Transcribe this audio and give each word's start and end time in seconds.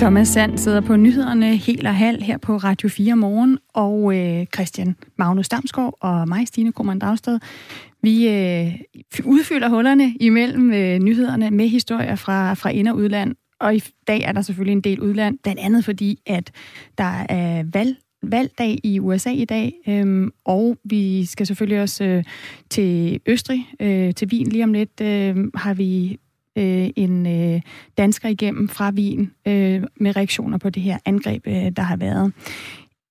Thomas 0.00 0.28
Sand 0.28 0.58
sidder 0.58 0.80
på 0.80 0.96
nyhederne 0.96 1.56
helt 1.56 1.86
og 1.86 1.94
halv 1.94 2.22
her 2.22 2.38
på 2.38 2.56
Radio 2.56 2.88
4 2.88 3.16
morgen, 3.16 3.58
og 3.74 4.16
øh, 4.16 4.46
Christian 4.54 4.96
Magnus 5.18 5.48
Damsgaard 5.48 5.94
og 6.00 6.28
mig, 6.28 6.48
Stine 6.48 6.72
Krohmann 6.72 6.98
Dragsted, 6.98 7.38
vi 8.02 8.28
øh, 8.28 8.74
udfylder 9.24 9.68
hullerne 9.68 10.14
imellem 10.20 10.72
øh, 10.72 10.98
nyhederne 10.98 11.50
med 11.50 11.68
historier 11.68 12.14
fra, 12.14 12.54
fra 12.54 12.70
ind- 12.70 12.88
og 12.88 12.96
udland. 12.96 13.34
Og 13.60 13.74
i 13.76 13.82
dag 14.06 14.20
er 14.22 14.32
der 14.32 14.42
selvfølgelig 14.42 14.72
en 14.72 14.80
del 14.80 15.00
udland, 15.00 15.38
blandt 15.42 15.60
andet 15.60 15.84
fordi, 15.84 16.18
at 16.26 16.50
der 16.98 17.24
er 17.28 17.64
valg 17.72 17.96
valgdag 18.22 18.78
i 18.84 19.00
USA 19.00 19.30
i 19.30 19.44
dag, 19.44 19.72
øhm, 19.88 20.30
og 20.44 20.76
vi 20.84 21.24
skal 21.24 21.46
selvfølgelig 21.46 21.80
også 21.80 22.04
øh, 22.04 22.24
til 22.70 23.20
Østrig, 23.26 23.66
øh, 23.80 24.14
til 24.14 24.28
Wien 24.32 24.46
lige 24.46 24.64
om 24.64 24.72
lidt, 24.72 25.00
øh, 25.00 25.36
har 25.54 25.74
vi 25.74 26.18
øh, 26.58 26.90
en 26.96 27.26
øh, 27.26 27.60
dansker 27.98 28.28
igennem 28.28 28.68
fra 28.68 28.90
Wien 28.90 29.32
øh, 29.46 29.82
med 29.96 30.16
reaktioner 30.16 30.58
på 30.58 30.70
det 30.70 30.82
her 30.82 30.98
angreb, 31.04 31.46
øh, 31.46 31.54
der 31.54 31.82
har 31.82 31.96
været. 31.96 32.32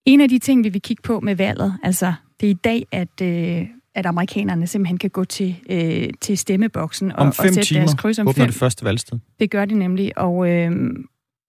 En 0.06 0.22
af 0.22 0.30
de 0.30 0.40
ting, 0.40 0.64
vi 0.64 0.70
vil 0.70 0.82
kigge 0.82 1.02
på 1.02 1.20
med 1.20 1.36
valget, 1.36 1.78
altså 1.84 2.14
det 2.40 2.48
er 2.48 2.52
i 2.52 2.54
dag, 2.54 2.86
at, 2.92 3.22
øh, 3.22 3.68
at 3.96 4.06
amerikanerne 4.06 4.68
simpelthen 4.68 4.98
kan 4.98 5.10
gå 5.10 5.24
til, 5.24 5.56
øh, 5.70 6.10
til 6.22 6.38
stemmeboksen 6.38 7.12
og, 7.12 7.26
og, 7.26 7.34
sætte 7.34 7.62
timer 7.62 7.82
deres 7.82 7.94
kryds 7.94 8.20
om 8.20 8.28
åbner 8.28 8.44
fem. 8.44 8.48
det 8.48 8.56
første 8.56 8.86
valgsted. 8.86 9.20
Det 9.40 9.52
gør 9.52 9.66
de 9.66 9.76
nemlig, 9.76 10.18
og, 10.18 10.50
øh, 10.50 10.72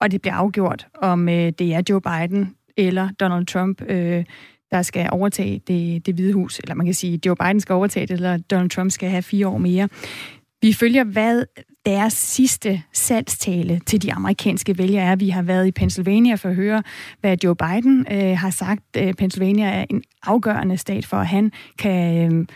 og 0.01 0.11
det 0.11 0.23
bliver 0.23 0.35
afgjort, 0.35 0.87
om 0.95 1.29
øh, 1.29 1.53
det 1.59 1.75
er 1.75 1.83
Joe 1.91 2.01
Biden 2.01 2.55
eller 2.77 3.09
Donald 3.21 3.47
Trump, 3.47 3.83
øh, 3.89 4.25
der 4.71 4.83
skal 4.83 5.09
overtage 5.13 5.61
det, 5.67 6.07
det 6.07 6.15
hvide 6.15 6.33
hus. 6.33 6.59
Eller 6.59 6.75
man 6.75 6.87
kan 6.87 6.95
sige, 6.95 7.21
Joe 7.27 7.37
Biden 7.37 7.61
skal 7.61 7.73
overtage 7.73 8.07
det, 8.07 8.15
eller 8.15 8.37
Donald 8.37 8.71
Trump 8.71 8.91
skal 8.91 9.11
have 9.11 9.23
fire 9.23 9.49
år 9.49 9.59
mere. 9.59 9.89
Vi 10.63 10.73
følger, 10.73 11.05
hvad 11.05 11.45
deres 11.87 12.13
sidste 12.13 12.83
salgstale 12.93 13.81
til 13.87 14.03
de 14.03 14.13
amerikanske 14.13 14.79
vælgere 14.79 15.05
er. 15.05 15.17
Vi 15.17 15.29
har 15.29 15.43
været 15.43 15.67
i 15.67 15.71
Pennsylvania 15.71 16.35
for 16.35 16.49
at 16.49 16.55
høre, 16.55 16.83
hvad 17.21 17.37
Joe 17.45 17.57
Biden 17.57 18.07
øh, 18.11 18.39
har 18.39 18.51
sagt. 18.51 18.83
Øh, 18.97 19.15
Pennsylvania 19.15 19.67
er 19.67 19.85
en 19.91 20.03
afgørende 20.23 20.77
stat 20.77 21.07
for, 21.07 21.17
at 21.17 21.27
han 21.27 21.53
kan 21.79 22.33
øh, 22.33 22.47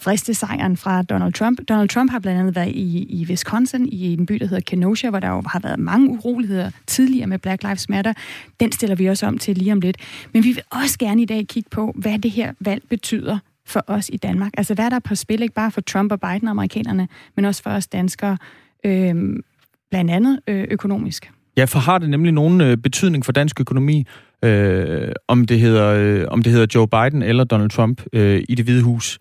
friste 0.00 0.34
sejren 0.34 0.76
fra 0.76 1.02
Donald 1.02 1.32
Trump. 1.32 1.60
Donald 1.68 1.88
Trump 1.88 2.10
har 2.10 2.18
blandt 2.18 2.40
andet 2.40 2.56
været 2.56 2.72
i, 2.72 3.06
i 3.20 3.26
Wisconsin, 3.28 3.86
i 3.86 4.12
en 4.12 4.26
by, 4.26 4.34
der 4.34 4.46
hedder 4.46 4.62
Kenosha, 4.66 5.10
hvor 5.10 5.20
der 5.20 5.28
jo 5.28 5.42
har 5.46 5.60
været 5.60 5.78
mange 5.78 6.10
uroligheder 6.10 6.70
tidligere 6.86 7.26
med 7.26 7.38
Black 7.38 7.62
Lives 7.62 7.88
Matter. 7.88 8.12
Den 8.60 8.72
stiller 8.72 8.96
vi 8.96 9.06
også 9.06 9.26
om 9.26 9.38
til 9.38 9.58
lige 9.58 9.72
om 9.72 9.80
lidt. 9.80 9.96
Men 10.32 10.44
vi 10.44 10.52
vil 10.52 10.62
også 10.70 10.98
gerne 10.98 11.22
i 11.22 11.24
dag 11.24 11.46
kigge 11.46 11.70
på, 11.70 11.92
hvad 11.94 12.18
det 12.18 12.30
her 12.30 12.52
valg 12.60 12.82
betyder 12.88 13.38
for 13.66 13.84
os 13.86 14.10
i 14.12 14.16
Danmark. 14.16 14.52
Altså 14.56 14.74
hvad 14.74 14.84
er 14.84 14.88
der 14.88 14.98
på 14.98 15.14
spil, 15.14 15.42
ikke 15.42 15.54
bare 15.54 15.70
for 15.70 15.80
Trump 15.80 16.12
og 16.12 16.20
Biden, 16.20 16.48
og 16.48 16.50
amerikanerne, 16.50 17.08
men 17.36 17.44
også 17.44 17.62
for 17.62 17.70
os 17.70 17.86
danskere, 17.86 18.38
øh, 18.84 19.14
blandt 19.90 20.10
andet 20.10 20.40
øh, 20.46 20.66
økonomisk. 20.70 21.30
Ja, 21.56 21.64
for 21.64 21.78
har 21.78 21.98
det 21.98 22.10
nemlig 22.10 22.32
nogen 22.32 22.60
øh, 22.60 22.76
betydning 22.76 23.24
for 23.24 23.32
dansk 23.32 23.60
økonomi, 23.60 24.06
øh, 24.44 25.12
om, 25.28 25.46
det 25.46 25.60
hedder, 25.60 25.86
øh, 25.86 26.24
om 26.28 26.42
det 26.42 26.52
hedder 26.52 26.66
Joe 26.74 26.88
Biden 26.88 27.22
eller 27.22 27.44
Donald 27.44 27.70
Trump 27.70 28.02
øh, 28.12 28.44
i 28.48 28.54
det 28.54 28.64
hvide 28.64 28.82
hus. 28.82 29.18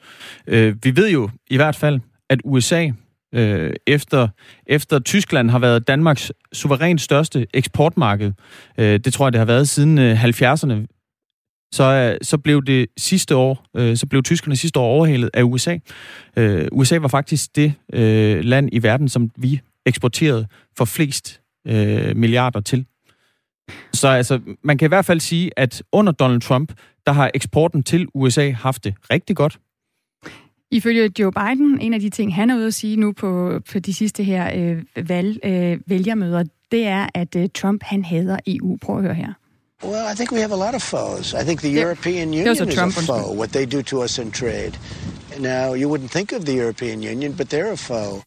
Øh, 0.48 0.76
vi 0.84 0.96
ved 0.96 1.10
jo 1.10 1.30
i 1.50 1.56
hvert 1.56 1.76
fald, 1.76 2.00
at 2.30 2.42
USA 2.46 2.90
øh, 3.34 3.74
efter, 3.88 4.28
efter 4.68 5.00
Tyskland 5.00 5.50
har 5.50 5.60
været 5.60 5.88
Danmarks 5.88 6.32
suverænt 6.54 7.02
største 7.02 7.48
eksportmarked. 7.54 8.32
Øh, 8.78 9.00
det 9.00 9.14
tror 9.14 9.26
jeg, 9.26 9.34
det 9.34 9.40
har 9.40 9.46
været 9.46 9.70
siden 9.70 9.98
øh, 9.98 10.24
70'erne. 10.24 10.99
Så, 11.72 11.84
øh, 11.84 12.18
så 12.22 12.38
blev 12.38 12.64
det 12.66 12.88
sidste 12.98 13.36
år, 13.36 13.66
øh, 13.78 13.98
så 13.98 14.08
blev 14.08 14.24
tyskerne 14.24 14.56
sidste 14.56 14.80
år 14.80 14.86
overhalet 14.86 15.30
af 15.34 15.44
USA. 15.44 15.78
Øh, 16.38 16.68
USA 16.72 16.98
var 16.98 17.08
faktisk 17.08 17.56
det 17.56 17.74
øh, 17.94 18.44
land 18.44 18.70
i 18.72 18.84
verden, 18.84 19.10
som 19.10 19.32
vi 19.36 19.60
eksporterede 19.86 20.48
for 20.78 20.86
flest 20.86 21.42
øh, 21.68 22.16
milliarder 22.16 22.60
til. 22.60 22.86
Så 23.94 24.08
altså, 24.08 24.40
man 24.64 24.78
kan 24.78 24.86
i 24.86 24.90
hvert 24.90 25.06
fald 25.06 25.20
sige, 25.20 25.52
at 25.58 25.84
under 25.92 26.12
Donald 26.12 26.42
Trump, 26.42 26.74
der 27.06 27.12
har 27.12 27.32
eksporten 27.34 27.84
til 27.84 28.08
USA 28.14 28.52
haft 28.52 28.84
det 28.84 28.94
rigtig 29.12 29.36
godt. 29.36 29.60
Ifølge 30.72 31.12
Joe 31.20 31.32
Biden, 31.32 31.80
en 31.82 31.94
af 31.94 32.00
de 32.00 32.10
ting, 32.10 32.36
han 32.36 32.50
er 32.50 32.56
ude 32.56 32.68
at 32.68 32.74
sige 32.74 32.96
nu 32.96 33.12
på, 33.12 33.62
på 33.72 33.80
de 33.80 33.94
sidste 33.94 34.24
her 34.24 34.52
øh, 34.56 35.08
valg, 35.10 35.40
øh, 35.44 35.80
vælgermøder, 35.88 36.44
det 36.72 36.88
er, 36.88 37.08
at 37.14 37.36
øh, 37.36 37.50
Trump 37.56 37.84
han 37.84 38.04
hader 38.04 38.40
EU. 38.48 38.78
Prøv 38.82 38.98
at 38.98 39.04
høre 39.04 39.14
her. 39.14 39.34
Well, 39.84 40.06
I 40.12 40.16
think 40.16 40.32
we 40.32 40.42
have 40.42 40.52
a 40.52 40.58
lot 40.66 40.76
of 40.76 40.84
foes. 40.84 41.34
I 41.34 41.44
think 41.46 41.62
the 41.62 41.70
Yeah. 41.70 41.84
European 41.86 42.34
Union 42.34 42.52
is 42.52 42.76
Trump 42.76 42.98
a 42.98 43.02
foe, 43.02 43.34
what 43.42 43.50
they 43.50 43.66
do 43.66 43.82
to 43.82 44.04
us 44.04 44.20
in 44.20 44.32
trade. 44.32 44.74
Now, 45.40 45.74
you 45.74 45.88
wouldn't 45.92 46.12
think 46.12 46.32
of 46.34 46.42
the 46.46 46.56
European 46.64 47.04
Union, 47.14 47.34
but 47.34 47.48
they're 47.54 47.72
a 47.72 47.76
foe. 47.78 48.22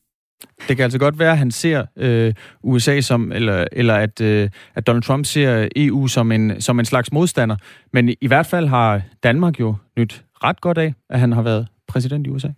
Det 0.68 0.76
kan 0.76 0.84
altså 0.84 0.98
godt 0.98 1.18
være, 1.18 1.32
at 1.32 1.38
han 1.38 1.50
ser 1.50 1.84
øh, 1.98 2.34
USA 2.62 3.00
som, 3.00 3.32
eller, 3.32 3.64
eller 3.72 3.94
at, 3.94 4.20
øh, 4.20 4.50
at 4.74 4.86
Donald 4.86 5.02
Trump 5.02 5.26
ser 5.26 5.68
EU 5.76 6.06
som 6.06 6.32
en, 6.32 6.60
som 6.60 6.78
en 6.78 6.84
slags 6.84 7.12
modstander. 7.12 7.56
Men 7.92 8.08
i 8.20 8.26
hvert 8.26 8.46
fald 8.46 8.68
har 8.68 9.02
Danmark 9.22 9.60
jo 9.60 9.74
nyt 9.98 10.24
ret 10.44 10.60
godt 10.60 10.78
af, 10.78 10.94
at 11.10 11.20
han 11.20 11.32
har 11.32 11.42
været 11.42 11.66
præsident 11.88 12.26
i 12.26 12.30
USA. 12.30 12.48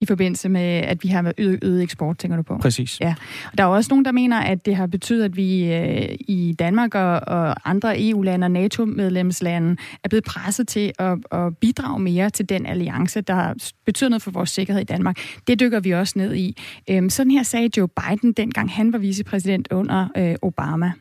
I 0.00 0.06
forbindelse 0.06 0.48
med, 0.48 0.60
at 0.60 1.02
vi 1.02 1.08
har 1.08 1.32
øget, 1.38 1.58
øget 1.62 1.82
eksport, 1.82 2.18
tænker 2.18 2.36
du 2.36 2.42
på? 2.42 2.58
Præcis. 2.58 3.00
Ja, 3.00 3.14
og 3.52 3.58
der 3.58 3.64
er 3.64 3.68
også 3.68 3.88
nogen, 3.90 4.04
der 4.04 4.12
mener, 4.12 4.40
at 4.40 4.66
det 4.66 4.76
har 4.76 4.86
betydet, 4.86 5.24
at 5.24 5.36
vi 5.36 5.72
øh, 5.72 6.16
i 6.20 6.54
Danmark 6.58 6.94
og, 6.94 7.20
og 7.26 7.70
andre 7.70 8.08
EU-lande 8.08 8.44
og 8.44 8.50
NATO-medlemslande 8.50 9.76
er 10.04 10.08
blevet 10.08 10.24
presset 10.24 10.68
til 10.68 10.92
at, 10.98 11.18
at 11.32 11.56
bidrage 11.56 12.00
mere 12.00 12.30
til 12.30 12.48
den 12.48 12.66
alliance, 12.66 13.20
der 13.20 13.54
betyder 13.86 14.10
noget 14.10 14.22
for 14.22 14.30
vores 14.30 14.50
sikkerhed 14.50 14.82
i 14.82 14.84
Danmark. 14.84 15.18
Det 15.46 15.60
dykker 15.60 15.80
vi 15.80 15.90
også 15.90 16.14
ned 16.16 16.34
i. 16.34 16.56
Øhm, 16.90 17.10
sådan 17.10 17.30
her 17.30 17.42
sagde 17.42 17.70
Joe 17.76 17.88
Biden, 17.88 18.32
dengang 18.32 18.72
han 18.72 18.92
var 18.92 18.98
vicepræsident 18.98 19.68
under 19.70 20.08
øh, 20.16 20.34
Obama. 20.42 20.92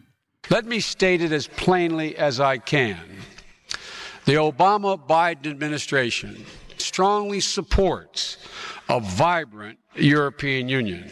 Let 0.51 0.65
me 0.65 0.81
state 0.81 1.25
it 1.25 1.31
as 1.31 1.47
plainly 1.47 2.11
as 2.17 2.39
I 2.39 2.57
can. 2.67 2.95
The 4.27 4.39
Obama 4.39 4.95
Biden 4.95 5.51
administration 5.51 6.31
strongly 6.83 7.39
supports 7.39 8.39
a 8.89 8.99
vibrant 8.99 9.79
European 9.97 10.65
Union. 10.65 11.03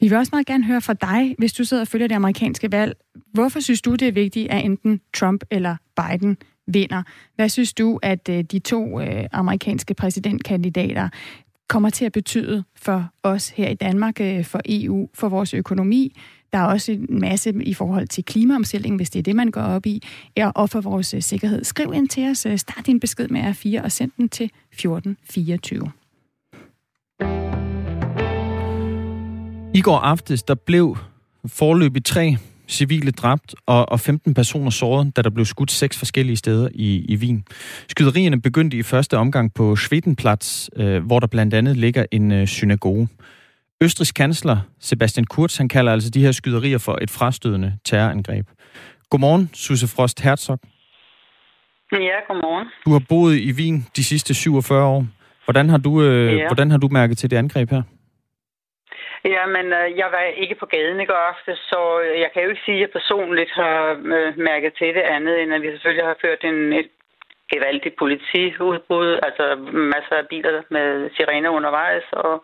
Vi 0.00 0.08
vil 0.08 0.18
også 0.18 0.30
meget 0.32 0.46
gerne 0.46 0.64
høre 0.64 0.80
fra 0.80 0.94
dig, 0.94 1.34
hvis 1.38 1.52
du 1.52 1.64
sidder 1.64 1.80
og 1.80 1.88
følger 1.88 2.08
det 2.08 2.14
amerikanske 2.14 2.72
valg. 2.72 2.96
Hvorfor 3.32 3.60
synes 3.60 3.82
du, 3.82 3.94
det 3.94 4.08
er 4.08 4.12
vigtigt, 4.12 4.50
at 4.50 4.64
enten 4.64 5.00
Trump 5.14 5.44
eller 5.50 5.76
Biden 5.96 6.36
vinder? 6.66 7.02
Hvad 7.36 7.48
synes 7.48 7.74
du, 7.74 7.98
at 8.02 8.28
øh, 8.28 8.44
de 8.44 8.58
to 8.58 9.00
øh, 9.00 9.24
amerikanske 9.32 9.94
præsidentkandidater 9.94 11.08
kommer 11.68 11.90
til 11.90 12.04
at 12.04 12.12
betyde 12.12 12.64
for 12.76 13.08
os 13.22 13.48
her 13.48 13.68
i 13.68 13.74
Danmark, 13.74 14.20
øh, 14.20 14.44
for 14.44 14.60
EU, 14.66 15.08
for 15.14 15.28
vores 15.28 15.54
økonomi? 15.54 16.16
Der 16.54 16.60
er 16.60 16.64
også 16.64 16.92
en 16.92 17.20
masse 17.20 17.54
i 17.62 17.74
forhold 17.74 18.08
til 18.08 18.24
klimaomstilling, 18.24 18.96
hvis 18.96 19.10
det 19.10 19.18
er 19.18 19.22
det, 19.22 19.36
man 19.36 19.50
går 19.50 19.60
op 19.60 19.86
i, 19.86 20.02
og 20.54 20.70
for 20.70 20.80
vores 20.80 21.14
øh, 21.14 21.22
sikkerhed. 21.22 21.64
Skriv 21.64 21.92
ind 21.94 22.08
til 22.08 22.30
os, 22.30 22.46
øh, 22.46 22.58
start 22.58 22.86
din 22.86 23.00
besked 23.00 23.28
med 23.28 23.40
R4 23.40 23.84
og 23.84 23.92
send 23.92 24.10
den 24.16 24.28
til 24.28 24.50
1424. 24.72 25.90
I 29.74 29.80
går 29.80 29.98
aftes, 29.98 30.42
der 30.42 30.54
blev 30.54 30.96
forløbig 31.46 32.04
tre 32.04 32.36
civile 32.68 33.10
dræbt 33.10 33.54
og, 33.66 33.92
og 33.92 34.00
15 34.00 34.34
personer 34.34 34.70
såret, 34.70 35.16
da 35.16 35.22
der 35.22 35.30
blev 35.30 35.44
skudt 35.44 35.70
seks 35.70 35.98
forskellige 35.98 36.36
steder 36.36 36.68
i, 36.74 37.04
i 37.08 37.16
Wien. 37.16 37.44
Skyderierne 37.88 38.40
begyndte 38.40 38.76
i 38.76 38.82
første 38.82 39.18
omgang 39.18 39.54
på 39.54 39.76
Schwedenplatz, 39.76 40.68
øh, 40.76 41.06
hvor 41.06 41.20
der 41.20 41.26
blandt 41.26 41.54
andet 41.54 41.76
ligger 41.76 42.04
en 42.10 42.32
øh, 42.32 42.46
synagoge. 42.46 43.08
Østrigs 43.82 44.12
kansler 44.12 44.56
Sebastian 44.80 45.24
Kurz, 45.24 45.56
han 45.58 45.68
kalder 45.68 45.92
altså 45.92 46.10
de 46.10 46.20
her 46.24 46.32
skyderier 46.32 46.78
for 46.78 46.98
et 47.02 47.10
frastødende 47.10 47.72
terrorangreb. 47.84 48.46
Godmorgen, 49.10 49.50
Susse 49.54 49.86
Frost 49.96 50.20
Herzog. 50.20 50.58
Ja, 51.92 52.18
godmorgen. 52.28 52.68
Du 52.86 52.90
har 52.96 53.02
boet 53.08 53.36
i 53.48 53.52
Wien 53.58 53.86
de 53.96 54.04
sidste 54.04 54.34
47 54.34 54.84
år. 54.84 55.06
Hvordan 55.46 55.68
har 55.68 55.78
du, 55.78 55.92
øh, 56.02 56.36
Ja. 56.38 56.46
hvordan 56.48 56.70
har 56.70 56.78
du 56.78 56.88
mærket 56.98 57.18
til 57.18 57.30
det 57.30 57.36
angreb 57.36 57.70
her? 57.70 57.82
Ja, 59.34 59.44
men 59.56 59.66
øh, 59.80 59.86
jeg 60.00 60.08
var 60.16 60.22
ikke 60.42 60.56
på 60.62 60.66
gaden 60.74 61.00
i 61.00 61.06
går 61.10 61.22
aftes, 61.32 61.58
så 61.72 61.80
jeg 62.22 62.28
kan 62.32 62.42
jo 62.42 62.48
ikke 62.50 62.64
sige, 62.66 62.76
at 62.78 62.80
jeg 62.84 62.90
personligt 62.98 63.52
har 63.62 63.78
øh, 64.16 64.30
mærket 64.50 64.72
til 64.78 64.88
det 64.98 65.04
andet, 65.16 65.34
end 65.42 65.50
at 65.54 65.62
vi 65.62 65.70
selvfølgelig 65.70 66.06
har 66.10 66.16
ført 66.24 66.42
en, 66.50 66.58
et 66.80 66.88
gevaldigt 67.52 67.96
politiudbrud, 68.02 69.10
altså 69.26 69.44
masser 69.94 70.16
af 70.22 70.26
biler 70.32 70.62
med 70.76 70.86
sirener 71.16 71.50
undervejs 71.58 72.06
og 72.12 72.34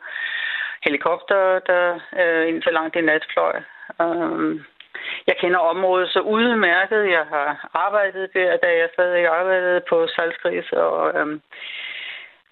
helikopter, 0.84 1.58
der 1.58 2.00
øh, 2.20 2.48
indtil 2.48 2.72
langt 2.72 2.96
i 2.96 3.00
nat 3.00 3.26
fløj. 3.32 3.56
Um, 3.98 4.64
jeg 5.26 5.36
kender 5.40 5.58
området 5.58 6.08
så 6.10 6.20
udmærket. 6.20 7.10
Jeg 7.10 7.24
har 7.34 7.70
arbejdet 7.74 8.34
der, 8.34 8.56
da 8.56 8.68
jeg 8.78 8.88
stadig 8.92 9.26
arbejdede 9.26 9.82
på 9.88 10.06
Salzgris, 10.06 10.72
og 10.72 11.20
øhm, 11.20 11.40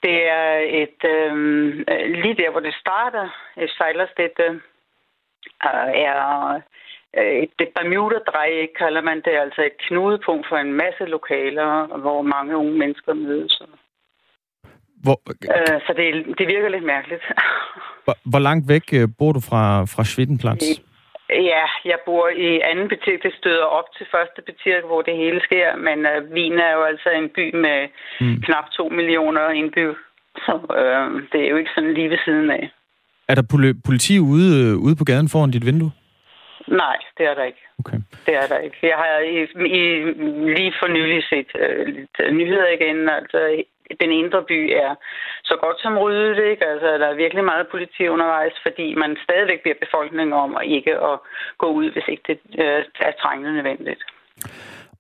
det 0.03 0.29
er 0.29 0.53
et 0.83 1.01
øhm, 1.05 1.85
øh, 1.91 2.11
lige 2.23 2.37
der, 2.43 2.51
hvor 2.51 2.61
det 2.61 2.75
starter, 2.75 3.29
et 3.57 3.71
sejlerstedt, 3.71 4.39
øh, 4.39 4.57
er 5.95 6.61
øh, 7.17 7.33
et 7.43 7.51
det 7.59 7.69
Bermuda-drej, 7.75 8.69
kalder 8.79 9.01
man 9.01 9.17
det, 9.17 9.35
altså 9.45 9.63
et 9.63 9.79
knudepunkt 9.79 10.49
for 10.49 10.57
en 10.57 10.73
masse 10.73 11.05
lokaler, 11.05 11.87
hvor 11.87 12.23
mange 12.23 12.57
unge 12.57 12.79
mennesker 12.79 13.15
mødes. 13.15 13.63
Hvor, 15.03 15.21
Øh, 15.29 15.81
så 15.87 15.93
det, 15.97 16.39
det 16.39 16.47
virker 16.49 16.69
lidt 16.69 16.85
mærkeligt. 16.85 17.23
hvor, 18.09 18.17
hvor 18.33 18.43
langt 18.49 18.65
væk 18.75 18.87
øh, 18.99 19.09
bor 19.19 19.33
du 19.37 19.41
fra, 19.51 19.65
fra 19.93 20.05
Schwedenplatz? 20.11 20.65
Ja, 21.53 21.65
jeg 21.93 21.99
bor 22.07 22.25
i 22.47 22.49
anden 22.71 22.89
butik, 22.93 23.19
det 23.27 23.33
støder 23.41 23.67
op 23.79 23.89
til 23.97 24.07
første 24.15 24.41
butik, 24.47 24.83
hvor 24.91 25.03
det 25.09 25.15
hele 25.23 25.41
sker, 25.49 25.69
men 25.87 25.99
uh, 26.11 26.19
Wien 26.35 26.59
er 26.67 26.73
jo 26.77 26.83
altså 26.91 27.09
en 27.21 27.29
by 27.37 27.47
med 27.65 27.79
mm. 28.21 28.41
knap 28.45 28.67
to 28.77 28.85
millioner 28.99 29.45
indbyggere, 29.61 30.03
så 30.45 30.53
uh, 30.81 31.07
det 31.33 31.41
er 31.45 31.51
jo 31.53 31.57
ikke 31.57 31.75
sådan 31.75 31.95
lige 31.95 32.11
ved 32.11 32.21
siden 32.25 32.51
af. 32.51 32.65
Er 33.29 33.35
der 33.35 33.75
politi 33.87 34.15
ude, 34.19 34.79
ude 34.87 34.97
på 34.97 35.05
gaden 35.05 35.29
foran 35.29 35.51
dit 35.51 35.67
vindue? 35.67 35.93
Nej, 36.83 36.97
det 37.19 37.25
er 37.31 37.35
der 37.35 37.45
ikke. 37.45 37.63
Okay. 37.81 37.99
Det 38.27 38.35
er 38.43 38.47
der 38.53 38.59
ikke. 38.59 38.77
Jeg 38.83 38.97
har 39.03 39.11
i, 39.35 39.37
i, 39.81 39.83
lige 40.59 40.75
for 40.81 40.89
nylig 40.97 41.23
set 41.31 41.51
uh, 41.63 41.87
lidt 41.87 42.35
nyheder 42.39 42.69
igen. 42.79 43.09
Altså, 43.09 43.39
den 44.03 44.11
indre 44.21 44.43
by 44.51 44.61
er 44.85 44.93
så 45.45 45.55
godt 45.65 45.79
som 45.85 45.99
ryddet. 45.99 46.39
Ikke? 46.51 46.65
Altså, 46.73 46.89
der 47.01 47.09
er 47.09 47.23
virkelig 47.25 47.45
meget 47.45 47.67
politi 47.71 48.09
undervejs, 48.09 48.57
fordi 48.67 48.87
man 48.95 49.17
stadigvæk 49.27 49.61
bliver 49.63 49.83
befolkningen 49.85 50.33
om 50.45 50.51
at 50.61 50.65
ikke 50.77 50.95
at 51.11 51.17
gå 51.63 51.67
ud, 51.81 51.87
hvis 51.93 52.09
ikke 52.09 52.25
det 52.31 52.39
øh, 52.65 52.85
er 53.09 53.13
trængende 53.23 53.53
nødvendigt. 53.55 54.03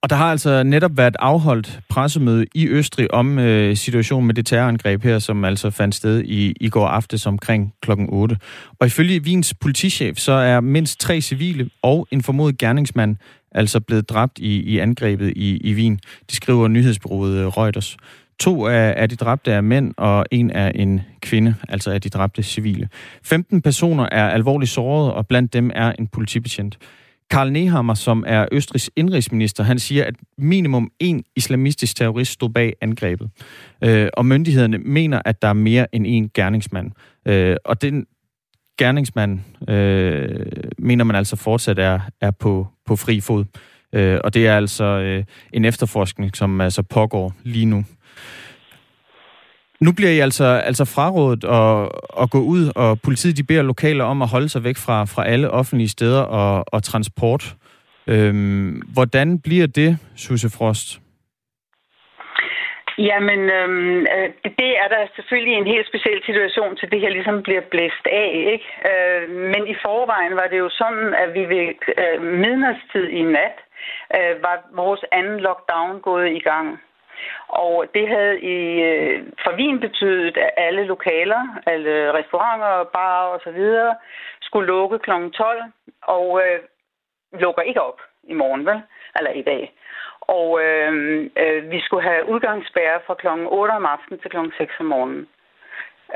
Og 0.02 0.10
der 0.10 0.16
har 0.16 0.30
altså 0.30 0.62
netop 0.62 0.90
været 0.96 1.16
afholdt 1.18 1.78
pressemøde 1.90 2.46
i 2.54 2.68
Østrig 2.68 3.14
om 3.14 3.38
øh, 3.38 3.76
situationen 3.76 4.26
med 4.26 4.34
det 4.34 4.46
terrorangreb 4.46 5.02
her, 5.02 5.18
som 5.18 5.44
altså 5.44 5.70
fandt 5.70 5.94
sted 5.94 6.22
i, 6.24 6.54
i 6.60 6.68
går 6.68 6.86
aftes 6.86 7.26
omkring 7.26 7.74
klokken 7.82 8.08
8. 8.12 8.36
Og 8.80 8.86
ifølge 8.86 9.22
Wiens 9.26 9.54
politichef, 9.60 10.16
så 10.16 10.32
er 10.32 10.60
mindst 10.60 11.00
tre 11.00 11.20
civile 11.20 11.70
og 11.82 12.08
en 12.10 12.22
formodet 12.22 12.58
gerningsmand 12.58 13.16
altså 13.52 13.80
blevet 13.80 14.08
dræbt 14.08 14.38
i, 14.38 14.60
i 14.60 14.78
angrebet 14.78 15.32
i, 15.36 15.70
i 15.70 15.74
Wien. 15.74 16.00
Det 16.26 16.36
skriver 16.36 16.68
nyhedsbyrået 16.68 17.38
øh, 17.38 17.46
Reuters. 17.46 17.96
To 18.40 18.66
af, 18.66 18.94
af 18.96 19.08
de 19.08 19.16
dræbte 19.16 19.52
er 19.52 19.60
mænd, 19.60 19.94
og 19.96 20.26
en 20.30 20.50
er 20.50 20.68
en 20.68 21.00
kvinde, 21.20 21.54
altså 21.68 21.90
af 21.90 22.00
de 22.00 22.08
dræbte 22.08 22.42
civile. 22.42 22.88
15 23.24 23.62
personer 23.62 24.08
er 24.12 24.28
alvorligt 24.28 24.70
såret, 24.70 25.12
og 25.12 25.26
blandt 25.26 25.52
dem 25.52 25.70
er 25.74 25.92
en 25.98 26.06
politibetjent. 26.06 26.78
Karl 27.30 27.52
Nehammer, 27.52 27.94
som 27.94 28.24
er 28.26 28.46
Østrigs 28.52 28.90
indrigsminister, 28.96 29.64
han 29.64 29.78
siger, 29.78 30.04
at 30.04 30.14
minimum 30.38 30.90
en 31.00 31.24
islamistisk 31.36 31.96
terrorist 31.96 32.32
stod 32.32 32.50
bag 32.50 32.74
angrebet. 32.80 33.30
Øh, 33.84 34.08
og 34.12 34.26
myndighederne 34.26 34.78
mener, 34.78 35.20
at 35.24 35.42
der 35.42 35.48
er 35.48 35.52
mere 35.52 35.94
end 35.94 36.04
en 36.06 36.30
gerningsmand. 36.34 36.90
Øh, 37.26 37.56
og 37.64 37.82
den 37.82 38.06
gerningsmand 38.78 39.40
øh, 39.68 40.46
mener 40.78 41.04
man 41.04 41.16
altså 41.16 41.36
fortsat 41.36 41.78
er, 41.78 42.00
er 42.20 42.30
på, 42.30 42.66
på 42.86 42.96
fri 42.96 43.20
fod. 43.20 43.44
Øh, 43.92 44.20
og 44.24 44.34
det 44.34 44.46
er 44.46 44.56
altså 44.56 44.84
øh, 44.84 45.24
en 45.52 45.64
efterforskning, 45.64 46.36
som 46.36 46.60
altså 46.60 46.82
pågår 46.82 47.34
lige 47.42 47.66
nu. 47.66 47.84
Nu 49.80 49.92
bliver 49.96 50.10
I 50.10 50.18
altså, 50.18 50.44
altså 50.44 50.84
frarådet 50.84 51.44
at, 51.44 51.88
at 52.22 52.30
gå 52.30 52.38
ud, 52.38 52.72
og 52.76 52.98
politiet 53.04 53.36
de 53.36 53.44
beder 53.44 53.62
lokale 53.62 54.04
om 54.04 54.22
at 54.22 54.28
holde 54.28 54.48
sig 54.48 54.64
væk 54.64 54.76
fra, 54.76 55.04
fra 55.04 55.26
alle 55.26 55.50
offentlige 55.50 55.88
steder 55.88 56.22
og, 56.22 56.64
og 56.72 56.82
transport. 56.82 57.54
Øhm, 58.06 58.82
hvordan 58.94 59.40
bliver 59.40 59.66
det, 59.66 59.98
Susse 60.16 60.50
Frost? 60.58 61.00
Jamen, 62.98 63.40
øhm, 63.58 64.00
øh, 64.14 64.28
det 64.60 64.70
er 64.82 64.88
der 64.94 65.02
selvfølgelig 65.16 65.54
en 65.54 65.72
helt 65.74 65.86
speciel 65.88 66.20
situation 66.26 66.76
til 66.76 66.90
det 66.90 67.00
her 67.00 67.08
ligesom 67.08 67.42
bliver 67.42 67.64
blæst 67.70 68.06
af, 68.24 68.30
ikke? 68.54 68.68
Øh, 68.90 69.30
men 69.52 69.62
i 69.72 69.74
forvejen 69.84 70.34
var 70.40 70.46
det 70.52 70.58
jo 70.58 70.68
sådan, 70.80 71.14
at 71.22 71.28
vi 71.34 71.42
ved 71.54 71.68
øh, 72.02 72.22
midnadstid 72.42 73.06
i 73.20 73.22
nat 73.22 73.56
øh, 74.16 74.34
var 74.42 74.56
vores 74.82 75.02
anden 75.12 75.40
lockdown 75.40 76.00
gået 76.00 76.28
i 76.38 76.42
gang. 76.50 76.68
Og 77.48 77.86
det 77.94 78.08
havde 78.08 78.40
i 78.40 78.82
øh, 78.82 79.26
for 79.44 79.52
Wien 79.56 79.80
betydet, 79.80 80.36
at 80.36 80.50
alle 80.56 80.84
lokaler, 80.84 81.42
alle 81.66 82.12
restauranter, 82.12 82.84
barer 82.84 83.28
og 83.28 83.40
så 83.44 83.50
videre 83.50 83.94
skulle 84.40 84.66
lukke 84.66 84.98
kl. 84.98 85.10
12 85.10 85.62
og 86.02 86.40
øh, 86.44 86.58
lukker 87.40 87.62
ikke 87.62 87.82
op 87.82 88.00
i 88.22 88.34
morgen, 88.34 88.66
vel? 88.66 88.82
Eller 89.18 89.30
i 89.30 89.42
dag. 89.42 89.72
Og 90.20 90.60
øh, 90.62 90.92
øh, 91.36 91.70
vi 91.70 91.80
skulle 91.80 92.08
have 92.08 92.28
udgangsspærre 92.28 93.00
fra 93.06 93.14
kl. 93.14 93.26
8 93.46 93.72
om 93.72 93.86
aftenen 93.86 94.20
til 94.20 94.30
kl. 94.30 94.36
6 94.58 94.72
om 94.80 94.86
morgenen. 94.86 95.28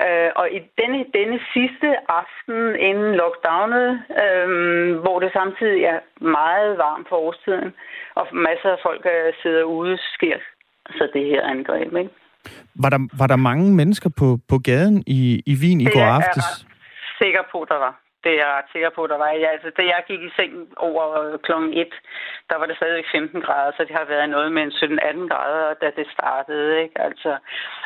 Øh, 0.06 0.30
og 0.36 0.46
i 0.50 0.60
denne, 0.80 1.04
denne 1.14 1.40
sidste 1.52 1.88
aften 2.08 2.76
inden 2.76 3.14
lockdownet, 3.14 4.02
øh, 4.24 4.48
hvor 5.02 5.20
det 5.20 5.32
samtidig 5.32 5.84
er 5.84 6.00
meget 6.20 6.78
varmt 6.78 7.08
for 7.08 7.16
årstiden, 7.16 7.74
og 8.14 8.26
masser 8.32 8.70
af 8.70 8.78
folk 8.82 9.06
øh, 9.06 9.32
sidder 9.42 9.64
ude, 9.64 9.98
sker 10.14 10.38
så 10.90 11.08
det 11.14 11.24
her 11.24 11.42
angreb. 11.46 11.96
Ikke? 11.96 12.10
Var 12.74 12.90
der, 12.90 13.00
var 13.18 13.26
der 13.26 13.36
mange 13.36 13.74
mennesker 13.74 14.10
på, 14.18 14.38
på 14.48 14.58
gaden 14.58 15.04
i, 15.06 15.42
i 15.46 15.54
Wien 15.62 15.80
i 15.80 15.84
går 15.84 16.08
aftes? 16.18 16.44
Det 16.44 16.60
er 16.60 16.66
jeg 16.68 17.26
sikker 17.26 17.42
på, 17.52 17.66
der 17.68 17.78
var. 17.86 18.02
Det 18.24 18.30
er 18.32 18.40
jeg 18.44 18.54
ret 18.56 18.72
sikker 18.72 18.90
på, 18.98 19.02
der 19.12 19.18
var. 19.22 19.30
Ja, 19.42 19.48
altså, 19.56 19.70
da 19.78 19.82
jeg 19.82 20.02
gik 20.10 20.22
i 20.28 20.34
seng 20.36 20.52
over 20.76 21.36
klokken 21.46 21.72
1, 21.74 21.94
der 22.50 22.56
var 22.58 22.66
det 22.66 22.76
stadigvæk 22.76 23.08
15 23.12 23.40
grader, 23.46 23.72
så 23.76 23.82
det 23.88 23.94
har 24.00 24.04
været 24.14 24.28
noget 24.30 24.52
med 24.52 24.62
en 24.62 24.70
17-18 24.70 25.28
grader, 25.32 25.74
da 25.82 25.88
det 25.98 26.06
startede. 26.16 26.82
Ikke? 26.82 27.00
Altså, 27.08 27.32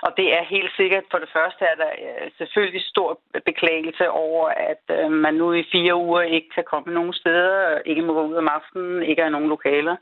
og 0.02 0.10
det 0.16 0.26
er 0.38 0.52
helt 0.54 0.72
sikkert, 0.76 1.04
for 1.10 1.18
det 1.18 1.30
første 1.36 1.62
er 1.72 1.76
der 1.82 1.92
øh, 2.06 2.30
selvfølgelig 2.38 2.82
stor 2.92 3.20
beklagelse 3.50 4.10
over, 4.10 4.44
at 4.72 4.84
øh, 4.98 5.10
man 5.12 5.34
nu 5.34 5.52
i 5.52 5.68
fire 5.72 5.94
uger 5.94 6.22
ikke 6.22 6.50
kan 6.54 6.64
komme 6.72 6.94
nogen 6.94 7.12
steder, 7.12 7.78
ikke 7.78 8.02
må 8.02 8.12
gå 8.12 8.22
ud 8.30 8.34
om 8.34 8.48
aftenen, 8.58 9.02
ikke 9.02 9.22
er 9.22 9.28
nogen 9.28 9.48
lokaler. 9.48 9.96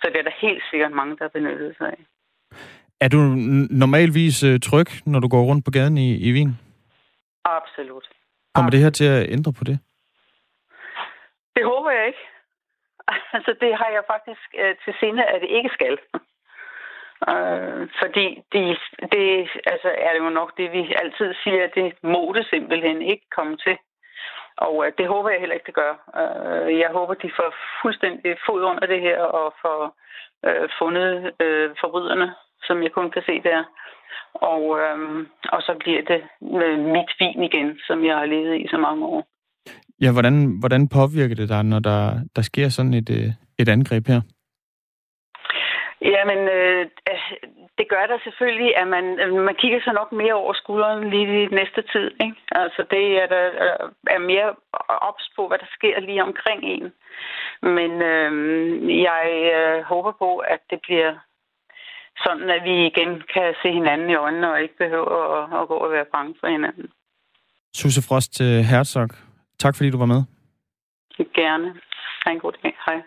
Så 0.00 0.04
det 0.12 0.18
er 0.18 0.26
der 0.28 0.42
helt 0.46 0.62
sikkert 0.70 0.92
mange, 0.92 1.16
der 1.16 1.24
har 1.24 1.36
benyttet 1.38 1.74
sig 1.78 1.86
af. 1.86 2.02
Er 3.00 3.08
du 3.08 3.16
normalvis 3.82 4.42
øh, 4.42 4.60
tryg, 4.60 4.86
når 5.06 5.20
du 5.20 5.28
går 5.28 5.42
rundt 5.50 5.64
på 5.64 5.70
gaden 5.70 5.98
i, 5.98 6.28
i 6.28 6.32
Wien? 6.32 6.52
Absolut. 7.44 8.08
Kommer 8.54 8.70
det 8.70 8.80
her 8.80 8.90
til 8.90 9.04
at 9.04 9.30
ændre 9.36 9.52
på 9.58 9.64
det? 9.64 9.78
Det 11.56 11.64
håber 11.64 11.90
jeg 11.90 12.06
ikke. 12.06 12.24
Altså, 13.36 13.54
det 13.60 13.76
har 13.80 13.90
jeg 13.96 14.02
faktisk 14.12 14.46
øh, 14.60 14.74
til 14.84 14.94
sinde, 15.00 15.24
at 15.24 15.40
det 15.40 15.50
ikke 15.50 15.70
skal. 15.74 15.98
Øh, 17.32 17.88
fordi 18.02 18.26
det, 18.52 18.78
det 19.12 19.48
altså, 19.72 19.88
er 20.04 20.12
det 20.12 20.20
jo 20.24 20.30
nok 20.30 20.56
det, 20.56 20.72
vi 20.72 20.94
altid 21.02 21.34
siger, 21.42 21.64
at 21.64 21.72
det 21.74 21.94
må 22.02 22.32
det 22.36 22.46
simpelthen 22.50 23.02
ikke 23.02 23.26
komme 23.36 23.56
til. 23.56 23.76
Og 24.56 24.86
øh, 24.86 24.92
det 24.98 25.06
håber 25.08 25.30
jeg 25.30 25.40
heller 25.40 25.54
ikke, 25.54 25.66
det 25.66 25.80
gør. 25.82 25.92
Øh, 26.20 26.78
jeg 26.78 26.90
håber, 26.90 27.14
de 27.14 27.30
får 27.36 27.54
fuldstændig 27.82 28.36
fod 28.46 28.62
under 28.62 28.86
det 28.86 29.00
her 29.00 29.20
og 29.20 29.54
får 29.62 29.96
øh, 30.46 30.68
fundet 30.78 31.32
øh, 31.40 31.70
forbryderne 31.80 32.34
som 32.66 32.82
jeg 32.82 32.92
kun 32.92 33.10
kan 33.10 33.22
se 33.26 33.42
der. 33.42 33.64
Og, 34.34 34.62
øhm, 34.80 35.26
og 35.54 35.60
så 35.62 35.72
bliver 35.80 36.02
det 36.10 36.20
mit 36.94 37.10
vin 37.20 37.42
igen, 37.42 37.78
som 37.86 38.04
jeg 38.04 38.16
har 38.16 38.26
levet 38.26 38.60
i 38.60 38.66
så 38.70 38.78
mange 38.78 39.06
år. 39.06 39.26
Ja, 40.00 40.12
hvordan, 40.12 40.56
hvordan 40.60 40.88
påvirker 40.88 41.34
det 41.34 41.48
dig, 41.48 41.62
når 41.64 41.78
der, 41.78 42.00
der 42.36 42.42
sker 42.42 42.68
sådan 42.68 42.94
et, 42.94 43.10
øh, 43.10 43.28
et 43.58 43.68
angreb 43.68 44.06
her? 44.06 44.20
Jamen, 46.00 46.38
øh, 46.58 46.86
det 47.78 47.86
gør 47.88 48.06
der 48.06 48.18
selvfølgelig, 48.24 48.76
at 48.76 48.88
man, 48.88 49.04
man 49.48 49.54
kigger 49.54 49.80
så 49.84 49.92
nok 49.92 50.12
mere 50.12 50.34
over 50.34 50.52
skulderen 50.52 51.10
lige 51.10 51.42
i 51.42 51.46
næste 51.46 51.82
tid. 51.92 52.10
Ikke? 52.24 52.36
Altså, 52.50 52.84
det 52.90 53.04
er, 53.22 53.26
der 53.26 53.44
er 54.06 54.18
mere 54.18 54.54
ops 54.88 55.26
på, 55.36 55.48
hvad 55.48 55.58
der 55.58 55.70
sker 55.76 56.00
lige 56.00 56.22
omkring 56.22 56.60
en. 56.64 56.92
Men 57.62 58.02
øh, 58.02 58.32
jeg 59.02 59.24
øh, 59.56 59.82
håber 59.82 60.12
på, 60.12 60.38
at 60.38 60.60
det 60.70 60.78
bliver 60.82 61.14
sådan 62.24 62.50
at 62.56 62.60
vi 62.68 62.74
igen 62.90 63.12
kan 63.34 63.54
se 63.62 63.68
hinanden 63.72 64.10
i 64.10 64.14
øjnene 64.14 64.52
og 64.52 64.62
ikke 64.62 64.76
behøver 64.78 65.16
at, 65.38 65.62
at 65.62 65.68
gå 65.68 65.74
og 65.74 65.90
være 65.92 66.04
bange 66.12 66.34
for 66.40 66.46
hinanden. 66.46 66.86
Susse 67.74 68.02
Frost 68.08 68.40
øh, 68.40 68.58
Herzog, 68.70 69.08
tak 69.58 69.76
fordi 69.76 69.90
du 69.90 69.98
var 69.98 70.06
med. 70.06 70.22
Gerne. 71.34 71.74
Ha' 72.24 72.32
en 72.32 72.38
god 72.38 72.52
dag. 72.62 72.74
Hej. 72.86 73.02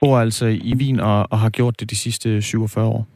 Bor 0.00 0.18
altså 0.18 0.46
i 0.46 0.74
Wien 0.76 1.00
og, 1.00 1.26
og 1.30 1.38
har 1.38 1.50
gjort 1.50 1.80
det 1.80 1.90
de 1.90 1.96
sidste 1.96 2.42
47 2.42 2.86
år. 2.86 3.06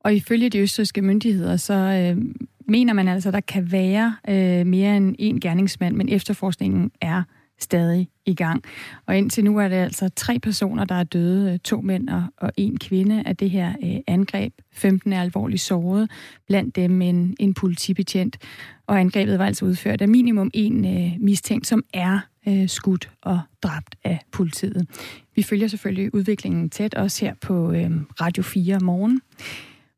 Og 0.00 0.14
ifølge 0.14 0.50
de 0.50 0.58
østrigske 0.58 1.02
myndigheder, 1.02 1.56
så 1.56 1.74
øh, 1.74 2.24
mener 2.68 2.92
man 2.92 3.08
altså, 3.08 3.28
at 3.28 3.32
der 3.32 3.40
kan 3.40 3.72
være 3.72 4.16
øh, 4.28 4.66
mere 4.66 4.96
end 4.96 5.16
en 5.18 5.40
gerningsmand, 5.40 5.96
men 5.96 6.08
efterforskningen 6.08 6.90
er 7.00 7.22
stadig 7.58 8.08
i 8.26 8.34
gang. 8.34 8.64
Og 9.06 9.18
indtil 9.18 9.44
nu 9.44 9.58
er 9.58 9.68
det 9.68 9.76
altså 9.76 10.08
tre 10.16 10.38
personer, 10.38 10.84
der 10.84 10.94
er 10.94 11.04
døde, 11.04 11.52
øh, 11.52 11.58
to 11.58 11.80
mænd 11.80 12.08
og 12.36 12.52
en 12.56 12.78
kvinde 12.78 13.22
af 13.26 13.36
det 13.36 13.50
her 13.50 13.72
øh, 13.84 13.96
angreb. 14.06 14.52
15 14.72 15.12
er 15.12 15.22
alvorligt 15.22 15.62
såret, 15.62 16.10
blandt 16.46 16.76
dem 16.76 17.02
en, 17.02 17.36
en 17.40 17.54
politibetjent. 17.54 18.38
Og 18.86 19.00
angrebet 19.00 19.38
var 19.38 19.46
altså 19.46 19.64
udført 19.64 20.00
af 20.00 20.08
minimum 20.08 20.50
en 20.54 20.84
øh, 20.84 21.12
mistænkt, 21.20 21.66
som 21.66 21.84
er 21.94 22.20
øh, 22.48 22.68
skudt 22.68 23.10
og 23.22 23.40
dræbt 23.62 23.96
af 24.04 24.18
politiet. 24.32 24.88
Vi 25.36 25.42
følger 25.42 25.68
selvfølgelig 25.68 26.14
udviklingen 26.14 26.70
tæt, 26.70 26.94
også 26.94 27.24
her 27.24 27.34
på 27.40 27.72
øh, 27.72 27.90
Radio 28.20 28.42
4 28.42 28.78
morgen, 28.80 29.20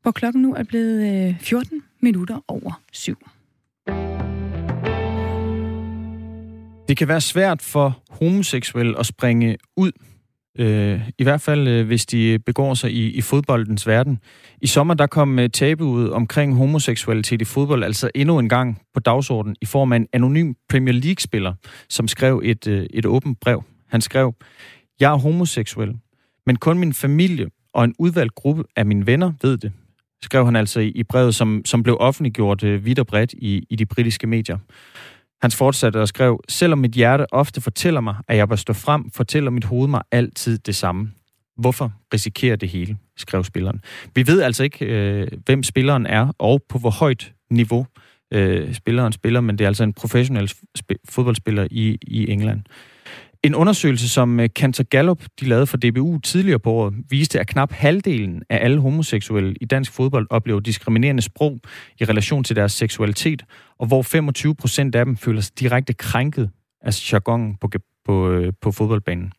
hvor 0.01 0.11
klokken 0.11 0.41
nu 0.41 0.53
er 0.53 0.63
blevet 0.63 1.27
øh, 1.29 1.39
14 1.39 1.83
minutter 2.01 2.43
over 2.47 2.81
syv. 2.91 3.17
Det 6.87 6.97
kan 6.97 7.07
være 7.07 7.21
svært 7.21 7.61
for 7.61 8.03
homoseksuelle 8.09 8.99
at 8.99 9.05
springe 9.05 9.57
ud 9.77 9.91
Øh, 10.59 11.09
I 11.17 11.23
hvert 11.23 11.41
fald, 11.41 11.67
øh, 11.67 11.87
hvis 11.87 12.05
de 12.05 12.39
begår 12.45 12.73
sig 12.73 12.91
i, 12.91 13.11
i 13.11 13.21
fodboldens 13.21 13.87
verden. 13.87 14.19
I 14.61 14.67
sommer, 14.67 14.93
der 14.93 15.07
kom 15.07 15.39
øh, 15.39 15.49
tabuet 15.49 16.11
omkring 16.11 16.55
homoseksualitet 16.55 17.41
i 17.41 17.45
fodbold, 17.45 17.83
altså 17.83 18.09
endnu 18.15 18.39
en 18.39 18.49
gang 18.49 18.81
på 18.93 18.99
dagsordenen, 18.99 19.55
i 19.61 19.65
form 19.65 19.91
af 19.91 19.95
en 19.95 20.07
anonym 20.13 20.53
Premier 20.69 20.93
League-spiller, 20.93 21.53
som 21.89 22.07
skrev 22.07 22.41
et, 22.43 22.67
øh, 22.67 22.85
et 22.93 23.05
åbent 23.05 23.39
brev. 23.39 23.63
Han 23.89 24.01
skrev, 24.01 24.33
jeg 24.99 25.11
er 25.11 25.17
homoseksuel, 25.17 25.95
men 26.45 26.55
kun 26.55 26.79
min 26.79 26.93
familie 26.93 27.47
og 27.73 27.83
en 27.83 27.95
udvalgt 27.99 28.35
gruppe 28.35 28.63
af 28.75 28.85
mine 28.85 29.07
venner 29.07 29.31
ved 29.41 29.57
det, 29.57 29.71
skrev 30.21 30.45
han 30.45 30.55
altså 30.55 30.79
i, 30.79 30.87
i 30.87 31.03
brevet, 31.03 31.35
som, 31.35 31.61
som 31.65 31.83
blev 31.83 31.97
offentliggjort 31.99 32.63
øh, 32.63 32.85
vidt 32.85 32.99
og 32.99 33.07
bredt 33.07 33.33
i, 33.33 33.65
i 33.69 33.75
de 33.75 33.85
britiske 33.85 34.27
medier. 34.27 34.57
Han 35.41 35.51
fortsatte 35.51 36.01
og 36.01 36.07
skrev, 36.07 36.43
selvom 36.49 36.79
mit 36.79 36.91
hjerte 36.91 37.33
ofte 37.33 37.61
fortæller 37.61 38.01
mig, 38.01 38.15
at 38.27 38.37
jeg 38.37 38.49
bør 38.49 38.55
stå 38.55 38.73
frem, 38.73 39.11
fortæller 39.11 39.51
mit 39.51 39.63
hoved 39.63 39.87
mig 39.87 40.01
altid 40.11 40.57
det 40.57 40.75
samme. 40.75 41.11
Hvorfor 41.57 41.93
risikerer 42.13 42.55
det 42.55 42.69
hele, 42.69 42.97
skrev 43.17 43.43
spilleren. 43.43 43.81
Vi 44.15 44.27
ved 44.27 44.41
altså 44.41 44.63
ikke, 44.63 44.85
øh, 44.85 45.27
hvem 45.45 45.63
spilleren 45.63 46.05
er, 46.05 46.33
og 46.37 46.61
på 46.69 46.77
hvor 46.77 46.89
højt 46.89 47.33
niveau 47.49 47.85
øh, 48.33 48.73
spilleren 48.73 49.13
spiller, 49.13 49.41
men 49.41 49.57
det 49.57 49.65
er 49.65 49.67
altså 49.67 49.83
en 49.83 49.93
professionel 49.93 50.51
sp- 50.79 51.03
fodboldspiller 51.09 51.67
i, 51.71 51.97
i 52.01 52.31
England. 52.31 52.61
En 53.43 53.55
undersøgelse, 53.55 54.09
som 54.09 54.39
øh, 54.39 54.49
Cantor 54.49 54.83
Gallup 54.83 55.23
de 55.39 55.45
lavede 55.45 55.67
for 55.67 55.77
DBU 55.77 56.19
tidligere 56.19 56.59
på 56.59 56.71
året, 56.71 56.93
viste, 57.09 57.39
at 57.39 57.47
knap 57.47 57.71
halvdelen 57.71 58.43
af 58.49 58.65
alle 58.65 58.79
homoseksuelle 58.79 59.55
i 59.61 59.65
dansk 59.65 59.91
fodbold 59.91 60.27
oplever 60.29 60.59
diskriminerende 60.59 61.21
sprog 61.21 61.59
i 61.99 62.05
relation 62.05 62.43
til 62.43 62.55
deres 62.55 62.71
seksualitet, 62.71 63.43
og 63.79 63.87
hvor 63.87 64.01
25 64.01 64.55
procent 64.55 64.95
af 64.95 65.05
dem 65.05 65.17
føler 65.17 65.41
sig 65.41 65.59
direkte 65.59 65.93
krænket 65.93 66.49
af 66.81 67.11
jargonen 67.13 67.55
på, 67.55 67.69
på, 68.05 68.29
øh, 68.29 68.53
på 68.61 68.71
fodboldbanen. 68.71 69.31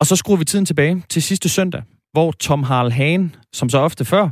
Og 0.00 0.06
så 0.06 0.16
skruer 0.16 0.36
vi 0.36 0.44
tiden 0.44 0.64
tilbage 0.64 1.02
til 1.08 1.22
sidste 1.22 1.48
søndag, 1.48 1.82
hvor 2.12 2.32
Tom 2.32 2.62
Harl 2.62 2.90
Hagen, 2.90 3.36
som 3.52 3.68
så 3.68 3.78
ofte 3.78 4.04
før, 4.04 4.28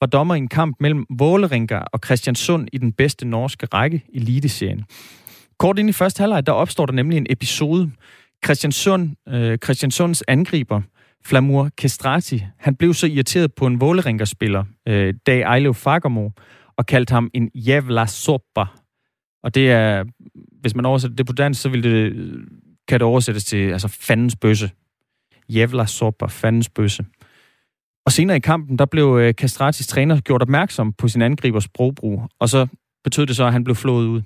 var 0.00 0.06
dommer 0.06 0.34
i 0.34 0.38
en 0.38 0.48
kamp 0.48 0.76
mellem 0.80 1.06
Vålerenga 1.18 1.78
og 1.78 2.00
Christiansund 2.04 2.68
i 2.72 2.78
den 2.78 2.92
bedste 2.92 3.26
norske 3.26 3.66
række, 3.66 4.02
Eliteserien. 4.14 4.84
Kort 5.58 5.78
ind 5.78 5.88
i 5.88 5.92
første 5.92 6.20
halvleg, 6.20 6.46
der 6.46 6.52
opstår 6.52 6.86
der 6.86 6.92
nemlig 6.92 7.16
en 7.16 7.26
episode. 7.30 7.90
Christian 8.44 8.72
Sund, 8.72 9.10
øh, 9.28 9.58
Christiansunds 9.58 10.22
angriber, 10.28 10.80
Flamur 11.24 11.70
Kestrati, 11.78 12.44
han 12.58 12.76
blev 12.76 12.94
så 12.94 13.06
irriteret 13.06 13.54
på 13.54 13.66
en 13.66 13.80
Våleringerspiller, 13.80 14.64
øh, 14.88 15.14
Dag 15.26 15.40
Ejlev 15.40 15.74
Fagermo, 15.74 16.30
og 16.76 16.86
kaldte 16.86 17.12
ham 17.14 17.30
en 17.34 17.50
jævla 17.54 18.06
soppa. 18.06 18.64
Og 19.42 19.54
det 19.54 19.70
er, 19.70 20.04
hvis 20.60 20.74
man 20.74 20.86
oversætter 20.86 21.16
det 21.16 21.26
på 21.26 21.32
dansk, 21.32 21.62
så 21.62 21.68
vil 21.68 21.82
det, 21.82 22.12
kan 22.88 23.00
det 23.00 23.02
oversættes 23.02 23.44
til 23.44 23.70
altså 23.70 23.88
fandens 23.88 24.36
bøsse. 24.36 24.70
Jævla 25.48 25.86
soppa, 25.86 26.26
fandens 26.26 26.68
bøsse. 26.68 27.04
Og 28.06 28.12
senere 28.12 28.36
i 28.36 28.40
kampen, 28.40 28.78
der 28.78 28.84
blev 28.84 29.18
øh, 29.20 29.34
Castratis 29.34 29.86
træner 29.86 30.20
gjort 30.20 30.42
opmærksom 30.42 30.92
på 30.92 31.08
sin 31.08 31.22
angribers 31.22 31.64
sprogbrug, 31.64 32.28
og 32.40 32.48
så 32.48 32.66
betød 33.04 33.26
det 33.26 33.36
så, 33.36 33.44
at 33.44 33.52
han 33.52 33.64
blev 33.64 33.76
flået 33.76 34.06
ud. 34.06 34.22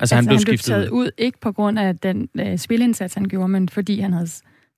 Altså, 0.00 0.02
altså 0.02 0.14
han 0.14 0.24
blev 0.24 0.34
han 0.34 0.40
skiftet 0.40 0.66
blev 0.66 0.74
taget 0.74 0.88
ud, 0.88 1.10
ikke 1.18 1.40
på 1.40 1.52
grund 1.52 1.78
af 1.78 1.98
den 1.98 2.28
øh, 2.34 2.58
spilindsats, 2.58 3.14
han 3.14 3.24
gjorde, 3.24 3.48
men 3.48 3.68
fordi 3.68 4.00
han 4.00 4.12
havde 4.12 4.28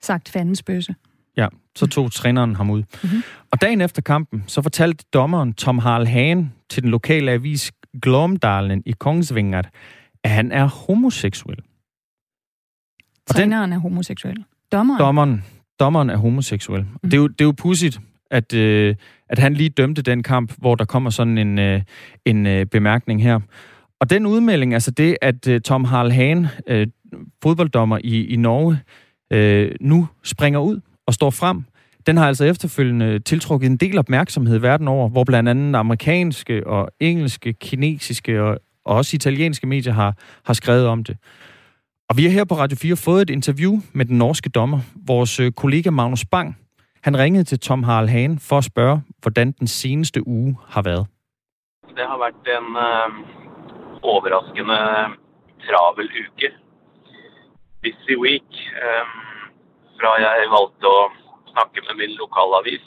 sagt 0.03 0.29
fandens 0.29 0.63
bøsse. 0.63 0.95
Ja, 1.37 1.49
så 1.77 1.87
tog 1.87 2.05
mm. 2.05 2.11
træneren 2.11 2.57
ham 2.57 2.71
ud. 2.71 2.83
Mm-hmm. 3.03 3.23
Og 3.51 3.61
dagen 3.61 3.81
efter 3.81 4.03
kampen, 4.03 4.45
så 4.47 4.63
fortalte 4.63 5.05
dommeren 5.13 5.55
Tom 5.55 5.79
Harl 5.79 6.07
Hagen 6.07 6.53
til 6.71 6.83
den 6.83 6.91
lokale 6.91 7.31
avis 7.31 7.73
Glomdalen 8.03 8.83
i 8.87 8.93
Kongsvinger, 8.93 9.63
at 10.25 10.31
han 10.31 10.53
er 10.53 10.67
homoseksuel. 10.67 11.59
Og 13.29 13.35
træneren 13.35 13.71
den, 13.71 13.73
er 13.73 13.79
homoseksuel. 13.79 14.45
Dommeren? 14.73 15.01
Dommeren, 15.01 15.45
dommeren 15.81 16.11
er 16.11 16.17
homoseksuel. 16.17 16.81
Mm. 16.81 17.11
Det, 17.11 17.15
er 17.15 17.19
jo, 17.19 17.27
det 17.29 17.41
er 17.41 17.45
jo 17.45 17.53
pudsigt, 17.53 18.01
at, 18.31 18.55
øh, 18.55 18.97
at 19.29 19.39
han 19.39 19.55
lige 19.55 19.71
dømte 19.71 20.03
den 20.03 20.23
kamp, 20.23 20.53
hvor 20.59 20.75
der 20.75 20.85
kommer 20.85 21.11
sådan 21.11 21.39
en, 21.39 21.59
øh, 21.59 21.83
en 22.25 22.47
øh, 22.47 22.67
bemærkning 22.67 23.23
her. 23.23 23.41
Og 24.01 24.11
den 24.11 24.27
udmelding, 24.27 24.75
altså 24.75 24.91
det, 24.91 25.17
at 25.23 25.49
uh, 25.49 25.59
Tom 25.59 25.85
Harl 25.85 26.11
Hahn, 26.11 26.47
uh, 26.71 26.83
fodbolddommer 27.43 27.99
i, 28.05 28.27
i 28.27 28.37
Norge, 28.37 28.79
uh, 29.35 29.75
nu 29.81 30.09
springer 30.25 30.61
ud 30.61 30.81
og 31.07 31.15
står 31.15 31.31
frem, 31.31 31.65
den 32.07 32.17
har 32.17 32.27
altså 32.27 32.45
efterfølgende 32.45 33.19
tiltrukket 33.19 33.71
en 33.71 33.77
del 33.77 33.99
opmærksomhed 33.99 34.59
verden 34.59 34.89
over, 34.89 35.09
hvor 35.09 35.25
blandt 35.25 35.49
andet 35.49 35.79
amerikanske 35.79 36.67
og 36.67 36.91
engelske, 37.01 37.53
kinesiske 37.53 38.43
og, 38.43 38.59
og 38.85 38.97
også 38.97 39.17
italienske 39.17 39.67
medier 39.67 39.93
har, 39.93 40.15
har 40.45 40.53
skrevet 40.53 40.87
om 40.87 41.05
det. 41.05 41.17
Og 42.09 42.17
vi 42.17 42.25
har 42.25 42.31
her 42.31 42.45
på 42.45 42.55
Radio 42.55 42.77
4 42.77 42.97
fået 42.97 43.23
et 43.23 43.31
interview 43.31 43.73
med 43.93 44.05
den 44.05 44.19
norske 44.19 44.49
dommer, 44.49 44.81
vores 45.07 45.41
kollega 45.57 45.91
Magnus 45.91 46.25
Bang. 46.25 46.57
Han 47.03 47.19
ringede 47.19 47.45
til 47.45 47.61
Tom 47.61 47.83
Harald 47.83 48.09
Hahn 48.09 48.39
for 48.39 48.59
at 48.59 48.65
spørge, 48.65 49.03
hvordan 49.23 49.53
den 49.53 49.67
seneste 49.67 50.27
uge 50.27 50.57
har 50.69 50.83
været. 50.83 51.07
Det 51.89 52.07
har 52.07 52.19
været 52.19 52.59
en, 52.59 52.77
overraskende 54.03 54.79
travel 55.67 56.11
uke. 56.25 56.51
Busy 57.83 58.15
week. 58.25 58.51
Um, 58.83 59.15
fra 60.01 60.15
jeg 60.23 60.51
valgte 60.55 60.91
å 60.91 61.01
snakke 61.53 61.83
med 61.87 61.95
min 62.01 62.17
lokalavis, 62.19 62.85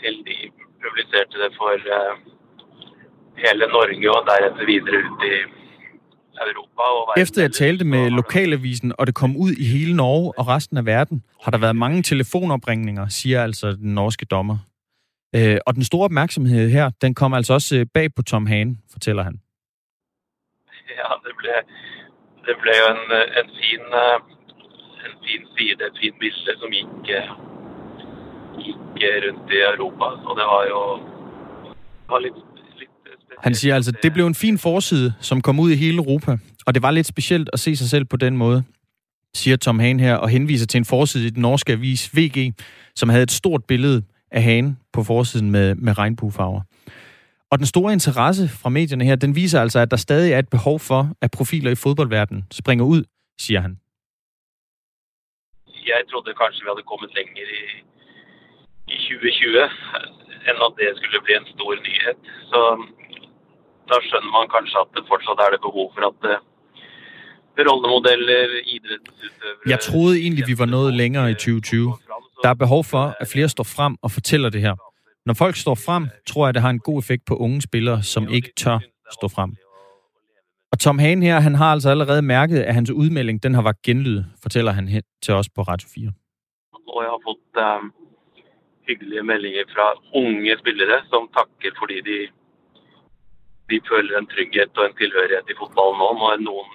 til 0.00 0.20
de 0.28 0.36
publiserte 0.82 1.40
det 1.42 1.50
for 1.58 1.74
uh, 1.96 2.14
hele 3.44 3.66
Norge 3.76 4.12
og 4.16 4.28
deretter 4.28 4.64
videre 4.68 5.02
ut 5.06 5.26
i 5.26 5.34
Europa. 6.40 6.82
Efter 7.16 7.42
jeg 7.42 7.52
talte 7.52 7.84
med 7.84 8.10
lokalavisen, 8.10 8.92
og 8.98 9.06
det 9.06 9.14
kom 9.14 9.36
ud 9.36 9.52
i 9.52 9.64
hele 9.64 9.96
Norge 9.96 10.32
og 10.38 10.48
resten 10.48 10.76
af 10.76 10.86
verden, 10.86 11.22
har 11.44 11.50
der 11.50 11.58
været 11.58 11.76
mange 11.76 12.02
telefonopringninger, 12.02 13.08
siger 13.08 13.42
altså 13.42 13.72
den 13.72 13.94
norske 13.94 14.24
dommer. 14.24 14.56
Øh, 15.36 15.58
og 15.66 15.74
den 15.74 15.84
store 15.84 16.04
opmærksomhed 16.04 16.70
her, 16.70 16.90
den 17.02 17.14
kom 17.14 17.34
altså 17.34 17.52
også 17.52 17.76
øh, 17.78 17.86
bag 17.94 18.14
på 18.16 18.22
Tom 18.22 18.46
Hane, 18.46 18.76
fortæller 18.92 19.22
han. 19.22 19.40
Ja, 20.98 21.08
det 21.26 21.34
ble, 21.40 21.54
det 22.46 22.54
ble 22.62 22.72
jo 22.82 22.86
en, 22.94 23.04
en, 23.40 23.50
fin, 23.60 23.84
øh, 24.04 24.16
en 25.06 25.14
fin 25.24 25.42
side, 25.54 25.80
et 25.86 25.96
fint 26.00 26.16
bilde 26.20 26.52
som 26.60 26.70
gikk, 26.70 26.90
gikk 28.62 28.80
rundt 29.24 29.52
i 29.56 29.58
Europa. 29.74 30.06
Så 30.22 30.30
det 30.38 30.46
var 30.52 30.62
jo 30.72 30.80
det 32.04 32.14
var 32.14 32.18
litt, 32.18 32.38
han 33.38 33.54
siger 33.54 33.74
altså, 33.74 33.92
det 34.02 34.12
blev 34.12 34.26
en 34.26 34.34
fin 34.34 34.58
forside, 34.58 35.12
som 35.20 35.40
kom 35.40 35.60
ud 35.60 35.70
i 35.70 35.76
hele 35.76 35.96
Europa, 35.96 36.38
og 36.66 36.74
det 36.74 36.82
var 36.82 36.90
lidt 36.90 37.06
specielt 37.06 37.50
at 37.52 37.60
se 37.60 37.76
sig 37.76 37.88
selv 37.88 38.04
på 38.04 38.16
den 38.16 38.36
måde, 38.36 38.64
siger 39.34 39.56
Tom 39.56 39.78
Hane 39.78 40.02
her, 40.02 40.14
og 40.14 40.28
henviser 40.28 40.66
til 40.66 40.78
en 40.78 40.84
forside 40.84 41.26
i 41.26 41.30
den 41.30 41.42
norske 41.42 41.72
avis 41.72 42.16
VG, 42.16 42.54
som 42.96 43.08
havde 43.08 43.22
et 43.22 43.30
stort 43.30 43.64
billede 43.64 44.02
af 44.30 44.42
Hane 44.42 44.76
på 44.92 45.04
forsiden 45.04 45.50
med, 45.50 45.74
med 45.74 45.98
regnbuefarver. 45.98 46.62
Og 47.50 47.58
den 47.58 47.66
store 47.66 47.92
interesse 47.92 48.44
fra 48.62 48.70
medierne 48.78 49.04
her, 49.04 49.16
den 49.16 49.32
viser 49.34 49.60
altså, 49.60 49.78
at 49.84 49.90
der 49.90 49.96
stadig 49.96 50.32
er 50.32 50.38
et 50.38 50.50
behov 50.56 50.80
for, 50.80 51.02
at 51.24 51.30
profiler 51.30 51.70
i 51.70 51.74
fodboldverdenen 51.84 52.42
springer 52.60 52.84
ud, 52.84 53.02
siger 53.44 53.60
han. 53.60 53.72
Jeg 55.90 56.00
trodde 56.10 56.30
kanskje 56.42 56.62
vi 56.64 56.68
havde 56.72 56.86
kommet 56.92 57.10
længere 57.18 57.48
i, 57.58 57.64
i 58.94 58.96
2020, 58.96 59.62
end 60.48 60.58
at 60.66 60.72
det 60.78 60.86
skulle 60.96 61.20
blive 61.26 61.38
en 61.42 61.48
stor 61.54 61.70
nyhed. 61.86 62.16
Så 62.50 62.60
der 63.88 63.98
skønner 64.06 64.30
man 64.36 64.48
kanskje, 64.56 64.78
at 64.84 64.90
det 64.96 65.02
fortsat 65.10 65.38
er 65.44 65.50
det 65.54 65.60
behov 65.68 65.86
for, 65.94 66.02
at 66.10 66.20
øh, 66.32 66.36
rollemodeller, 67.70 68.40
idrætsutøvere... 68.74 69.70
Jeg 69.72 69.80
troede 69.88 70.14
egentlig, 70.24 70.44
vi 70.50 70.56
var 70.62 70.68
nået 70.76 70.92
længere 71.02 71.26
i 71.30 71.34
2020. 71.34 71.92
Der 72.42 72.48
er 72.48 72.54
behov 72.54 72.84
for, 72.84 73.16
at 73.20 73.28
flere 73.32 73.48
står 73.48 73.64
frem 73.64 73.96
og 74.02 74.10
fortæller 74.10 74.50
det 74.50 74.60
her. 74.60 74.74
Når 75.26 75.34
folk 75.34 75.56
står 75.56 75.74
frem, 75.74 76.08
tror 76.26 76.46
jeg, 76.46 76.54
det 76.54 76.62
har 76.62 76.70
en 76.70 76.78
god 76.78 76.98
effekt 76.98 77.24
på 77.26 77.34
unge 77.36 77.62
spillere, 77.62 78.02
som 78.02 78.28
ikke 78.28 78.50
tør 78.56 78.78
stå 79.18 79.28
frem. 79.28 79.50
Og 80.72 80.78
Tom 80.78 80.98
Hane 80.98 81.26
her, 81.26 81.40
han 81.40 81.54
har 81.54 81.72
altså 81.72 81.90
allerede 81.90 82.22
mærket, 82.22 82.60
at 82.68 82.74
hans 82.74 82.90
udmelding, 82.90 83.42
den 83.42 83.54
har 83.54 83.62
været 83.62 83.82
genlyd, 83.82 84.22
fortæller 84.42 84.72
han 84.72 85.02
til 85.22 85.34
os 85.34 85.48
på 85.56 85.62
Radio 85.62 85.88
4. 85.94 86.12
Og 86.94 87.02
jeg 87.04 87.10
har 87.14 87.20
fået 87.26 87.52
uh, 87.66 87.90
hyggelige 88.86 89.22
meldinger 89.22 89.64
fra 89.74 89.86
unge 90.20 90.58
spillere, 90.62 90.98
som 91.10 91.22
takker, 91.36 91.70
fordi 91.80 91.96
de, 92.08 92.18
de 93.70 93.76
føler 93.90 94.18
en 94.18 94.26
trygghed 94.32 94.78
og 94.78 94.86
en 94.86 94.96
tilhørighed 95.00 95.46
i 95.52 95.54
fodbolden 95.58 95.98
nå, 95.98 96.06
og 96.30 96.40
nogen 96.48 96.70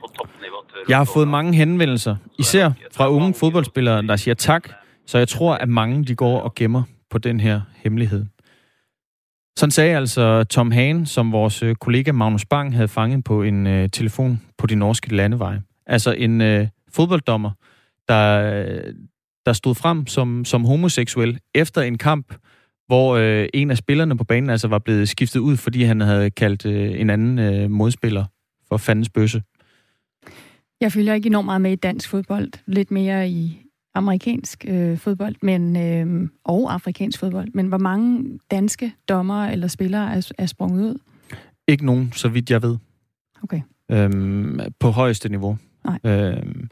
på 0.00 0.06
topniveau. 0.18 0.58
Jeg 0.88 0.96
har 0.96 1.04
fået 1.04 1.28
mange 1.28 1.54
henvendelser, 1.54 2.16
især 2.38 2.70
fra 2.92 3.10
unge 3.10 3.34
fodboldspillere, 3.34 4.02
der 4.02 4.16
siger 4.16 4.34
tak, 4.34 4.68
så 5.06 5.18
jeg 5.18 5.28
tror, 5.28 5.54
at 5.54 5.68
mange 5.68 6.04
de 6.04 6.14
går 6.14 6.40
og 6.40 6.54
gemmer 6.54 6.82
på 7.10 7.18
den 7.18 7.40
her 7.40 7.60
hemmelighed. 7.76 8.26
Sådan 9.58 9.70
sagde 9.70 9.96
altså 9.96 10.44
Tom 10.44 10.70
Hane, 10.70 11.06
som 11.06 11.32
vores 11.32 11.62
øh, 11.62 11.74
kollega 11.74 12.12
Magnus 12.12 12.44
Bang 12.44 12.74
havde 12.74 12.88
fanget 12.88 13.24
på 13.24 13.42
en 13.42 13.66
øh, 13.66 13.88
telefon 13.90 14.40
på 14.58 14.66
de 14.66 14.74
norske 14.74 15.14
landeveje. 15.14 15.62
Altså 15.86 16.12
en 16.12 16.40
øh, 16.40 16.68
fodbolddommer, 16.92 17.50
der, 18.08 18.52
øh, 18.52 18.94
der 19.46 19.52
stod 19.52 19.74
frem 19.74 20.06
som, 20.06 20.44
som 20.44 20.64
homoseksuel 20.64 21.38
efter 21.54 21.82
en 21.82 21.98
kamp, 21.98 22.34
hvor 22.86 23.16
øh, 23.16 23.48
en 23.54 23.70
af 23.70 23.76
spillerne 23.76 24.16
på 24.16 24.24
banen 24.24 24.50
altså 24.50 24.68
var 24.68 24.78
blevet 24.78 25.08
skiftet 25.08 25.40
ud, 25.40 25.56
fordi 25.56 25.82
han 25.82 26.00
havde 26.00 26.30
kaldt 26.30 26.66
øh, 26.66 27.00
en 27.00 27.10
anden 27.10 27.38
øh, 27.38 27.70
modspiller 27.70 28.24
for 28.68 28.76
fandens 28.76 29.08
bøsse. 29.08 29.42
Jeg 30.80 30.92
følger 30.92 31.14
ikke 31.14 31.26
enormt 31.26 31.46
meget 31.46 31.60
med 31.60 31.72
i 31.72 31.76
dansk 31.76 32.08
fodbold. 32.08 32.52
Lidt 32.66 32.90
mere 32.90 33.28
i 33.28 33.62
amerikansk 33.94 34.64
øh, 34.68 34.98
fodbold 34.98 35.34
men 35.42 35.76
øh, 35.76 36.28
og 36.44 36.72
afrikansk 36.74 37.18
fodbold. 37.18 37.48
Men 37.54 37.66
hvor 37.66 37.78
mange 37.78 38.38
danske 38.50 38.94
dommere 39.08 39.52
eller 39.52 39.68
spillere 39.68 40.14
er, 40.14 40.32
er 40.38 40.46
sprunget 40.46 40.82
ud? 40.82 40.98
Ikke 41.68 41.86
nogen, 41.86 42.12
så 42.12 42.28
vidt 42.28 42.50
jeg 42.50 42.62
ved. 42.62 42.76
Okay. 43.42 43.60
Øhm, 43.90 44.60
på 44.78 44.90
højeste 44.90 45.28
niveau. 45.28 45.58
Nej. 45.84 45.98
Øhm, 46.04 46.68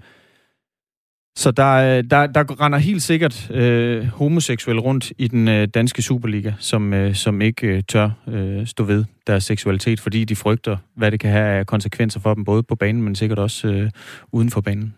så 1.37 1.50
der, 1.50 1.73
øh, 1.73 2.05
der, 2.11 2.26
der 2.26 2.61
render 2.61 2.78
helt 2.78 3.02
sikkert 3.02 3.50
øh, 3.50 4.05
homoseksuelle 4.05 4.83
rundt 4.83 5.12
i 5.19 5.28
den 5.28 5.49
øh, 5.49 5.69
danske 5.69 6.02
Superliga, 6.02 6.52
som, 6.59 6.95
øh, 6.95 7.14
som 7.14 7.40
ikke 7.40 7.66
øh, 7.66 7.83
tør 7.88 8.11
øh, 8.28 8.66
stå 8.66 8.85
ved 8.85 9.05
deres 9.26 9.45
seksualitet, 9.45 10.00
fordi 10.00 10.25
de 10.25 10.37
frygter, 10.37 10.76
hvad 10.95 11.11
det 11.11 11.21
kan 11.21 11.31
have 11.31 11.47
af 11.47 11.66
konsekvenser 11.66 12.21
for 12.21 12.35
dem, 12.35 12.45
både 12.45 12.62
på 12.62 12.75
banen, 12.75 13.02
men 13.02 13.14
sikkert 13.14 13.38
også 13.38 13.69
øh, 13.69 13.90
uden 14.33 14.50
for 14.50 14.61
banen. 14.61 14.95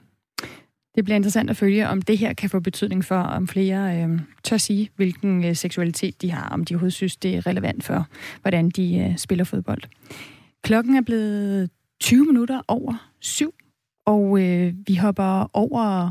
Det 0.95 1.05
bliver 1.05 1.17
interessant 1.17 1.51
at 1.51 1.57
følge, 1.57 1.89
om 1.89 2.03
det 2.03 2.19
her 2.19 2.33
kan 2.33 2.51
få 2.51 2.61
betydning 2.61 3.05
for, 3.05 3.19
om 3.19 3.49
flere 3.49 4.03
øh, 4.03 4.19
tør 4.45 4.57
sige, 4.57 4.91
hvilken 4.97 5.45
øh, 5.45 5.57
seksualitet 5.57 6.23
de 6.23 6.31
har, 6.31 6.49
om 6.49 6.65
de 6.65 6.75
overhovedet 6.75 6.95
synes, 6.95 7.17
det 7.17 7.35
er 7.35 7.47
relevant 7.47 7.85
for, 7.85 8.07
hvordan 8.43 8.71
de 8.71 8.99
øh, 8.99 9.19
spiller 9.19 9.45
fodbold. 9.45 9.83
Klokken 10.63 10.95
er 10.97 11.03
blevet 11.03 11.71
20 12.01 12.25
minutter 12.25 12.61
over 12.69 13.11
syv, 13.21 13.55
og 14.09 14.41
øh, 14.41 14.75
vi 14.87 14.95
hopper 14.95 15.51
over 15.53 16.11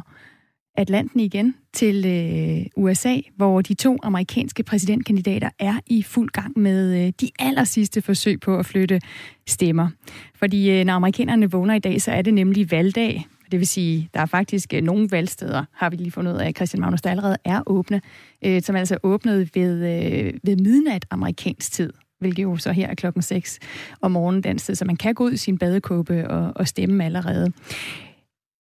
Atlanten 0.75 1.20
igen 1.20 1.56
til 1.74 2.06
øh, 2.06 2.66
USA, 2.84 3.16
hvor 3.36 3.62
de 3.62 3.74
to 3.74 3.98
amerikanske 4.04 4.63
præsidentkandidater 4.63 5.50
er 5.60 5.80
i 5.88 6.04
fuld 6.04 6.30
gang 6.30 6.60
med 6.60 7.06
øh, 7.06 7.13
de 7.22 7.30
aller 7.39 7.63
sidste 7.63 8.01
forsøg 8.01 8.39
på 8.39 8.58
at 8.58 8.66
flytte 8.66 9.01
stemmer. 9.48 9.89
Fordi 10.36 10.72
øh, 10.72 10.86
når 10.86 10.94
amerikanerne 10.94 11.51
vågner 11.51 11.74
i 11.74 11.80
dag, 11.80 12.01
så 12.01 12.12
er 12.12 12.22
det 12.22 12.34
nemlig 12.34 12.72
valgdag. 12.72 13.25
Det 13.51 13.60
vil 13.60 13.68
sige, 13.68 14.10
der 14.13 14.20
er 14.20 14.25
faktisk 14.25 14.74
øh, 14.74 14.84
nogle 14.84 15.08
valgsteder, 15.12 15.66
har 15.74 15.89
vi 15.89 15.96
lige 15.96 16.12
fundet 16.12 16.34
ud 16.34 16.38
af, 16.38 16.48
at 16.48 16.56
Christian 16.56 16.82
Magnus, 16.82 17.01
der 17.01 17.10
allerede 17.10 17.38
er 17.46 17.62
åbne, 17.66 18.01
øh, 18.46 18.62
som 18.62 18.75
altså 18.75 18.98
åbnet 19.04 19.56
ved, 19.56 19.74
øh, 19.86 20.34
ved 20.44 20.56
midnat 20.56 21.06
amerikansk 21.12 21.72
tid 21.72 21.94
hvilket 22.20 22.44
jo 22.44 22.58
så 22.58 22.72
her 22.72 22.88
er 22.88 22.96
klokken 22.96 23.22
6 23.22 23.60
om 24.02 24.12
morgenen 24.12 24.44
den 24.44 24.60
sted, 24.60 24.76
så 24.76 24.86
man 24.86 24.98
kan 24.98 25.16
gå 25.16 25.24
ud 25.24 25.32
i 25.32 25.38
sin 25.38 25.58
badekåbe 25.58 26.30
og, 26.30 26.52
og 26.56 26.68
stemme 26.68 27.06
allerede. 27.06 27.52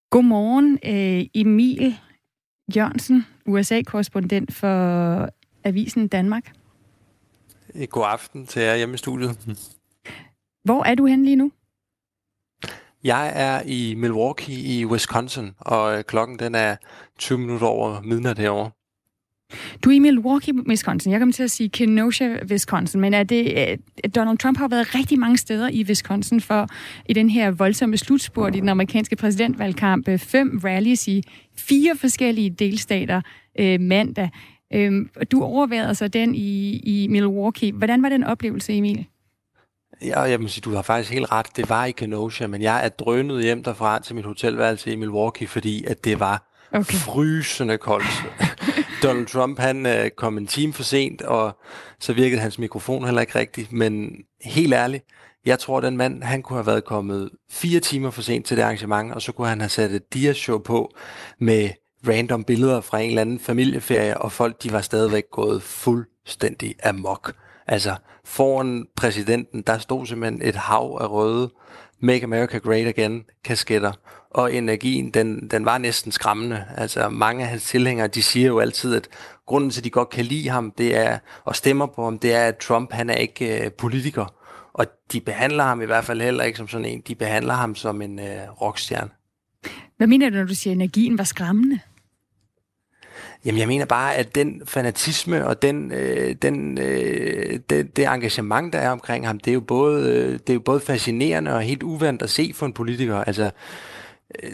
Godmorgen, 0.09 0.79
øh, 0.85 1.25
Emil 1.33 1.95
Jørgensen, 2.75 3.25
USA-korrespondent 3.45 4.53
for 4.53 5.29
Avisen 5.63 6.07
Danmark. 6.07 6.51
God 7.89 8.05
aften 8.07 8.45
til 8.45 8.61
jer 8.61 8.75
hjemme 8.75 8.95
i 8.95 8.97
studiet. 8.97 9.57
Hvor 10.63 10.83
er 10.83 10.95
du 10.95 11.05
hen 11.05 11.25
lige 11.25 11.35
nu? 11.35 11.51
Jeg 13.03 13.31
er 13.35 13.61
i 13.65 13.95
Milwaukee 13.97 14.55
i 14.55 14.85
Wisconsin, 14.85 15.51
og 15.57 16.05
klokken 16.07 16.39
den 16.39 16.55
er 16.55 16.75
20 17.19 17.37
minutter 17.37 17.67
over 17.67 18.01
midnat 18.01 18.37
herovre. 18.37 18.71
Du 19.83 19.89
er 19.89 19.93
i 19.93 19.99
Milwaukee, 19.99 20.53
Wisconsin. 20.67 21.11
Jeg 21.11 21.19
kommer 21.19 21.33
til 21.33 21.43
at 21.43 21.51
sige 21.51 21.69
Kenosha, 21.69 22.35
Wisconsin, 22.49 23.01
men 23.01 23.13
er 23.13 23.23
det, 23.23 23.69
øh, 24.05 24.11
Donald 24.15 24.37
Trump 24.37 24.57
har 24.57 24.67
været 24.67 24.95
rigtig 24.95 25.19
mange 25.19 25.37
steder 25.37 25.69
i 25.69 25.83
Wisconsin 25.83 26.41
for 26.41 26.67
i 27.05 27.13
den 27.13 27.29
her 27.29 27.51
voldsomme 27.51 27.97
slutspurt 27.97 28.55
i 28.55 28.59
den 28.59 28.69
amerikanske 28.69 29.15
præsidentvalgkamp. 29.15 30.09
Fem 30.19 30.61
rallies 30.63 31.07
i 31.07 31.23
fire 31.57 31.95
forskellige 31.97 32.49
delstater 32.49 33.21
øh, 33.59 33.81
mandag. 33.81 34.29
Øh, 34.73 35.05
du 35.31 35.43
overvejede 35.43 35.95
så 35.95 36.07
den 36.07 36.35
i, 36.35 36.77
i 36.77 37.07
Milwaukee. 37.07 37.71
Hvordan 37.71 38.03
var 38.03 38.09
den 38.09 38.23
oplevelse, 38.23 38.73
Emil? 38.73 39.05
Ja, 40.01 40.21
jeg 40.21 40.39
må 40.39 40.47
sige, 40.47 40.61
du 40.61 40.75
har 40.75 40.81
faktisk 40.81 41.13
helt 41.13 41.31
ret. 41.31 41.47
Det 41.55 41.69
var 41.69 41.85
i 41.85 41.91
Kenosha, 41.91 42.47
men 42.47 42.61
jeg 42.61 42.85
er 42.85 42.89
drønet 42.89 43.43
hjem 43.43 43.63
derfra 43.63 43.99
til 43.99 44.15
mit 44.15 44.25
hotelværelse 44.25 44.91
i 44.91 44.95
Milwaukee, 44.95 45.47
fordi 45.47 45.83
at 45.83 46.05
det 46.05 46.19
var 46.19 46.53
okay. 46.71 46.97
frysende 46.97 47.77
koldt. 47.77 48.25
Donald 49.03 49.25
Trump, 49.25 49.59
han 49.59 49.85
øh, 49.85 50.09
kom 50.09 50.37
en 50.37 50.47
time 50.47 50.73
for 50.73 50.83
sent, 50.83 51.21
og 51.21 51.57
så 51.99 52.13
virkede 52.13 52.41
hans 52.41 52.59
mikrofon 52.59 53.05
heller 53.05 53.21
ikke 53.21 53.39
rigtigt. 53.39 53.71
Men 53.71 54.11
helt 54.41 54.73
ærligt, 54.73 55.05
jeg 55.45 55.59
tror, 55.59 55.79
den 55.79 55.97
mand, 55.97 56.23
han 56.23 56.41
kunne 56.41 56.57
have 56.57 56.65
været 56.67 56.85
kommet 56.85 57.29
fire 57.49 57.79
timer 57.79 58.11
for 58.11 58.21
sent 58.21 58.45
til 58.45 58.57
det 58.57 58.63
arrangement, 58.63 59.13
og 59.13 59.21
så 59.21 59.31
kunne 59.31 59.47
han 59.47 59.61
have 59.61 59.69
sat 59.69 59.91
et 59.91 60.13
dia-show 60.15 60.57
på 60.57 60.91
med 61.39 61.69
random 62.07 62.43
billeder 62.43 62.81
fra 62.81 62.99
en 62.99 63.09
eller 63.09 63.21
anden 63.21 63.39
familieferie, 63.39 64.17
og 64.17 64.31
folk, 64.31 64.63
de 64.63 64.71
var 64.71 64.81
stadigvæk 64.81 65.23
gået 65.31 65.63
fuldstændig 65.63 66.75
amok. 66.83 67.33
Altså, 67.67 67.95
foran 68.25 68.85
præsidenten, 68.95 69.61
der 69.61 69.77
stod 69.77 70.05
simpelthen 70.05 70.41
et 70.41 70.55
hav 70.55 70.97
af 71.01 71.11
røde 71.11 71.51
Make 71.99 72.23
America 72.23 72.57
Great 72.57 72.87
Again 72.87 73.23
kasketter, 73.43 73.91
og 74.31 74.53
energien, 74.53 75.09
den, 75.09 75.47
den 75.51 75.65
var 75.65 75.77
næsten 75.77 76.11
skræmmende. 76.11 76.65
Altså 76.77 77.09
mange 77.09 77.43
af 77.43 77.49
hans 77.49 77.63
tilhængere, 77.63 78.07
de 78.07 78.23
siger 78.23 78.47
jo 78.47 78.59
altid, 78.59 78.95
at 78.95 79.07
grunden 79.45 79.69
til, 79.69 79.79
at 79.79 79.85
de 79.85 79.89
godt 79.89 80.09
kan 80.09 80.25
lide 80.25 80.49
ham, 80.49 80.71
det 80.77 80.95
er, 80.95 81.19
og 81.43 81.55
stemmer 81.55 81.85
på 81.85 82.03
ham, 82.03 82.19
det 82.19 82.33
er, 82.33 82.47
at 82.47 82.57
Trump, 82.57 82.93
han 82.93 83.09
er 83.09 83.15
ikke 83.15 83.65
øh, 83.65 83.71
politiker. 83.71 84.33
Og 84.73 84.85
de 85.11 85.21
behandler 85.21 85.63
ham 85.63 85.81
i 85.81 85.85
hvert 85.85 86.05
fald 86.05 86.21
heller 86.21 86.43
ikke 86.43 86.57
som 86.57 86.67
sådan 86.67 86.85
en, 86.85 87.01
de 87.07 87.15
behandler 87.15 87.53
ham 87.53 87.75
som 87.75 88.01
en 88.01 88.19
øh, 88.19 88.61
rockstjerne. 88.61 89.09
Hvad 89.97 90.07
mener 90.07 90.29
du, 90.29 90.35
når 90.35 90.43
du 90.43 90.55
siger, 90.55 90.71
at 90.71 90.75
energien 90.75 91.17
var 91.17 91.23
skræmmende? 91.23 91.79
Jamen, 93.47 93.59
jeg 93.59 93.67
mener 93.67 93.85
bare, 93.85 94.15
at 94.15 94.35
den 94.35 94.61
fanatisme 94.65 95.47
og 95.47 95.61
den, 95.61 95.91
øh, 95.91 96.35
den, 96.41 96.77
øh, 96.77 97.59
det, 97.69 97.97
det 97.97 98.05
engagement, 98.05 98.73
der 98.73 98.79
er 98.79 98.89
omkring 98.89 99.27
ham, 99.27 99.39
det 99.39 99.51
er, 99.51 99.53
jo 99.53 99.61
både, 99.61 100.11
øh, 100.11 100.33
det 100.33 100.49
er 100.49 100.53
jo 100.53 100.59
både 100.59 100.79
fascinerende 100.79 101.53
og 101.53 101.61
helt 101.61 101.83
uvandt 101.83 102.21
at 102.21 102.29
se 102.29 102.51
for 102.55 102.65
en 102.65 102.73
politiker. 102.73 103.15
Altså, 103.15 103.51
øh, 104.43 104.51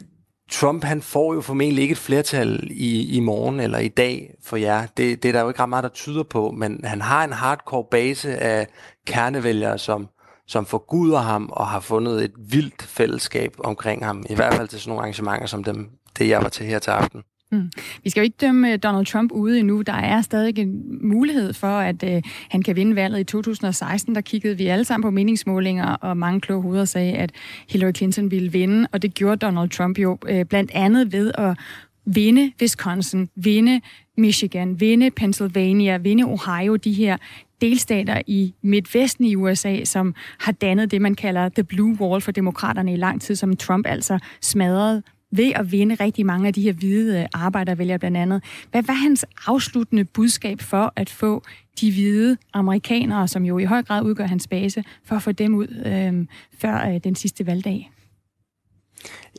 Trump, 0.52 0.84
han 0.84 1.02
får 1.02 1.34
jo 1.34 1.42
formentlig 1.42 1.82
ikke 1.82 1.92
et 1.92 1.98
flertal 1.98 2.68
i, 2.72 3.18
i 3.18 3.20
morgen 3.20 3.60
eller 3.60 3.78
i 3.78 3.88
dag 3.88 4.36
for 4.44 4.58
jer. 4.58 4.86
Det, 4.98 5.24
det 5.24 5.30
er 5.30 5.34
der 5.34 5.42
jo 5.42 5.48
ikke 5.48 5.62
ret 5.62 5.70
meget, 5.70 5.84
der 5.84 5.90
tyder 5.90 6.24
på, 6.24 6.52
men 6.52 6.80
han 6.84 7.02
har 7.02 7.24
en 7.24 7.34
hardcore 7.34 7.86
base 7.92 8.38
af 8.38 8.68
kernevælgere, 9.08 9.78
som, 9.78 10.08
som 10.48 10.66
forguder 10.66 11.20
ham 11.20 11.50
og 11.52 11.68
har 11.68 11.80
fundet 11.80 12.24
et 12.24 12.34
vildt 12.38 12.84
fællesskab 12.84 13.56
omkring 13.60 14.06
ham. 14.06 14.26
I 14.30 14.36
hvert 14.36 14.54
fald 14.54 14.68
til 14.68 14.80
sådan 14.80 14.90
nogle 14.90 15.02
arrangementer 15.02 15.48
som 15.48 15.64
dem, 15.64 15.90
det 16.18 16.30
jeg 16.30 16.42
var 16.42 16.50
til 16.50 16.66
her 16.66 16.80
til 16.80 16.92
aften. 16.92 17.24
Mm. 17.54 17.72
Vi 18.04 18.10
skal 18.10 18.22
jo 18.22 18.24
ikke 18.24 18.38
dømme 18.42 18.72
øh, 18.72 18.80
Donald 18.84 19.06
Trump 19.06 19.32
ude 19.32 19.60
endnu. 19.60 19.82
Der 19.82 19.94
er 19.94 20.22
stadig 20.22 20.60
en 20.60 21.00
mulighed 21.02 21.54
for, 21.54 21.68
at 21.68 22.04
øh, 22.04 22.22
han 22.50 22.62
kan 22.62 22.76
vinde 22.76 22.96
valget 22.96 23.20
i 23.20 23.24
2016. 23.24 24.16
Der 24.16 24.22
kiggede 24.22 24.58
vi 24.58 24.68
alle 24.68 24.86
sammen 24.86 25.04
på 25.04 25.12
meningsmålinger, 25.12 25.86
og 25.86 26.18
mange 26.18 26.42
kloge 26.42 26.62
hoveder 26.62 26.86
sagde, 26.86 27.14
at 27.14 27.32
Hillary 27.70 27.92
Clinton 27.96 28.32
ville 28.32 28.52
vinde, 28.52 28.88
og 28.92 29.02
det 29.02 29.14
gjorde 29.14 29.38
Donald 29.38 29.70
Trump 29.70 30.00
jo 30.00 30.18
øh, 30.28 30.46
blandt 30.46 30.72
andet 30.74 31.14
ved 31.14 31.32
at 31.38 31.58
vinde 32.06 32.52
Wisconsin, 32.62 33.30
vinde 33.36 33.82
Michigan, 34.18 34.80
vinde 34.80 35.12
Pennsylvania, 35.12 35.98
vinde 35.98 36.24
Ohio, 36.24 36.76
de 36.76 36.94
her 36.94 37.18
delstater 37.62 38.22
i 38.28 38.54
midtvesten 38.62 39.26
i 39.26 39.36
USA, 39.36 39.84
som 39.84 40.16
har 40.40 40.52
dannet 40.52 40.92
det, 40.92 41.02
man 41.02 41.16
kalder 41.16 41.50
The 41.50 41.64
Blue 41.64 41.98
Wall 42.00 42.22
for 42.22 42.32
demokraterne 42.32 42.94
i 42.94 42.96
lang 42.96 43.22
tid, 43.22 43.36
som 43.36 43.56
Trump 43.56 43.86
altså 43.88 44.20
smadrede 44.42 45.04
ved 45.36 45.52
at 45.56 45.72
vinde 45.72 45.96
rigtig 45.96 46.26
mange 46.26 46.48
af 46.48 46.54
de 46.54 46.62
her 46.62 46.74
hvide 46.74 47.20
øh, 47.20 47.26
arbejdervælgere 47.34 48.00
blandt 48.00 48.18
andet. 48.18 48.44
Hvad 48.72 48.84
var 48.84 48.94
hans 48.94 49.26
afsluttende 49.48 50.06
budskab 50.06 50.62
for 50.62 50.94
at 50.96 51.10
få 51.10 51.44
de 51.82 51.92
hvide 51.92 52.38
amerikanere, 52.54 53.28
som 53.28 53.46
jo 53.46 53.58
i 53.58 53.64
høj 53.64 53.84
grad 53.84 54.04
udgør 54.04 54.26
hans 54.26 54.48
base, 54.48 54.84
for 55.06 55.16
at 55.16 55.22
få 55.22 55.32
dem 55.32 55.56
ud 55.56 55.68
øh, 55.86 56.28
før 56.58 56.90
øh, 56.90 57.00
den 57.04 57.16
sidste 57.16 57.46
valgdag? 57.46 57.90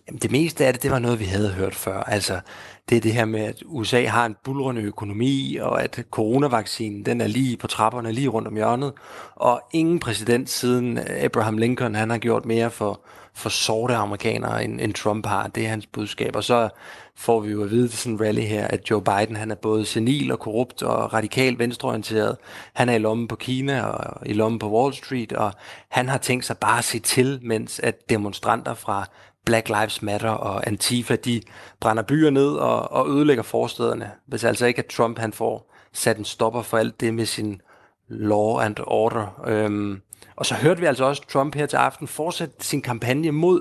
Jamen, 0.07 0.19
det 0.19 0.31
meste 0.31 0.67
af 0.67 0.73
det, 0.73 0.83
det 0.83 0.91
var 0.91 0.99
noget, 0.99 1.21
vi 1.21 1.25
havde 1.25 1.53
hørt 1.53 1.75
før. 1.75 2.01
Altså, 2.03 2.41
det 2.89 2.97
er 2.97 3.01
det 3.01 3.13
her 3.13 3.25
med, 3.25 3.41
at 3.41 3.63
USA 3.67 4.07
har 4.07 4.27
en 4.27 4.37
bulrende 4.45 4.83
økonomi, 4.83 5.59
og 5.61 5.83
at 5.83 6.05
coronavaccinen, 6.11 7.07
den 7.07 7.21
er 7.21 7.27
lige 7.27 7.57
på 7.57 7.67
trapperne, 7.67 8.13
lige 8.13 8.29
rundt 8.29 8.49
om 8.49 8.55
hjørnet. 8.55 8.93
Og 9.35 9.63
ingen 9.73 9.99
præsident 9.99 10.51
siden 10.51 10.99
Abraham 10.99 11.59
Lincoln, 11.59 11.95
han 11.95 12.11
har 12.11 12.19
gjort 12.19 12.45
mere 12.45 12.71
for, 12.71 13.01
for 13.35 13.49
sorte 13.49 13.95
amerikanere, 13.95 14.65
end, 14.65 14.81
end 14.81 14.95
Trump 14.95 15.27
har. 15.27 15.47
Det 15.47 15.65
er 15.65 15.69
hans 15.69 15.87
budskab. 15.87 16.37
Og 16.37 16.45
så 16.45 16.69
får 17.17 17.41
vi 17.41 17.51
jo 17.51 17.65
at 17.65 17.71
vide 17.71 17.89
til 17.89 17.99
sådan 17.99 18.13
en 18.13 18.21
rally 18.21 18.43
her, 18.43 18.67
at 18.67 18.91
Joe 18.91 19.03
Biden, 19.03 19.37
han 19.37 19.51
er 19.51 19.55
både 19.55 19.87
senil 19.87 20.33
og 20.33 20.39
korrupt 20.39 20.83
og 20.83 21.13
radikal 21.13 21.59
venstreorienteret. 21.59 22.37
Han 22.73 22.89
er 22.89 22.95
i 22.95 22.99
lommen 22.99 23.29
på 23.29 23.37
Kina 23.37 23.83
og 23.83 24.27
i 24.27 24.33
lommen 24.33 24.59
på 24.59 24.71
Wall 24.71 24.95
Street, 24.95 25.33
og 25.33 25.53
han 25.89 26.09
har 26.09 26.19
tænkt 26.19 26.45
sig 26.45 26.59
bare 26.59 26.79
at 26.79 26.85
se 26.85 26.99
til, 26.99 27.39
mens 27.43 27.81
at 27.81 28.09
demonstranter 28.09 28.75
fra 28.75 29.07
Black 29.45 29.69
Lives 29.69 30.03
Matter 30.03 30.31
og 30.31 30.67
Antifa, 30.67 31.17
de 31.17 31.43
brænder 31.81 32.03
byer 32.03 32.31
ned 32.31 32.53
og, 32.53 32.93
og 32.93 33.09
ødelægger 33.09 33.43
forstederne. 33.43 34.11
Hvis 34.27 34.45
altså 34.45 34.67
ikke, 34.67 34.79
at 34.79 34.87
Trump 34.87 35.19
han 35.19 35.33
får 35.33 35.75
sat 35.93 36.19
en 36.19 36.25
stopper 36.25 36.63
for 36.63 36.77
alt 36.77 37.01
det 37.01 37.15
med 37.15 37.27
sin 37.27 37.61
law 38.09 38.59
and 38.59 38.77
order. 38.87 39.43
Øhm, 39.47 40.01
og 40.37 40.47
så 40.47 40.55
hørte 40.55 40.81
vi 40.81 40.87
altså 40.87 41.05
også 41.05 41.23
Trump 41.29 41.55
her 41.55 41.67
til 41.67 41.77
aften 41.77 42.07
fortsætte 42.07 42.55
sin 42.61 42.83
kampagne 42.83 43.33
mod, 43.33 43.61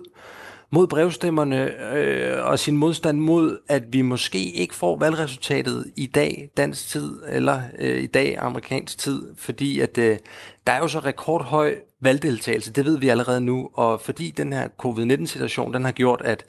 mod 0.72 0.88
brevstemmerne 0.88 1.72
øh, 1.94 2.46
og 2.46 2.60
sin 2.60 2.78
modstand 2.78 3.20
mod, 3.20 3.60
at 3.70 3.84
vi 3.94 4.02
måske 4.02 4.52
ikke 4.52 4.76
får 4.76 4.98
valgresultatet 4.98 5.86
i 5.96 6.06
dag, 6.06 6.50
dansk 6.58 6.88
tid, 6.88 7.20
eller 7.30 7.62
øh, 7.80 8.04
i 8.04 8.08
dag, 8.08 8.38
amerikansk 8.40 8.98
tid, 8.98 9.36
fordi 9.38 9.80
at 9.80 9.98
øh, 9.98 10.18
der 10.68 10.74
er 10.74 10.80
jo 10.80 10.88
så 10.88 11.00
rekordhøj 11.00 11.76
valgdeltagelse, 12.00 12.74
det 12.74 12.86
ved 12.86 12.98
vi 12.98 13.10
allerede 13.10 13.42
nu, 13.42 13.70
og 13.74 14.02
fordi 14.02 14.34
den 14.38 14.54
her 14.54 14.68
covid-19-situation, 14.68 15.74
den 15.74 15.86
har 15.86 15.92
gjort, 15.92 16.22
at 16.26 16.46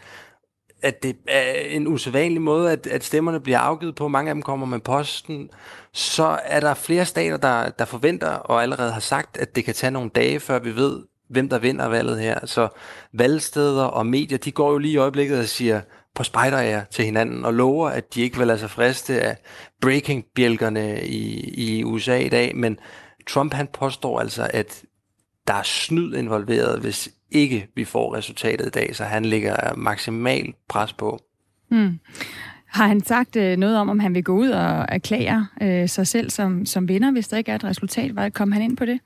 at 0.85 1.03
det 1.03 1.17
er 1.29 1.53
en 1.53 1.87
usædvanlig 1.87 2.43
måde, 2.43 2.73
at, 2.73 2.87
at 2.87 3.05
stemmerne 3.05 3.41
bliver 3.41 3.59
afgivet 3.59 3.95
på. 3.95 4.09
Mange 4.09 4.29
af 4.29 4.35
dem 4.35 4.43
kommer 4.43 4.67
med 4.67 4.81
posten. 4.81 5.51
Så 5.93 6.39
er 6.45 6.61
der 6.61 6.75
flere 6.75 7.05
stater, 7.05 7.37
der, 7.37 7.71
der 7.71 7.85
forventer 7.85 8.29
og 8.29 8.63
allerede 8.63 8.93
har 8.93 9.01
sagt, 9.01 9.37
at 9.37 9.57
det 9.57 9.65
kan 9.65 9.75
tage 9.75 9.91
nogle 9.91 10.11
dage, 10.11 10.41
før 10.41 10.59
vi 10.59 10.77
ved, 10.77 11.03
hvem 11.29 11.49
der 11.49 11.59
vinder 11.59 11.87
valget 11.87 12.21
her. 12.21 12.47
Så 12.47 12.69
valgsteder 13.13 13.85
og 13.85 14.07
medier, 14.07 14.39
de 14.39 14.53
går 14.53 14.73
jo 14.73 14.79
lige 14.79 14.93
i 14.93 14.97
øjeblikket 14.97 15.39
og 15.39 15.49
siger 15.49 15.81
på 16.15 16.25
spejder 16.25 16.85
til 16.85 17.05
hinanden 17.05 17.45
og 17.45 17.55
lover, 17.55 17.89
at 17.89 18.15
de 18.15 18.23
ikke 18.23 18.39
vil 18.39 18.47
lade 18.47 18.59
sig 18.59 18.71
friste 18.71 19.21
af 19.21 19.37
breaking-bjælkerne 19.81 21.07
i, 21.07 21.51
i 21.57 21.85
USA 21.85 22.17
i 22.17 22.29
dag. 22.29 22.57
Men 22.57 22.79
Trump 23.29 23.55
han 23.55 23.67
påstår 23.67 24.21
altså, 24.21 24.51
at 24.51 24.83
der 25.47 25.55
er 25.55 25.63
snyd 25.63 26.15
involveret, 26.15 26.81
hvis 26.81 27.09
ikke 27.31 27.69
vi 27.75 27.85
får 27.85 28.17
resultatet 28.17 28.67
i 28.67 28.71
dag, 28.71 28.97
så 28.97 29.05
han 29.05 29.25
ligger 29.25 29.75
maksimal 29.77 30.55
pres 30.69 30.93
på. 30.93 31.19
Hmm. 31.69 31.99
Har 32.67 32.87
han 32.87 33.05
sagt 33.05 33.37
øh, 33.37 33.57
noget 33.57 33.79
om, 33.79 33.89
om 33.89 33.99
han 33.99 34.15
vil 34.15 34.25
gå 34.25 34.33
ud 34.33 34.49
og 34.49 34.87
erklære 34.89 35.47
øh, 35.63 35.89
sig 35.89 36.07
selv 36.07 36.31
som, 36.31 36.67
som 36.67 36.89
vinder, 36.89 37.11
hvis 37.11 37.29
der 37.29 37.37
ikke 37.37 37.51
er 37.51 37.57
et 37.57 37.65
resultat? 37.65 38.35
Kom 38.35 38.53
han 38.53 38.63
ind 38.63 38.77
på 38.77 38.85
det? 38.85 39.01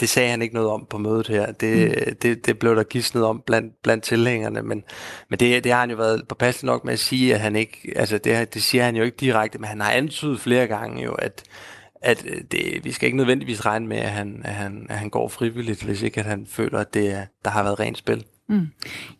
Det 0.00 0.08
sagde 0.08 0.30
han 0.30 0.42
ikke 0.42 0.54
noget 0.54 0.70
om 0.70 0.86
på 0.90 0.98
mødet 0.98 1.28
her. 1.28 1.52
Det, 1.52 1.88
mm. 1.88 2.16
det, 2.22 2.46
det 2.46 2.58
blev 2.58 2.76
der 2.76 2.82
gidsnet 2.82 3.24
om 3.24 3.42
blandt, 3.46 3.82
blandt 3.82 4.04
tilhængerne, 4.04 4.62
men, 4.62 4.82
men 5.30 5.38
det, 5.38 5.64
det 5.64 5.72
har 5.72 5.80
han 5.80 5.90
jo 5.90 5.96
været 5.96 6.28
påpasselig 6.28 6.66
nok 6.66 6.84
med 6.84 6.92
at 6.92 6.98
sige, 6.98 7.34
at 7.34 7.40
han 7.40 7.56
ikke, 7.56 7.92
altså 7.96 8.18
det, 8.18 8.54
det 8.54 8.62
siger 8.62 8.84
han 8.84 8.96
jo 8.96 9.02
ikke 9.02 9.16
direkte, 9.16 9.58
men 9.58 9.68
han 9.68 9.80
har 9.80 9.90
antydet 9.90 10.40
flere 10.40 10.66
gange 10.66 11.04
jo, 11.04 11.12
at, 11.12 11.42
at 12.02 12.24
øh, 12.26 12.42
det, 12.50 12.84
vi 12.84 12.92
skal 12.92 13.06
ikke 13.06 13.16
nødvendigvis 13.16 13.66
regne 13.66 13.86
med, 13.86 13.96
at 13.96 14.10
han, 14.10 14.40
at, 14.44 14.54
han, 14.54 14.86
at 14.88 14.98
han 14.98 15.10
går 15.10 15.28
frivilligt, 15.28 15.84
hvis 15.84 16.02
ikke 16.02 16.20
at 16.20 16.26
han 16.26 16.46
føler, 16.46 16.78
at 16.78 16.94
det, 16.94 17.28
der 17.44 17.50
har 17.50 17.62
været 17.62 17.80
rent 17.80 17.98
spil. 17.98 18.24
Mm. 18.48 18.68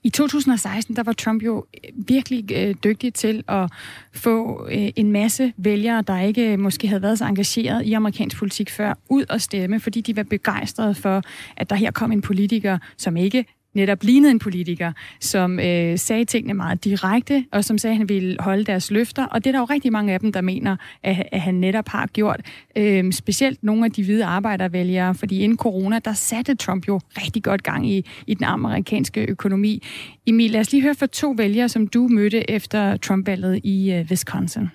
I 0.02 0.10
2016, 0.10 0.96
der 0.96 1.02
var 1.02 1.12
Trump 1.12 1.42
jo 1.42 1.66
øh, 1.74 1.90
virkelig 2.08 2.52
øh, 2.52 2.74
dygtig 2.84 3.14
til 3.14 3.44
at 3.48 3.70
få 4.14 4.66
øh, 4.70 4.88
en 4.96 5.12
masse 5.12 5.52
vælgere, 5.56 6.02
der 6.02 6.20
ikke 6.20 6.52
øh, 6.52 6.58
måske 6.58 6.88
havde 6.88 7.02
været 7.02 7.18
så 7.18 7.24
engageret 7.24 7.86
i 7.86 7.92
amerikansk 7.92 8.38
politik 8.38 8.70
før, 8.70 8.94
ud 9.08 9.24
og 9.28 9.40
stemme, 9.40 9.80
fordi 9.80 10.00
de 10.00 10.16
var 10.16 10.22
begejstrede 10.22 10.94
for, 10.94 11.22
at 11.56 11.70
der 11.70 11.76
her 11.76 11.90
kom 11.90 12.12
en 12.12 12.22
politiker, 12.22 12.78
som 12.96 13.16
ikke 13.16 13.44
netop 13.76 14.02
lignede 14.02 14.30
en 14.30 14.38
politiker, 14.38 14.92
som 15.20 15.60
øh, 15.60 15.98
sagde 15.98 16.24
tingene 16.24 16.54
meget 16.54 16.84
direkte, 16.84 17.44
og 17.52 17.64
som 17.64 17.78
sagde, 17.78 17.92
at 17.92 17.98
han 17.98 18.08
ville 18.08 18.36
holde 18.40 18.64
deres 18.64 18.90
løfter. 18.90 19.26
Og 19.26 19.44
det 19.44 19.50
er 19.50 19.52
der 19.52 19.58
jo 19.58 19.64
rigtig 19.64 19.92
mange 19.92 20.12
af 20.12 20.20
dem, 20.20 20.32
der 20.32 20.40
mener, 20.40 20.76
at, 21.02 21.22
at 21.32 21.40
han 21.40 21.54
netop 21.54 21.88
har 21.88 22.06
gjort. 22.06 22.40
Øh, 22.76 23.12
specielt 23.12 23.62
nogle 23.62 23.84
af 23.84 23.92
de 23.92 24.04
hvide 24.04 24.24
arbejdervælgere, 24.24 25.14
fordi 25.14 25.38
inden 25.38 25.58
corona, 25.58 25.98
der 25.98 26.12
satte 26.12 26.54
Trump 26.54 26.88
jo 26.88 27.00
rigtig 27.16 27.42
godt 27.42 27.62
gang 27.62 27.90
i, 27.90 28.06
i 28.26 28.34
den 28.34 28.44
amerikanske 28.44 29.26
økonomi. 29.28 29.82
Emil, 30.26 30.50
lad 30.50 30.60
os 30.60 30.72
lige 30.72 30.82
høre 30.82 30.94
fra 30.94 31.06
to 31.06 31.34
vælgere, 31.36 31.68
som 31.68 31.86
du 31.86 32.08
mødte 32.08 32.50
efter 32.50 32.96
Trump-valget 32.96 33.60
i 33.64 33.92
øh, 33.92 34.06
Wisconsin. 34.10 34.68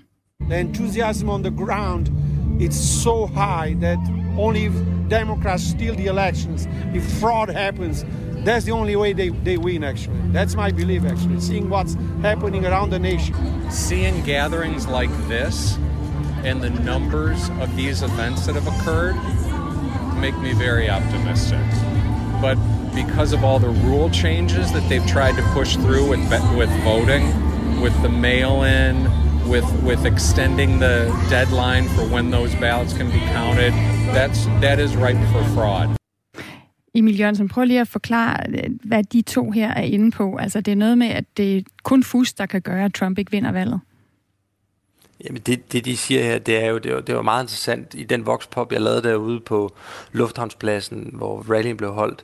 The 0.49 0.59
enthusiasm 0.59 1.29
on 1.29 1.43
the 1.43 1.55
ground 1.55 2.07
it's 2.59 2.77
so 2.77 3.27
high 3.27 3.75
that 3.79 3.97
only 4.37 4.65
if 4.65 4.73
Democrats 5.07 5.63
steal 5.63 5.95
the 5.95 6.07
elections, 6.07 6.67
if 6.93 7.03
fraud 7.19 7.49
happens, 7.49 8.05
That's 8.43 8.65
the 8.65 8.71
only 8.71 8.95
way 8.95 9.13
they, 9.13 9.29
they 9.29 9.57
win, 9.57 9.83
actually. 9.83 10.19
That's 10.31 10.55
my 10.55 10.71
belief, 10.71 11.05
actually, 11.05 11.39
seeing 11.39 11.69
what's 11.69 11.93
happening 12.23 12.65
around 12.65 12.89
the 12.89 12.97
nation. 12.97 13.35
Seeing 13.69 14.23
gatherings 14.23 14.87
like 14.87 15.11
this 15.27 15.77
and 16.43 16.59
the 16.59 16.71
numbers 16.71 17.49
of 17.59 17.75
these 17.75 18.01
events 18.01 18.47
that 18.47 18.55
have 18.55 18.65
occurred 18.65 19.15
make 20.19 20.35
me 20.39 20.53
very 20.53 20.89
optimistic. 20.89 21.61
But 22.41 22.55
because 22.95 23.31
of 23.31 23.43
all 23.43 23.59
the 23.59 23.69
rule 23.69 24.09
changes 24.09 24.71
that 24.73 24.89
they've 24.89 25.05
tried 25.05 25.35
to 25.35 25.43
push 25.53 25.75
through 25.75 26.09
with, 26.09 26.19
with 26.57 26.83
voting, 26.83 27.79
with 27.79 27.99
the 28.01 28.09
mail 28.09 28.63
in, 28.63 29.05
with, 29.49 29.67
with 29.87 30.05
extending 30.05 30.71
the 30.79 30.95
deadline 31.29 31.89
for 31.89 32.03
when 32.13 32.31
those 32.31 32.55
ballots 32.55 32.93
can 32.93 33.07
be 33.11 33.21
counted, 33.37 33.73
that's, 34.17 34.45
that 34.61 34.79
is 34.79 34.97
ripe 34.97 35.23
for 35.33 35.43
fraud. 35.55 35.87
Emil 36.95 37.19
Jørgensen, 37.19 37.47
prøv 37.47 37.63
lige 37.63 37.81
at 37.81 37.87
forklare, 37.87 38.37
hvad 38.83 39.03
de 39.03 39.21
to 39.21 39.51
her 39.51 39.73
er 39.73 39.81
inde 39.81 40.11
på. 40.11 40.35
Altså, 40.35 40.61
det 40.61 40.71
er 40.71 40.75
noget 40.75 40.97
med, 40.97 41.07
at 41.07 41.25
det 41.37 41.57
er 41.57 41.61
kun 41.83 42.03
FUS, 42.03 42.33
der 42.33 42.45
kan 42.45 42.61
gøre, 42.61 42.85
at 42.85 42.93
Trump 42.93 43.17
ikke 43.17 43.31
vinder 43.31 43.51
valget. 43.51 43.79
Jamen 45.23 45.41
det, 45.41 45.73
det, 45.73 45.85
de 45.85 45.97
siger 45.97 46.23
her, 46.23 46.39
det 46.39 46.63
er 46.63 46.69
jo 46.69 46.77
det 46.77 46.95
var, 46.95 47.01
det 47.01 47.15
var 47.15 47.21
meget 47.21 47.43
interessant 47.43 47.93
i 47.93 48.03
den 48.03 48.25
voxpop, 48.25 48.71
jeg 48.71 48.81
lavede 48.81 49.03
derude 49.03 49.39
på 49.39 49.75
Lufthavnspladsen, 50.11 51.09
hvor 51.13 51.45
rallyen 51.49 51.77
blev 51.77 51.91
holdt. 51.91 52.23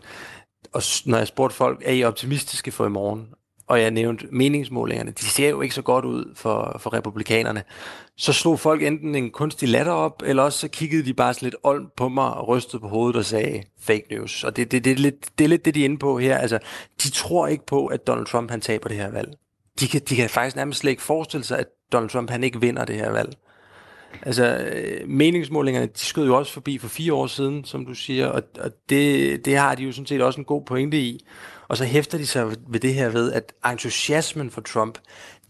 Og 0.73 0.81
når 1.05 1.17
jeg 1.17 1.27
spurgte 1.27 1.55
folk, 1.55 1.81
er 1.85 1.91
I 1.91 2.03
optimistiske 2.03 2.71
for 2.71 2.85
i 2.85 2.89
morgen? 2.89 3.27
Og 3.67 3.81
jeg 3.81 3.91
nævnte 3.91 4.27
meningsmålingerne, 4.31 5.11
de 5.11 5.25
ser 5.25 5.49
jo 5.49 5.61
ikke 5.61 5.75
så 5.75 5.81
godt 5.81 6.05
ud 6.05 6.35
for, 6.35 6.77
for 6.79 6.93
republikanerne. 6.93 7.63
Så 8.17 8.33
slog 8.33 8.59
folk 8.59 8.83
enten 8.83 9.15
en 9.15 9.31
kunstig 9.31 9.69
latter 9.69 9.91
op, 9.91 10.23
eller 10.25 10.43
også 10.43 10.59
så 10.59 10.67
kiggede 10.67 11.05
de 11.05 11.13
bare 11.13 11.33
lidt 11.41 11.55
olm 11.63 11.85
på 11.97 12.09
mig 12.09 12.33
og 12.33 12.47
rystede 12.47 12.81
på 12.81 12.87
hovedet 12.87 13.15
og 13.15 13.25
sagde 13.25 13.63
fake 13.79 14.05
news. 14.11 14.43
Og 14.43 14.55
det, 14.55 14.71
det, 14.71 14.85
det, 14.85 14.91
er, 14.91 14.95
lidt, 14.95 15.37
det 15.37 15.43
er 15.43 15.49
lidt 15.49 15.65
det, 15.65 15.75
de 15.75 15.81
er 15.81 15.85
inde 15.85 15.97
på 15.97 16.19
her. 16.19 16.37
Altså, 16.37 16.59
de 17.03 17.09
tror 17.09 17.47
ikke 17.47 17.65
på, 17.65 17.85
at 17.85 18.07
Donald 18.07 18.25
Trump 18.25 18.51
han 18.51 18.61
taber 18.61 18.87
det 18.87 18.97
her 18.97 19.11
valg. 19.11 19.29
De 19.79 19.87
kan, 19.87 20.01
de 20.09 20.15
kan 20.15 20.29
faktisk 20.29 20.55
nærmest 20.55 20.79
slet 20.79 20.91
ikke 20.91 21.03
forestille 21.03 21.43
sig, 21.43 21.59
at 21.59 21.67
Donald 21.91 22.09
Trump 22.09 22.29
han 22.29 22.43
ikke 22.43 22.61
vinder 22.61 22.85
det 22.85 22.95
her 22.95 23.11
valg. 23.11 23.33
Altså, 24.21 24.57
øh, 24.57 25.09
meningsmålingerne, 25.09 25.85
de 25.85 25.99
skød 25.99 26.25
jo 26.25 26.37
også 26.37 26.53
forbi 26.53 26.77
for 26.77 26.87
fire 26.87 27.13
år 27.13 27.27
siden, 27.27 27.63
som 27.63 27.85
du 27.85 27.93
siger, 27.93 28.27
og, 28.27 28.43
og 28.59 28.71
det, 28.89 29.45
det 29.45 29.57
har 29.57 29.75
de 29.75 29.83
jo 29.83 29.91
sådan 29.91 30.05
set 30.05 30.21
også 30.21 30.41
en 30.41 30.45
god 30.45 30.65
pointe 30.65 30.99
i. 30.99 31.25
Og 31.67 31.77
så 31.77 31.85
hæfter 31.85 32.17
de 32.17 32.25
sig 32.25 32.47
ved 32.67 32.79
det 32.79 32.93
her 32.93 33.09
ved, 33.09 33.31
at 33.31 33.53
entusiasmen 33.71 34.49
for 34.49 34.61
Trump, 34.61 34.97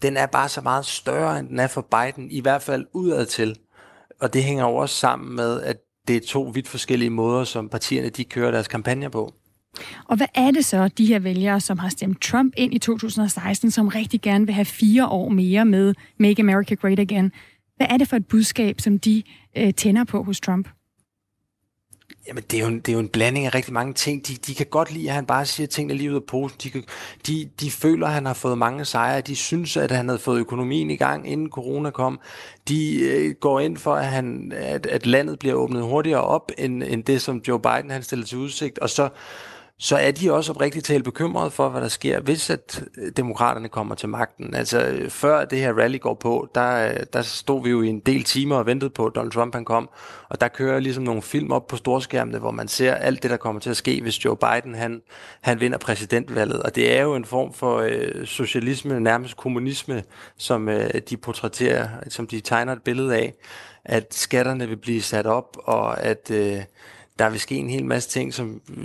den 0.02 0.16
er 0.16 0.26
bare 0.26 0.48
så 0.48 0.60
meget 0.60 0.86
større, 0.86 1.38
end 1.38 1.48
den 1.48 1.58
er 1.58 1.66
for 1.66 1.88
Biden, 1.90 2.30
i 2.30 2.40
hvert 2.40 2.62
fald 2.62 2.86
udad 2.92 3.26
til. 3.26 3.56
Og 4.20 4.34
det 4.34 4.44
hænger 4.44 4.64
jo 4.64 4.76
også 4.76 4.94
sammen 4.94 5.36
med, 5.36 5.62
at 5.62 5.76
det 6.08 6.16
er 6.16 6.20
to 6.28 6.42
vidt 6.42 6.68
forskellige 6.68 7.10
måder, 7.10 7.44
som 7.44 7.68
partierne 7.68 8.08
de 8.08 8.24
kører 8.24 8.50
deres 8.50 8.68
kampagner 8.68 9.08
på. 9.08 9.34
Og 10.08 10.16
hvad 10.16 10.26
er 10.34 10.50
det 10.50 10.64
så, 10.64 10.88
de 10.88 11.06
her 11.06 11.18
vælgere, 11.18 11.60
som 11.60 11.78
har 11.78 11.88
stemt 11.88 12.22
Trump 12.22 12.52
ind 12.56 12.74
i 12.74 12.78
2016, 12.78 13.70
som 13.70 13.88
rigtig 13.88 14.20
gerne 14.20 14.46
vil 14.46 14.54
have 14.54 14.64
fire 14.64 15.06
år 15.06 15.28
mere 15.28 15.64
med 15.64 15.94
Make 16.18 16.42
America 16.42 16.74
Great 16.74 16.98
Again? 16.98 17.32
Hvad 17.78 17.86
er 17.90 17.96
det 17.96 18.08
for 18.08 18.16
et 18.16 18.26
budskab, 18.26 18.80
som 18.80 18.98
de 18.98 19.22
øh, 19.56 19.74
tænder 19.74 20.04
på 20.04 20.22
hos 20.22 20.40
Trump? 20.40 20.68
Jamen, 22.28 22.44
det 22.50 22.56
er, 22.56 22.60
jo 22.60 22.68
en, 22.68 22.78
det 22.78 22.88
er 22.88 22.92
jo 22.92 22.98
en 22.98 23.08
blanding 23.08 23.46
af 23.46 23.54
rigtig 23.54 23.72
mange 23.72 23.94
ting. 23.94 24.26
De, 24.26 24.34
de 24.34 24.54
kan 24.54 24.66
godt 24.66 24.92
lide, 24.92 25.08
at 25.08 25.14
han 25.14 25.26
bare 25.26 25.46
siger 25.46 25.66
tingene 25.66 25.94
lige 25.94 26.10
ud 26.10 26.16
af 26.16 26.24
posen. 26.24 26.58
De, 26.62 26.70
kan, 26.70 26.84
de, 27.26 27.50
de 27.60 27.70
føler, 27.70 28.06
at 28.06 28.12
han 28.12 28.26
har 28.26 28.34
fået 28.34 28.58
mange 28.58 28.84
sejre. 28.84 29.20
De 29.20 29.36
synes, 29.36 29.76
at 29.76 29.90
han 29.90 30.08
havde 30.08 30.18
fået 30.18 30.40
økonomien 30.40 30.90
i 30.90 30.96
gang, 30.96 31.30
inden 31.30 31.50
corona 31.50 31.90
kom. 31.90 32.20
De 32.68 33.00
øh, 33.00 33.34
går 33.40 33.60
ind 33.60 33.76
for, 33.76 33.94
at, 33.94 34.06
han, 34.06 34.52
at, 34.56 34.86
at 34.86 35.06
landet 35.06 35.38
bliver 35.38 35.54
åbnet 35.54 35.82
hurtigere 35.82 36.22
op, 36.22 36.52
end, 36.58 36.82
end 36.82 37.04
det, 37.04 37.22
som 37.22 37.40
Joe 37.48 37.60
Biden 37.60 37.90
han 37.90 38.02
stillede 38.02 38.28
til 38.28 38.38
udsigt. 38.38 38.78
Og 38.78 38.90
så 38.90 39.08
så 39.80 39.96
er 39.96 40.10
de 40.10 40.32
også 40.32 40.52
oprigtigt 40.52 40.86
talt 40.86 41.04
bekymrede 41.04 41.50
for, 41.50 41.68
hvad 41.68 41.80
der 41.80 41.88
sker, 41.88 42.20
hvis 42.20 42.50
at 42.50 42.84
øh, 42.98 43.12
demokraterne 43.16 43.68
kommer 43.68 43.94
til 43.94 44.08
magten. 44.08 44.54
Altså 44.54 44.86
øh, 44.86 45.10
før 45.10 45.44
det 45.44 45.58
her 45.58 45.72
rally 45.72 46.00
går 46.00 46.14
på, 46.14 46.48
der, 46.54 46.88
øh, 46.88 47.00
der 47.12 47.22
stod 47.22 47.62
vi 47.62 47.70
jo 47.70 47.82
i 47.82 47.88
en 47.88 48.00
del 48.00 48.24
timer 48.24 48.56
og 48.56 48.66
ventede 48.66 48.90
på, 48.90 49.06
at 49.06 49.14
Donald 49.14 49.32
Trump 49.32 49.54
han 49.54 49.64
kom, 49.64 49.90
og 50.28 50.40
der 50.40 50.48
kører 50.48 50.80
ligesom 50.80 51.04
nogle 51.04 51.22
film 51.22 51.52
op 51.52 51.66
på 51.66 51.76
storskærmene, 51.76 52.38
hvor 52.38 52.50
man 52.50 52.68
ser 52.68 52.94
alt 52.94 53.22
det, 53.22 53.30
der 53.30 53.36
kommer 53.36 53.60
til 53.60 53.70
at 53.70 53.76
ske, 53.76 54.00
hvis 54.02 54.24
Joe 54.24 54.36
Biden 54.36 54.74
han, 54.74 55.02
han 55.40 55.60
vinder 55.60 55.78
præsidentvalget. 55.78 56.62
Og 56.62 56.74
det 56.74 56.96
er 56.96 57.02
jo 57.02 57.14
en 57.14 57.24
form 57.24 57.52
for 57.52 57.78
øh, 57.78 58.26
socialisme, 58.26 59.00
nærmest 59.00 59.36
kommunisme, 59.36 60.02
som 60.36 60.68
øh, 60.68 60.90
de 61.10 61.16
portrætterer, 61.16 61.88
som 62.08 62.26
de 62.26 62.40
tegner 62.40 62.72
et 62.72 62.82
billede 62.82 63.16
af, 63.16 63.34
at 63.84 64.14
skatterne 64.14 64.68
vil 64.68 64.76
blive 64.76 65.02
sat 65.02 65.26
op, 65.26 65.56
og 65.64 66.02
at... 66.02 66.30
Øh, 66.30 66.62
der 67.18 67.30
vil 67.30 67.40
ske 67.40 67.54
en 67.54 67.70
hel 67.70 67.84
masse 67.84 68.08
ting, 68.08 68.34
som 68.34 68.60
øh, 68.76 68.84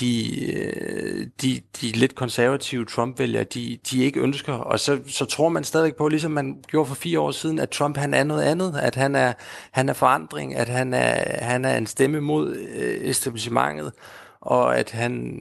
de, 0.00 0.44
øh, 0.52 1.26
de, 1.42 1.60
de 1.80 1.92
lidt 1.92 2.14
konservative 2.14 2.84
Trump-vælgere, 2.84 3.44
de, 3.44 3.78
de 3.90 4.04
ikke 4.04 4.20
ønsker. 4.20 4.52
Og 4.52 4.80
så, 4.80 5.00
så 5.06 5.24
tror 5.24 5.48
man 5.48 5.64
stadig 5.64 5.94
på, 5.94 6.08
ligesom 6.08 6.30
man 6.30 6.62
gjorde 6.68 6.88
for 6.88 6.94
fire 6.94 7.20
år 7.20 7.30
siden, 7.30 7.58
at 7.58 7.70
Trump 7.70 7.96
han 7.96 8.14
er 8.14 8.24
noget 8.24 8.42
andet, 8.42 8.76
at 8.82 8.94
han 8.94 9.14
er, 9.14 9.32
han 9.70 9.88
er 9.88 9.92
forandring, 9.92 10.54
at 10.54 10.68
han 10.68 10.94
er, 10.94 11.44
han 11.44 11.64
er 11.64 11.76
en 11.76 11.86
stemme 11.86 12.20
mod 12.20 12.56
øh, 12.56 13.08
establishmentet, 13.08 13.92
og 14.40 14.78
at 14.78 14.90
han, 14.90 15.40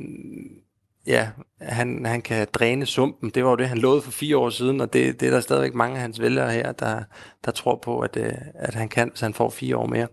ja, 1.08 1.30
han, 1.62 2.06
han 2.06 2.22
kan 2.22 2.48
dræne 2.54 2.86
sumpen. 2.86 3.30
Det 3.30 3.44
var 3.44 3.50
jo 3.50 3.56
det, 3.56 3.70
han 3.70 3.78
lovede 3.78 4.02
for 4.02 4.12
fire 4.12 4.38
år 4.38 4.50
siden, 4.50 4.82
og 4.82 4.94
det, 4.94 5.20
det 5.20 5.28
er 5.28 5.32
der 5.32 5.42
stadigvæk 5.42 5.74
mange 5.74 5.96
af 5.96 6.02
hans 6.02 6.22
vælgere 6.22 6.52
her, 6.52 6.72
der, 6.72 7.04
der 7.46 7.52
tror 7.52 7.80
på, 7.84 8.00
at, 8.00 8.18
at 8.56 8.74
han 8.74 8.90
kan, 8.90 9.10
hvis 9.10 9.22
han 9.22 9.34
får 9.34 9.50
fire 9.50 9.78
år 9.78 9.88
mere. 9.88 10.08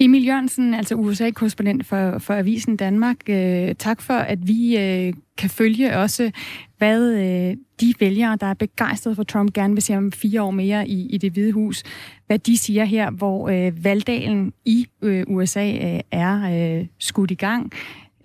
Emil 0.00 0.26
Jørgensen, 0.26 0.74
altså 0.74 0.94
USA-korrespondent 0.94 1.86
for, 1.86 2.18
for 2.18 2.34
Avisen 2.34 2.76
Danmark. 2.76 3.16
Øh, 3.28 3.74
tak 3.74 4.02
for, 4.02 4.14
at 4.14 4.48
vi 4.48 4.78
øh, 4.78 5.12
kan 5.36 5.50
følge 5.50 5.96
også, 5.96 6.30
hvad 6.78 7.12
øh, 7.12 7.56
de 7.80 7.94
vælgere, 8.00 8.36
der 8.40 8.46
er 8.46 8.54
begejstrede 8.54 9.16
for 9.16 9.22
Trump, 9.22 9.52
gerne 9.52 9.74
vil 9.74 9.82
se 9.82 9.96
om 9.96 10.12
fire 10.12 10.42
år 10.42 10.50
mere 10.50 10.88
i, 10.88 11.06
i 11.06 11.18
det 11.18 11.32
hvide 11.32 11.52
hus, 11.52 11.82
hvad 12.26 12.38
de 12.38 12.56
siger 12.56 12.84
her, 12.84 13.10
hvor 13.10 13.48
øh, 13.48 13.84
valgdagen 13.84 14.52
i 14.64 14.86
øh, 15.02 15.24
USA 15.28 15.72
øh, 15.72 16.00
er 16.10 16.78
øh, 16.80 16.86
skudt 16.98 17.30
i 17.30 17.34
gang. 17.34 17.72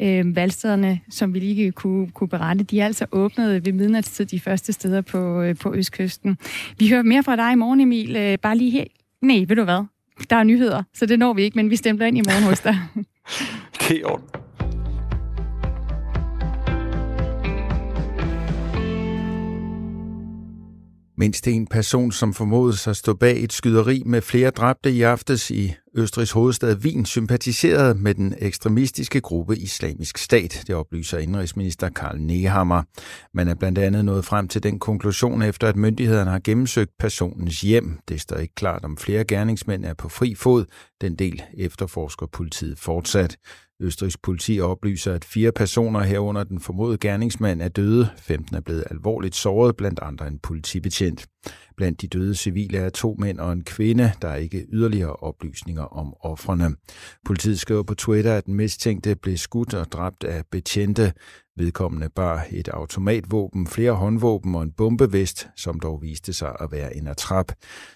Øh, 0.02 0.36
valgstederne, 0.36 1.00
som 1.10 1.34
vi 1.34 1.40
lige 1.40 1.72
kunne, 1.72 2.10
kunne 2.10 2.28
berette, 2.28 2.64
de 2.64 2.80
er 2.80 2.86
altså 2.86 3.06
åbnet 3.12 3.66
ved 3.66 3.74
midnatstid 3.74 4.26
de 4.26 4.40
første 4.40 4.74
steder 4.74 5.02
på, 5.02 5.42
øh, 5.42 5.56
på 5.56 5.74
Østkysten. 5.74 6.38
Vi 6.80 6.90
hører 6.90 7.04
mere 7.04 7.24
fra 7.24 7.36
dig 7.36 7.52
i 7.52 7.56
morgen, 7.56 7.80
Emil. 7.80 8.16
Øh, 8.16 8.38
bare 8.38 8.58
lige 8.58 8.72
her. 8.72 8.86
Nej, 9.22 9.46
ved 9.48 9.56
du 9.56 9.64
hvad? 9.64 9.93
Der 10.30 10.36
er 10.36 10.44
nyheder, 10.44 10.84
så 10.94 11.06
det 11.06 11.20
når 11.20 11.34
vi 11.34 11.44
ikke, 11.44 11.56
men 11.56 11.70
vi 11.70 11.76
stempler 11.76 12.08
ind 12.08 12.18
i 12.18 12.22
morgen 12.22 12.44
hos 12.44 12.60
dig. 12.60 12.80
det 13.88 14.02
er 14.02 14.33
Mindst 21.18 21.48
en 21.48 21.68
person, 21.68 22.12
som 22.12 22.34
formodes 22.34 22.88
at 22.88 22.98
stå 22.98 23.14
bag 23.14 23.44
et 23.44 23.54
skyderi 23.54 24.04
med 24.06 24.22
flere 24.22 24.50
dræbte 24.50 24.92
i 24.92 25.02
aftes 25.02 25.52
i 25.52 25.74
Østrigs 25.96 26.32
hovedstad 26.32 26.76
Wien, 26.76 27.06
sympatiserede 27.06 27.96
med 27.96 28.14
den 28.14 28.36
ekstremistiske 28.38 29.22
gruppe 29.22 29.58
Islamisk 29.58 30.18
Stat, 30.18 30.64
det 30.68 30.76
oplyser 30.76 31.18
indrigsminister 31.18 31.90
Karl 31.90 32.20
Nehammer. 32.20 32.84
Man 33.34 33.48
er 33.48 33.56
blandt 33.56 33.78
andet 33.78 34.06
nået 34.06 34.26
frem 34.26 34.48
til 34.48 34.64
den 34.64 34.80
konklusion 34.80 35.42
efter, 35.42 35.68
at 35.68 35.76
myndighederne 35.76 36.32
har 36.32 36.42
gennemsøgt 36.44 36.92
personens 37.00 37.62
hjem. 37.62 38.00
Det 38.08 38.22
står 38.22 38.38
ikke 38.38 38.56
klart, 38.56 38.86
om 38.86 38.98
flere 38.98 39.24
gerningsmænd 39.24 39.86
er 39.86 39.94
på 39.94 40.10
fri 40.10 40.36
fod. 40.36 40.66
Den 41.02 41.16
del 41.16 41.44
efterforsker 41.58 42.26
politiet 42.26 42.80
fortsat. 42.80 43.38
Østrigs 43.84 44.18
politi 44.18 44.60
oplyser, 44.60 45.14
at 45.14 45.26
fire 45.26 45.52
personer 45.52 46.00
herunder 46.00 46.44
den 46.44 46.60
formodede 46.60 46.98
gerningsmand 46.98 47.62
er 47.62 47.68
døde. 47.68 48.10
15 48.18 48.56
er 48.56 48.62
blevet 48.62 48.84
alvorligt 48.92 49.36
såret, 49.36 49.76
blandt 49.78 50.00
andre 50.02 50.28
en 50.28 50.40
politibetjent. 50.40 51.28
Blandt 51.78 52.02
de 52.02 52.08
døde 52.08 52.36
civile 52.36 52.78
er 52.78 52.90
to 52.90 53.16
mænd 53.20 53.40
og 53.40 53.54
en 53.54 53.64
kvinde. 53.64 54.12
Der 54.22 54.28
er 54.28 54.36
ikke 54.36 54.66
yderligere 54.72 55.14
oplysninger 55.16 55.84
om 55.84 56.14
offrene. 56.20 56.76
Politiet 57.26 57.60
skriver 57.60 57.84
på 57.84 57.96
Twitter, 57.96 58.38
at 58.38 58.46
den 58.46 58.56
mistænkte 58.56 59.16
blev 59.16 59.38
skudt 59.38 59.74
og 59.74 59.92
dræbt 59.92 60.24
af 60.24 60.44
betjente. 60.52 61.14
Vedkommende 61.58 62.10
bar 62.10 62.46
et 62.52 62.68
automatvåben, 62.68 63.68
flere 63.68 63.92
håndvåben 63.92 64.56
og 64.56 64.64
en 64.64 64.72
bombevest, 64.72 65.48
som 65.56 65.80
dog 65.80 66.02
viste 66.02 66.34
sig 66.34 66.56
at 66.60 66.72
være 66.72 66.98
en 66.98 67.08
atrap. 67.08 67.52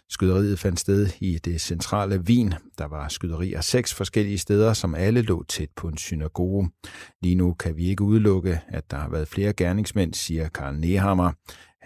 Skyderiet 0.10 0.60
fandt 0.60 0.80
sted 0.80 1.10
i 1.22 1.38
det 1.38 1.62
centrale 1.62 2.20
Wien. 2.20 2.54
Der 2.78 2.88
var 2.88 3.08
skyderier 3.08 3.62
seks 3.62 3.94
forskellige 3.94 4.38
steder, 4.38 4.74
som 4.74 4.96
alle 4.96 5.22
lå 5.22 5.44
tæt 5.44 5.70
på 5.76 5.88
en 5.88 5.98
synagoge. 5.98 6.70
Lige 7.22 7.36
nu 7.36 7.54
kan 7.54 7.78
vi 7.78 7.86
ikke 7.86 8.04
udelukke, 8.04 8.60
at 8.68 8.92
der 8.92 8.98
har 8.98 9.10
været 9.10 9.28
flere 9.28 9.54
gerningsmænd, 9.54 10.14
siger 10.14 10.50
Karl 10.50 10.76
Nehammer. 10.76 11.32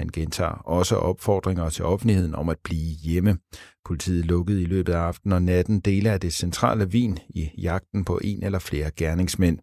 Han 0.01 0.09
gentager 0.13 0.51
også 0.51 0.95
opfordringer 0.95 1.69
til 1.69 1.85
offentligheden 1.85 2.35
om 2.35 2.49
at 2.49 2.57
blive 2.63 2.95
hjemme. 3.03 3.37
Politiet 3.85 4.25
lukkede 4.25 4.61
i 4.61 4.65
løbet 4.65 4.93
af 4.93 4.99
aftenen 4.99 5.33
og 5.33 5.41
natten 5.41 5.79
dele 5.79 6.11
af 6.11 6.19
det 6.19 6.33
centrale 6.33 6.85
Wien 6.85 7.19
i 7.29 7.49
jagten 7.57 8.05
på 8.05 8.19
en 8.23 8.43
eller 8.43 8.59
flere 8.59 8.91
gerningsmænd. 8.95 9.59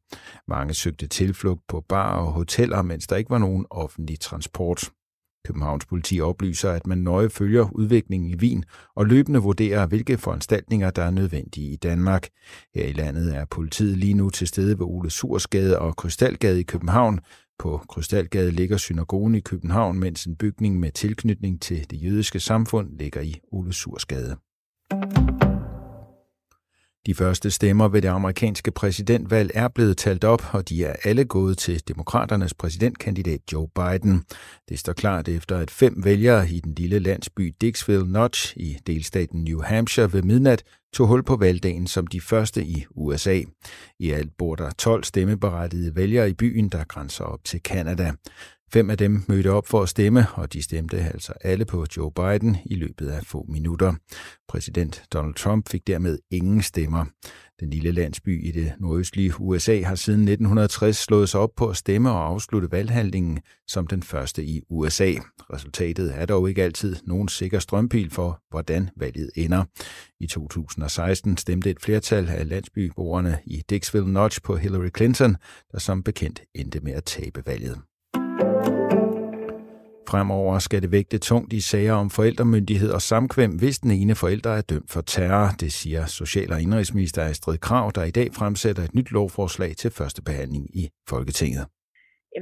Mange 0.48 0.74
søgte 0.74 1.07
tilflugt 1.07 1.61
på 1.68 1.85
bar 1.88 2.16
og 2.16 2.33
hoteller, 2.33 2.83
mens 2.83 3.07
der 3.07 3.16
ikke 3.16 3.31
var 3.31 3.38
nogen 3.38 3.66
offentlig 3.70 4.20
transport. 4.20 4.90
Københavns 5.46 5.87
politi 5.87 6.20
oplyser, 6.20 6.70
at 6.70 6.87
man 6.87 6.98
nøje 6.98 7.31
følger 7.31 7.68
udviklingen 7.72 8.31
i 8.31 8.37
Wien 8.37 8.64
og 8.96 9.07
løbende 9.07 9.40
vurderer, 9.40 9.87
hvilke 9.87 10.18
foranstaltninger, 10.18 10.90
der 10.90 11.03
er 11.03 11.11
nødvendige 11.11 11.72
i 11.72 11.77
Danmark. 11.77 12.29
Her 12.74 12.85
i 12.85 12.92
landet 12.92 13.37
er 13.37 13.44
politiet 13.44 13.98
lige 13.98 14.14
nu 14.14 14.31
til 14.31 14.48
stede 14.48 14.79
ved 14.79 14.87
Ole 14.87 15.11
Sursgade 15.11 15.79
og 15.79 15.96
Krystalgade 15.96 16.61
i 16.61 16.62
København, 16.62 17.20
på 17.59 17.81
Krystalgade 17.88 18.51
ligger 18.51 18.77
synagogen 18.77 19.35
i 19.35 19.40
København, 19.40 19.99
mens 19.99 20.25
en 20.25 20.37
bygning 20.37 20.81
med 20.81 20.92
tilknytning 20.92 21.62
til 21.62 21.90
det 21.90 22.03
jødiske 22.03 22.40
samfund 22.40 22.99
ligger 22.99 23.21
i 23.21 23.40
Ole 23.53 23.73
Sursgade. 23.73 24.37
De 27.09 27.14
første 27.14 27.51
stemmer 27.51 27.88
ved 27.88 28.03
det 28.03 28.09
amerikanske 28.09 28.71
præsidentvalg 28.71 29.51
er 29.55 29.68
blevet 29.68 29.97
talt 29.97 30.25
op, 30.25 30.55
og 30.55 30.68
de 30.68 30.85
er 30.85 30.97
alle 31.05 31.25
gået 31.25 31.59
til 31.59 31.83
demokraternes 31.88 32.55
præsidentkandidat 32.55 33.40
Joe 33.53 33.68
Biden. 33.75 34.25
Det 34.68 34.79
står 34.79 34.92
klart 34.92 35.29
efter, 35.29 35.59
at 35.59 35.71
fem 35.71 36.05
vælgere 36.05 36.51
i 36.51 36.61
den 36.61 36.75
lille 36.75 36.99
landsby 36.99 37.55
Dixville 37.61 38.12
Notch 38.12 38.57
i 38.57 38.79
delstaten 38.87 39.44
New 39.44 39.61
Hampshire 39.62 40.12
ved 40.12 40.23
midnat 40.23 40.62
tog 40.94 41.07
hul 41.07 41.23
på 41.23 41.37
valgdagen 41.37 41.87
som 41.87 42.07
de 42.07 42.21
første 42.21 42.64
i 42.64 42.85
USA. 42.90 43.42
I 43.99 44.11
alt 44.11 44.31
bor 44.38 44.55
der 44.55 44.71
12 44.71 45.05
stemmeberettigede 45.05 45.97
vælgere 45.97 46.31
i 46.31 46.35
byen, 46.35 46.68
der 46.68 46.85
grænser 46.85 47.25
op 47.25 47.44
til 47.44 47.62
Kanada. 47.62 48.12
Fem 48.72 48.90
af 48.90 48.98
dem 48.98 49.22
mødte 49.28 49.50
op 49.50 49.66
for 49.66 49.83
at 49.83 49.88
stemme, 49.88 50.26
og 50.35 50.52
de 50.52 50.62
stemte 50.62 50.98
altså 50.98 51.33
alle 51.40 51.64
på 51.64 51.87
Joe 51.96 52.12
Biden 52.12 52.57
i 52.66 52.74
løbet 52.74 53.09
af 53.09 53.22
få 53.24 53.46
minutter. 53.48 53.94
Præsident 54.48 55.02
Donald 55.12 55.35
Trump 55.35 55.68
fik 55.68 55.87
dermed 55.87 56.18
ingen 56.31 56.62
stemmer. 56.62 57.04
Den 57.61 57.70
lille 57.70 57.92
landsby 57.92 58.48
i 58.48 58.50
det 58.50 58.72
nordøstlige 58.81 59.40
USA 59.40 59.83
har 59.83 59.94
siden 59.94 60.20
1960 60.20 60.96
slået 60.96 61.28
sig 61.28 61.40
op 61.40 61.50
på 61.57 61.68
at 61.68 61.76
stemme 61.76 62.11
og 62.11 62.26
afslutte 62.26 62.72
valghandlingen 62.72 63.40
som 63.66 63.87
den 63.87 64.02
første 64.02 64.44
i 64.44 64.62
USA. 64.70 65.12
Resultatet 65.52 66.18
er 66.18 66.26
dog 66.26 66.48
ikke 66.48 66.62
altid 66.62 66.96
nogen 67.04 67.28
sikker 67.28 67.59
strømpil 67.59 68.11
for, 68.11 68.42
hvordan 68.50 68.90
valget 68.96 69.31
ender. 69.37 69.64
I 70.20 70.26
2016 70.26 71.37
stemte 71.37 71.70
et 71.70 71.81
flertal 71.81 72.28
af 72.28 72.48
landsbyboerne 72.48 73.38
i 73.46 73.62
Dixville 73.70 74.12
Notch 74.12 74.42
på 74.42 74.57
Hillary 74.57 74.90
Clinton, 74.96 75.37
der 75.72 75.78
som 75.78 76.02
bekendt 76.02 76.42
endte 76.54 76.81
med 76.81 76.92
at 76.92 77.04
tabe 77.04 77.42
valget. 77.46 77.78
Fremover 80.11 80.59
skal 80.59 80.83
det 80.85 80.92
vægte 80.97 81.18
tungt 81.18 81.53
i 81.53 81.61
sager 81.71 81.94
om 82.03 82.09
forældremyndighed 82.18 82.90
og 82.99 83.03
samkvem, 83.12 83.53
hvis 83.62 83.77
den 83.85 83.92
ene 84.01 84.14
forælder 84.23 84.53
er 84.61 84.64
dømt 84.73 84.90
for 84.94 85.03
terror. 85.14 85.49
Det 85.62 85.71
siger 85.81 86.03
Social- 86.21 86.53
og 86.55 86.61
Indrigsminister 86.64 87.23
Astrid 87.31 87.59
Krav, 87.66 87.87
der 87.97 88.05
i 88.11 88.14
dag 88.18 88.29
fremsætter 88.38 88.83
et 88.85 88.94
nyt 88.99 89.11
lovforslag 89.18 89.73
til 89.81 89.90
første 89.99 90.21
behandling 90.29 90.64
i 90.83 90.85
Folketinget. 91.12 91.64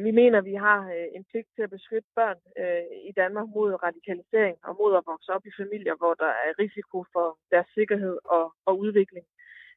Vi 0.08 0.12
mener, 0.20 0.38
at 0.38 0.48
vi 0.52 0.56
har 0.66 0.80
øh, 0.96 1.06
en 1.16 1.24
pligt 1.30 1.48
til 1.54 1.62
at 1.66 1.74
beskytte 1.76 2.08
børn 2.18 2.38
øh, 2.62 2.84
i 3.10 3.12
Danmark 3.20 3.48
mod 3.56 3.70
radikalisering 3.86 4.56
og 4.68 4.72
mod 4.80 4.92
at 4.98 5.06
vokse 5.12 5.28
op 5.36 5.44
i 5.50 5.56
familier, 5.60 5.94
hvor 6.00 6.14
der 6.22 6.32
er 6.46 6.50
risiko 6.64 6.98
for 7.14 7.26
deres 7.52 7.68
sikkerhed 7.78 8.16
og, 8.36 8.44
og 8.68 8.74
udvikling. 8.84 9.26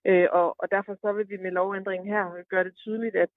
Øh, 0.09 0.27
og, 0.39 0.47
og 0.61 0.65
derfor 0.75 0.93
så 1.03 1.09
vil 1.17 1.27
vi 1.31 1.37
med 1.45 1.51
lovændringen 1.59 2.07
her 2.15 2.23
gøre 2.51 2.63
det 2.67 2.75
tydeligt, 2.83 3.15
at 3.25 3.31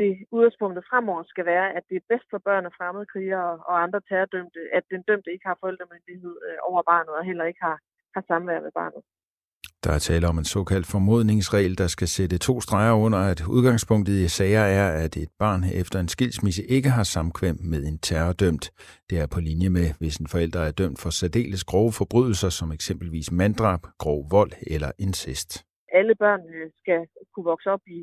det 0.00 0.12
udgangspunktet 0.34 0.84
fremover 0.90 1.22
skal 1.32 1.46
være, 1.52 1.66
at 1.76 1.84
det 1.88 1.96
er 1.96 2.08
bedst 2.12 2.28
for 2.32 2.40
børn 2.48 2.66
af 2.68 2.72
fremmede 2.78 3.06
krigere 3.12 3.50
og 3.68 3.74
andre 3.84 4.00
terrordømte, 4.08 4.60
at 4.78 4.84
den 4.92 5.02
dømte 5.08 5.28
ikke 5.34 5.46
har 5.50 5.58
forældremyndighed 5.62 6.34
øh, 6.48 6.58
over 6.70 6.82
barnet 6.90 7.12
og 7.18 7.24
heller 7.30 7.44
ikke 7.50 7.62
har, 7.68 7.78
har 8.14 8.22
samvær 8.30 8.60
med 8.66 8.72
barnet. 8.80 9.02
Der 9.84 9.92
er 9.92 9.98
tale 9.98 10.26
om 10.28 10.38
en 10.38 10.44
såkaldt 10.44 10.86
formodningsregel, 10.86 11.78
der 11.78 11.86
skal 11.86 12.08
sætte 12.08 12.38
to 12.38 12.60
streger 12.60 12.94
under, 13.04 13.18
at 13.32 13.40
udgangspunktet 13.56 14.14
i 14.26 14.28
sager 14.28 14.64
er, 14.80 15.04
at 15.04 15.16
et 15.16 15.32
barn 15.38 15.62
efter 15.80 16.00
en 16.00 16.08
skilsmisse 16.08 16.62
ikke 16.76 16.90
har 16.90 17.02
samkvem 17.02 17.56
med 17.72 17.80
en 17.90 17.98
terrordømt. 17.98 18.64
Det 19.10 19.16
er 19.22 19.26
på 19.34 19.40
linje 19.40 19.68
med, 19.68 19.86
hvis 20.00 20.16
en 20.16 20.28
forælder 20.32 20.60
er 20.60 20.72
dømt 20.72 20.98
for 21.02 21.10
særdeles 21.10 21.64
grove 21.64 21.92
forbrydelser, 21.92 22.48
som 22.48 22.72
eksempelvis 22.72 23.32
manddrab, 23.32 23.80
grov 23.98 24.20
vold 24.30 24.52
eller 24.74 24.90
incest. 24.98 25.50
Alle 25.98 26.14
børn 26.14 26.40
øh, 26.54 26.70
skal 26.80 27.00
kunne 27.34 27.48
vokse 27.52 27.70
op 27.70 27.84
i 27.86 27.98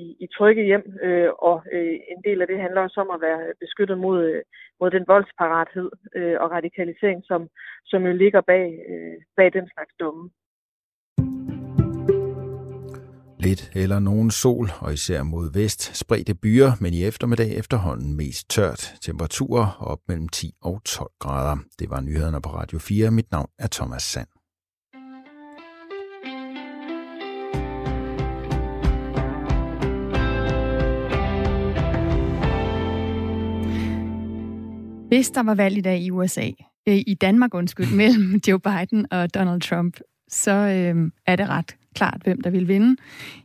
i, 0.00 0.02
i 0.24 0.26
trygge 0.36 0.64
hjem, 0.70 0.86
øh, 1.06 1.30
og 1.48 1.56
øh, 1.72 1.94
en 2.12 2.20
del 2.26 2.38
af 2.42 2.46
det 2.46 2.58
handler 2.64 2.80
også 2.80 3.00
om 3.04 3.10
at 3.16 3.20
være 3.20 3.40
beskyttet 3.60 3.98
mod, 3.98 4.18
øh, 4.30 4.42
mod 4.80 4.90
den 4.90 5.04
voldsparathed 5.12 5.90
øh, 6.16 6.36
og 6.42 6.50
radikalisering, 6.56 7.20
som, 7.30 7.40
som 7.84 8.00
jo 8.08 8.12
ligger 8.12 8.40
bag, 8.40 8.66
øh, 8.90 9.16
bag 9.36 9.52
den 9.52 9.66
slags 9.74 9.94
dumme. 10.00 10.24
Lidt 13.46 13.62
eller 13.74 13.98
nogen 13.98 14.30
sol, 14.30 14.66
og 14.84 14.92
især 14.92 15.22
mod 15.22 15.46
vest, 15.60 15.82
spredte 16.02 16.34
byer, 16.42 16.70
men 16.82 16.92
i 16.94 17.04
eftermiddag 17.10 17.50
efterhånden 17.58 18.16
mest 18.16 18.50
tørt. 18.50 18.82
Temperaturer 19.06 19.66
op 19.80 19.98
mellem 20.08 20.28
10 20.28 20.46
og 20.62 20.84
12 20.84 21.10
grader. 21.18 21.56
Det 21.78 21.90
var 21.90 22.00
nyhederne 22.00 22.40
på 22.42 22.48
Radio 22.48 22.78
4. 22.78 23.10
Mit 23.10 23.30
navn 23.32 23.50
er 23.58 23.68
Thomas 23.72 24.02
Sand. 24.02 24.41
Hvis 35.12 35.30
der 35.30 35.42
var 35.42 35.54
valg 35.54 35.78
i 35.78 35.80
dag 35.80 36.00
i 36.00 36.10
USA, 36.10 36.50
øh, 36.88 36.96
i 37.06 37.16
Danmark 37.20 37.54
undskyld, 37.54 37.94
mellem 38.02 38.40
Joe 38.48 38.58
Biden 38.58 39.06
og 39.10 39.34
Donald 39.34 39.60
Trump, 39.60 40.00
så 40.28 40.50
øh, 40.50 41.10
er 41.26 41.36
det 41.36 41.48
ret 41.48 41.76
klart, 41.94 42.20
hvem 42.24 42.40
der 42.40 42.50
vil 42.50 42.68
vinde. 42.68 42.96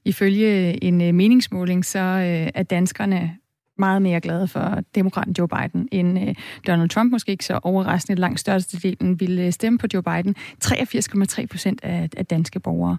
Ifølge 0.05 0.83
en 0.83 1.01
øh, 1.01 1.13
meningsmåling, 1.13 1.85
så 1.85 1.99
øh, 1.99 2.51
er 2.55 2.63
danskerne 2.63 3.37
meget 3.77 4.01
mere 4.01 4.21
glade 4.21 4.47
for 4.47 4.83
demokraten 4.95 5.35
Joe 5.39 5.47
Biden 5.47 5.89
end 5.91 6.19
øh, 6.19 6.35
Donald 6.67 6.89
Trump. 6.89 7.11
Måske 7.11 7.31
ikke 7.31 7.45
så 7.45 7.59
overraskende. 7.63 8.21
Langt 8.21 8.39
størstedelen 8.39 9.19
ville 9.19 9.51
stemme 9.51 9.79
på 9.79 9.87
Joe 9.93 10.03
Biden. 10.03 10.35
83,3 10.65 11.45
procent 11.45 11.79
af, 11.83 12.09
af 12.17 12.25
danske 12.25 12.59
borgere. 12.59 12.97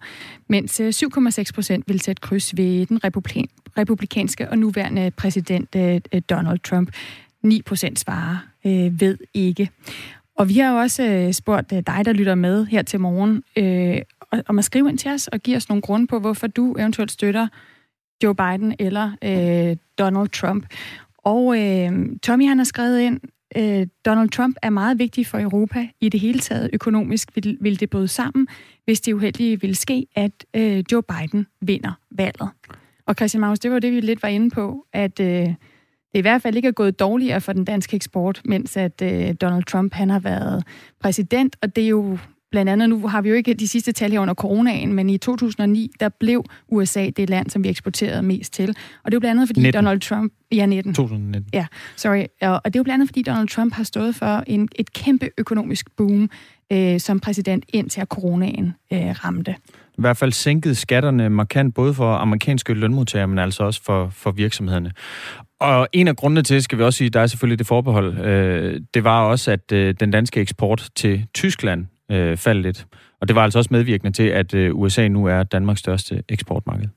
Mens 0.49 0.81
7,6 0.81 1.53
procent 1.55 1.89
vil 1.89 2.01
sætte 2.01 2.21
kryds 2.21 2.57
ved 2.57 2.87
den 2.87 3.05
republikan, 3.05 3.49
republikanske 3.79 4.51
og 4.51 4.59
nuværende 4.59 5.11
præsident 5.11 5.77
øh, 5.77 6.01
Donald 6.31 6.59
Trump. 6.59 6.91
9 7.43 7.63
procent 7.63 7.99
svarer 7.99 8.37
øh, 8.67 9.01
ved 9.01 9.19
ikke. 9.35 9.71
Og 10.37 10.49
vi 10.49 10.55
har 10.55 10.73
jo 10.73 10.79
også 10.79 11.03
øh, 11.03 11.33
spurgt 11.33 11.73
øh, 11.73 11.83
dig, 11.87 12.05
der 12.05 12.13
lytter 12.13 12.35
med 12.35 12.67
her 12.67 12.83
til 12.83 13.01
morgen, 13.01 13.43
øh, 13.57 13.99
om 14.47 14.59
at 14.59 14.65
skrive 14.65 14.89
ind 14.89 14.99
til 14.99 15.11
os 15.11 15.29
og 15.29 15.41
give 15.41 15.57
os 15.57 15.69
nogle 15.69 15.83
grunde 15.83 16.07
på, 16.07 16.19
hvorfor 16.19 16.47
du 16.47 16.77
eventuelt 16.79 17.11
støtter 17.11 17.49
Joe 18.23 18.35
Biden 18.35 18.75
eller 18.79 19.13
øh, 19.25 19.77
Donald 19.99 20.29
Trump. 20.29 20.67
Og 21.19 21.59
øh, 21.61 21.93
Tommy 22.23 22.49
han 22.49 22.59
har 22.59 22.65
skrevet 22.65 23.01
ind, 23.01 23.21
øh, 23.57 23.87
Donald 24.07 24.31
Trump 24.31 24.57
er 24.63 24.71
meget 24.71 24.99
vigtig 24.99 25.27
for 25.27 25.39
Europa 25.39 25.89
i 26.01 26.09
det 26.09 26.21
hele 26.21 26.39
taget. 26.39 26.71
Økonomisk 26.73 27.29
vil, 27.35 27.59
vil 27.61 27.81
det 27.81 27.91
bryde 27.91 28.09
sammen, 28.09 28.49
hvis 28.85 29.01
det 29.01 29.13
uheldige 29.13 29.61
vil 29.61 29.77
ske, 29.77 30.07
at 30.15 30.45
øh, 30.55 30.85
Joe 30.93 31.03
Biden 31.03 31.47
vinder 31.61 31.93
valget. 32.11 32.51
Og 33.07 33.15
Christian 33.15 33.41
Maus, 33.41 33.59
det 33.59 33.71
var 33.71 33.79
det, 33.79 33.93
vi 33.93 34.01
lidt 34.01 34.23
var 34.23 34.29
inde 34.29 34.51
på, 34.51 34.87
at 34.93 35.21
øh, 35.21 35.55
det 36.13 36.19
i 36.19 36.21
hvert 36.21 36.43
fald 36.43 36.57
ikke 36.57 36.69
er 36.69 36.73
gået 36.73 37.01
dårligere 37.01 37.41
for 37.41 37.53
den 37.53 37.65
danske 37.65 37.97
eksport, 37.97 38.41
mens 38.45 38.77
at 38.77 39.03
øh, 39.03 39.35
Donald 39.41 39.65
Trump 39.65 39.95
han 39.95 40.11
har 40.11 40.19
været 40.19 40.65
præsident, 41.01 41.57
og 41.63 41.77
det 41.77 41.85
er 41.85 41.89
jo 41.89 42.19
blandt 42.51 42.71
andet, 42.71 42.89
nu 42.89 43.07
har 43.07 43.23
vi 43.23 43.29
jo 43.29 43.35
ikke 43.35 43.55
de 43.55 43.69
sidste 43.69 43.93
tal 43.93 44.11
her 44.11 44.21
under 44.21 44.35
coronaen, 44.35 44.93
men 44.93 45.11
i 45.11 45.19
2009, 45.19 45.91
der 46.01 46.09
blev 46.09 46.45
USA 46.69 47.11
det 47.17 47.31
land, 47.31 47.51
som 47.51 47.65
vi 47.65 47.69
eksporterede 47.69 48.23
mest 48.23 48.53
til. 48.53 48.69
Og 49.05 49.11
det 49.11 49.13
er 49.13 49.17
jo 49.17 49.21
blandt 49.21 49.39
andet, 49.39 49.49
fordi 49.49 49.61
19. 49.61 49.85
Donald 49.85 50.01
Trump... 50.01 50.33
Ja, 50.53 50.67
19. 50.67 50.95
2019. 50.95 51.51
Ja, 51.53 51.67
sorry. 51.97 52.25
Og 52.41 52.65
det 52.65 52.77
er 52.77 52.81
jo 52.81 52.83
blandt 52.83 52.95
andet, 52.95 53.09
fordi 53.09 53.23
Donald 53.23 53.49
Trump 53.49 53.75
har 53.75 53.85
stået 53.85 54.15
for 54.15 54.45
en, 54.47 54.69
et 54.77 54.93
kæmpe 54.93 55.31
økonomisk 55.39 55.97
boom 55.97 56.31
øh, 56.73 57.01
som 57.01 57.21
præsident, 57.21 57.65
indtil 57.69 58.05
coronaen 58.07 58.75
øh, 58.93 59.11
ramte. 59.25 59.55
I 59.99 60.01
hvert 60.01 60.17
fald 60.17 60.33
sænkede 60.33 60.75
skatterne 60.75 61.31
markant, 61.31 61.75
både 61.75 61.95
for 61.95 62.15
amerikanske 62.15 62.75
lønmodtagere, 62.75 63.29
men 63.29 63.39
altså 63.39 63.65
også 63.65 63.83
for, 63.83 64.09
for 64.13 64.31
virksomhederne. 64.31 64.93
Og 65.61 65.89
en 65.93 66.09
af 66.09 66.17
grundene 66.17 66.43
til, 66.43 66.63
skal 66.63 66.79
vi 66.79 66.83
også 66.83 66.97
sige, 66.97 67.11
der 67.11 67.21
er 67.21 67.27
selvfølgelig 67.27 67.59
det 67.59 67.67
forbehold, 67.67 68.19
øh, 68.19 68.81
det 68.95 69.05
var 69.05 69.23
også, 69.23 69.51
at 69.51 69.73
øh, 69.73 69.95
den 70.01 70.11
danske 70.11 70.41
eksport 70.41 70.89
til 70.95 71.27
Tyskland 71.35 71.87
øh, 72.11 72.37
faldt 72.37 72.63
lidt. 72.63 72.87
Og 73.21 73.29
det 73.29 73.37
var 73.37 73.45
altså 73.45 73.59
også 73.59 73.69
medvirkende 73.73 74.13
til, 74.13 74.23
at 74.23 74.55
øh, 74.55 74.75
USA 74.75 75.09
nu 75.09 75.27
er 75.27 75.43
Danmarks 75.43 75.81
største 75.81 76.23
eksportmarked. 76.29 76.89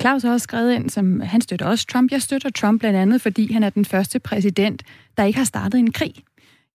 Claus 0.00 0.22
har 0.22 0.32
også 0.32 0.44
skrevet 0.44 0.74
ind, 0.74 0.90
som 0.90 1.20
han 1.20 1.40
støtter 1.40 1.66
også 1.66 1.86
Trump. 1.86 2.12
Jeg 2.12 2.22
støtter 2.22 2.50
Trump 2.50 2.80
blandt 2.80 2.98
andet, 2.98 3.20
fordi 3.20 3.52
han 3.52 3.62
er 3.62 3.70
den 3.70 3.84
første 3.84 4.18
præsident, 4.18 4.82
der 5.16 5.24
ikke 5.24 5.38
har 5.38 5.44
startet 5.44 5.78
en 5.78 5.92
krig. 5.92 6.14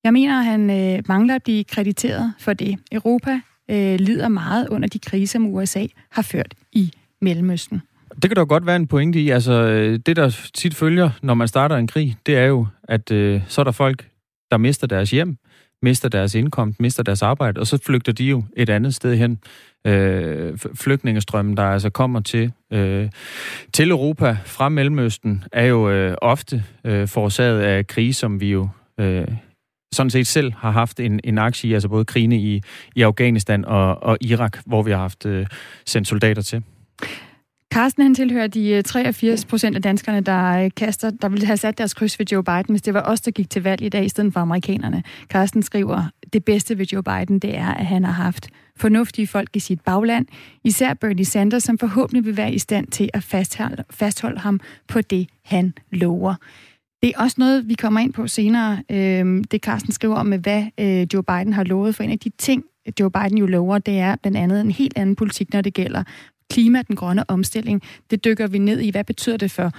Jeg 0.03 0.13
mener, 0.13 0.39
at 0.39 0.45
han 0.45 0.69
øh, 0.69 1.03
mangler 1.07 1.35
at 1.35 1.43
blive 1.43 1.63
krediteret 1.63 2.33
for 2.39 2.53
det. 2.53 2.79
Europa 2.91 3.39
øh, 3.69 3.99
lider 3.99 4.27
meget 4.27 4.67
under 4.69 4.87
de 4.87 4.99
kriser, 4.99 5.31
som 5.31 5.45
USA 5.45 5.85
har 6.11 6.21
ført 6.21 6.53
i 6.71 6.91
Mellemøsten. 7.21 7.81
Det 8.15 8.29
kan 8.29 8.35
da 8.35 8.43
godt 8.43 8.65
være 8.65 8.75
en 8.75 8.87
pointe 8.87 9.19
i. 9.19 9.29
Altså, 9.29 9.53
øh, 9.53 9.99
det, 10.05 10.15
der 10.15 10.49
tit 10.53 10.75
følger, 10.75 11.09
når 11.21 11.33
man 11.33 11.47
starter 11.47 11.75
en 11.75 11.87
krig, 11.87 12.17
det 12.25 12.37
er 12.37 12.45
jo, 12.45 12.67
at 12.83 13.11
øh, 13.11 13.41
så 13.47 13.61
er 13.61 13.63
der 13.63 13.71
folk, 13.71 14.07
der 14.51 14.57
mister 14.57 14.87
deres 14.87 15.11
hjem, 15.11 15.37
mister 15.81 16.09
deres 16.09 16.35
indkomst, 16.35 16.79
mister 16.79 17.03
deres 17.03 17.21
arbejde, 17.21 17.59
og 17.59 17.67
så 17.67 17.77
flygter 17.85 18.11
de 18.11 18.23
jo 18.23 18.43
et 18.57 18.69
andet 18.69 18.95
sted 18.95 19.15
hen. 19.15 19.39
Øh, 19.87 20.57
flygtningestrømmen, 20.75 21.57
der 21.57 21.63
altså 21.63 21.89
kommer 21.89 22.19
til, 22.19 22.51
øh, 22.73 23.09
til 23.73 23.91
Europa 23.91 24.37
fra 24.45 24.69
Mellemøsten, 24.69 25.43
er 25.51 25.65
jo 25.65 25.89
øh, 25.89 26.15
ofte 26.21 26.63
øh, 26.83 27.07
forårsaget 27.07 27.61
af 27.61 27.87
krige, 27.87 28.13
som 28.13 28.41
vi 28.41 28.51
jo 28.51 28.69
øh, 28.99 29.27
sådan 29.93 30.09
set 30.09 30.27
selv 30.27 30.53
har 30.57 30.71
haft 30.71 30.99
en, 30.99 31.19
en 31.23 31.37
aktie 31.37 31.69
i, 31.69 31.73
altså 31.73 31.89
både 31.89 32.05
krigene 32.05 32.37
i, 32.37 32.61
i 32.95 33.01
Afghanistan 33.01 33.65
og, 33.65 34.03
og 34.03 34.17
Irak, 34.21 34.57
hvor 34.65 34.83
vi 34.83 34.91
har 34.91 34.97
haft 34.97 35.25
øh, 35.25 35.47
sendt 35.85 36.07
soldater 36.07 36.41
til. 36.41 36.63
Carsten 37.71 38.03
han 38.03 38.15
tilhører 38.15 38.47
de 38.47 38.69
øh, 38.69 38.83
83 38.83 39.45
procent 39.45 39.75
af 39.75 39.81
danskerne, 39.81 40.21
der 40.21 40.63
øh, 40.63 40.71
kaster, 40.77 41.09
der 41.09 41.29
ville 41.29 41.45
have 41.45 41.57
sat 41.57 41.77
deres 41.77 41.93
kryds 41.93 42.19
ved 42.19 42.25
Joe 42.31 42.43
Biden, 42.43 42.65
hvis 42.69 42.81
det 42.81 42.93
var 42.93 43.01
os, 43.01 43.21
der 43.21 43.31
gik 43.31 43.49
til 43.49 43.63
valg 43.63 43.81
i 43.81 43.89
dag, 43.89 44.05
i 44.05 44.09
stedet 44.09 44.33
for 44.33 44.39
amerikanerne. 44.39 45.03
Carsten 45.29 45.63
skriver, 45.63 46.03
det 46.33 46.45
bedste 46.45 46.77
ved 46.77 46.85
Joe 46.85 47.03
Biden, 47.03 47.39
det 47.39 47.57
er, 47.57 47.67
at 47.67 47.85
han 47.85 48.03
har 48.03 48.11
haft 48.11 48.49
fornuftige 48.77 49.27
folk 49.27 49.49
i 49.55 49.59
sit 49.59 49.81
bagland, 49.81 50.25
især 50.63 50.93
Bernie 50.93 51.25
Sanders, 51.25 51.63
som 51.63 51.77
forhåbentlig 51.77 52.25
vil 52.25 52.37
være 52.37 52.53
i 52.53 52.59
stand 52.59 52.87
til 52.87 53.09
at 53.13 53.23
fastholde, 53.23 53.83
fastholde 53.89 54.39
ham 54.39 54.59
på 54.87 55.01
det, 55.01 55.29
han 55.45 55.73
lover. 55.91 56.35
Det 57.01 57.11
er 57.15 57.23
også 57.23 57.35
noget, 57.39 57.69
vi 57.69 57.73
kommer 57.73 57.99
ind 57.99 58.13
på 58.13 58.27
senere. 58.27 58.83
øh, 58.91 59.43
det 59.51 59.61
Carsten 59.61 59.93
skriver 59.93 60.15
om, 60.15 60.27
hvad 60.27 60.63
øh, 60.79 61.07
Joe 61.13 61.23
Biden 61.23 61.53
har 61.53 61.63
lovet. 61.63 61.95
For 61.95 62.03
en 62.03 62.11
af 62.11 62.19
de 62.19 62.31
ting, 62.37 62.63
Joe 62.99 63.11
Biden 63.11 63.37
jo 63.37 63.45
lover, 63.45 63.77
det 63.77 63.99
er 63.99 64.15
blandt 64.15 64.37
andet 64.37 64.61
en 64.61 64.71
helt 64.71 64.93
anden 64.97 65.15
politik, 65.15 65.53
når 65.53 65.61
det 65.61 65.73
gælder 65.73 66.03
klima, 66.53 66.81
den 66.81 66.95
grønne 66.95 67.23
omstilling. 67.29 67.81
Det 68.09 68.25
dykker 68.25 68.47
vi 68.47 68.57
ned 68.57 68.79
i. 68.79 68.89
Hvad 68.89 69.03
betyder 69.03 69.37
det 69.37 69.51
for 69.51 69.71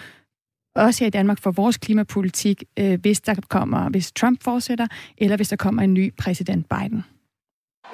også 0.74 1.04
her 1.04 1.06
i 1.06 1.10
Danmark 1.10 1.38
for 1.42 1.50
vores 1.50 1.76
klimapolitik, 1.76 2.64
øh, 2.78 3.00
hvis 3.00 3.20
der 3.20 3.34
kommer, 3.48 3.88
hvis 3.88 4.12
Trump 4.12 4.42
fortsætter, 4.42 4.86
eller 5.18 5.36
hvis 5.36 5.48
der 5.48 5.56
kommer 5.56 5.82
en 5.82 5.94
ny 5.94 6.14
præsident 6.18 6.66
Biden? 6.68 7.04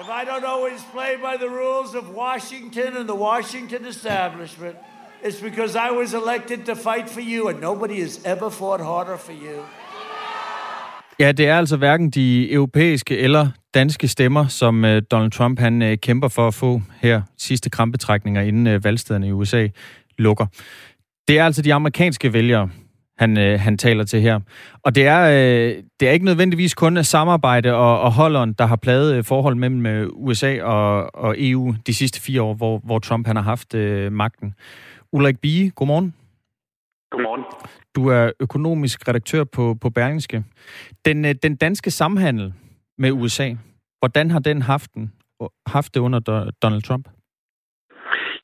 If 0.00 0.08
I 0.20 0.22
don't 0.30 0.46
always 0.54 0.80
play 0.96 1.12
by 1.26 1.34
the 1.44 1.50
rules 1.62 1.94
of 1.94 2.04
Washington 2.24 2.96
and 2.98 3.06
the 3.08 3.20
Washington 3.30 3.86
establishment, 3.86 4.76
it's 5.24 5.40
because 5.42 5.74
I 5.74 5.90
was 6.00 6.14
elected 6.14 6.58
to 6.66 6.74
fight 6.74 7.08
for 7.14 7.20
you, 7.20 7.48
and 7.48 7.60
nobody 7.60 8.00
has 8.00 8.20
ever 8.24 8.50
fought 8.50 8.82
harder 8.84 9.16
for 9.16 9.32
you. 9.32 9.56
Ja, 11.20 11.32
det 11.32 11.48
er 11.48 11.58
altså 11.58 11.76
hverken 11.76 12.10
de 12.10 12.52
europæiske 12.52 13.18
eller 13.18 13.48
danske 13.74 14.08
stemmer, 14.08 14.46
som 14.46 14.84
øh, 14.84 15.02
Donald 15.10 15.30
Trump 15.30 15.60
han 15.60 15.82
øh, 15.82 15.96
kæmper 15.96 16.28
for 16.28 16.48
at 16.48 16.54
få 16.54 16.80
her 17.00 17.22
sidste 17.38 17.70
krampetrækninger, 17.70 18.42
inden 18.42 18.66
øh, 18.66 18.84
valgstederne 18.84 19.28
i 19.28 19.32
USA 19.32 19.68
lukker. 20.18 20.46
Det 21.28 21.38
er 21.38 21.44
altså 21.44 21.62
de 21.62 21.74
amerikanske 21.74 22.32
vælgere, 22.32 22.70
han, 23.18 23.38
øh, 23.38 23.60
han 23.60 23.78
taler 23.78 24.04
til 24.04 24.20
her. 24.20 24.40
Og 24.82 24.94
det 24.94 25.06
er, 25.06 25.22
øh, 25.22 25.82
det 26.00 26.08
er 26.08 26.12
ikke 26.12 26.24
nødvendigvis 26.24 26.74
kun 26.74 27.04
samarbejde 27.04 27.74
og, 27.74 28.00
og 28.00 28.12
holderen, 28.12 28.52
der 28.52 28.66
har 28.66 28.76
pladet 28.76 29.14
øh, 29.14 29.24
forhold 29.24 29.54
mellem 29.54 30.10
USA 30.14 30.62
og, 30.62 31.14
og 31.14 31.34
EU 31.38 31.74
de 31.86 31.94
sidste 31.94 32.20
fire 32.20 32.42
år, 32.42 32.54
hvor, 32.54 32.78
hvor 32.84 32.98
Trump 32.98 33.26
han 33.26 33.36
har 33.36 33.42
haft 33.42 33.74
øh, 33.74 34.12
magten. 34.12 34.54
Ulrik 35.12 35.38
Bie, 35.40 35.70
godmorgen. 35.70 36.14
Godmorgen. 37.10 37.44
Du 37.96 38.08
er 38.08 38.32
økonomisk 38.40 39.08
redaktør 39.08 39.44
på, 39.44 39.76
på 39.82 39.90
Berlingske. 39.90 40.44
Den, 41.04 41.24
øh, 41.24 41.34
den 41.42 41.56
danske 41.56 41.90
samhandel 41.90 42.54
med 42.98 43.12
USA, 43.12 43.54
hvordan 43.98 44.30
har 44.30 44.38
den 44.38 44.62
haft, 44.62 44.94
den, 44.94 45.12
haft 45.66 45.94
det 45.94 46.00
under 46.00 46.50
Donald 46.62 46.82
Trump? 46.82 47.08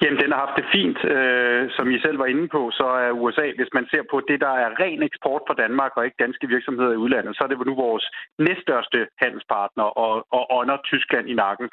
Jamen, 0.02 0.20
den 0.22 0.32
har 0.32 0.40
haft 0.44 0.58
det 0.60 0.66
fint. 0.76 0.98
Øh, 1.14 1.62
som 1.76 1.86
I 1.94 1.96
selv 2.04 2.18
var 2.22 2.28
inde 2.32 2.46
på, 2.56 2.60
så 2.78 2.86
er 3.04 3.18
USA, 3.22 3.46
hvis 3.58 3.72
man 3.78 3.86
ser 3.92 4.04
på 4.10 4.16
det, 4.28 4.38
der 4.44 4.54
er 4.64 4.70
ren 4.82 5.02
eksport 5.08 5.42
fra 5.46 5.58
Danmark 5.62 5.92
og 5.96 6.04
ikke 6.04 6.22
danske 6.24 6.46
virksomheder 6.54 6.92
i 6.92 7.02
udlandet, 7.04 7.36
så 7.36 7.40
er 7.44 7.48
det 7.48 7.66
nu 7.66 7.74
vores 7.88 8.06
næststørste 8.46 8.98
handelspartner 9.22 9.86
og, 10.04 10.12
og 10.36 10.44
under 10.60 10.76
Tyskland 10.90 11.26
i 11.28 11.34
nakken. 11.44 11.68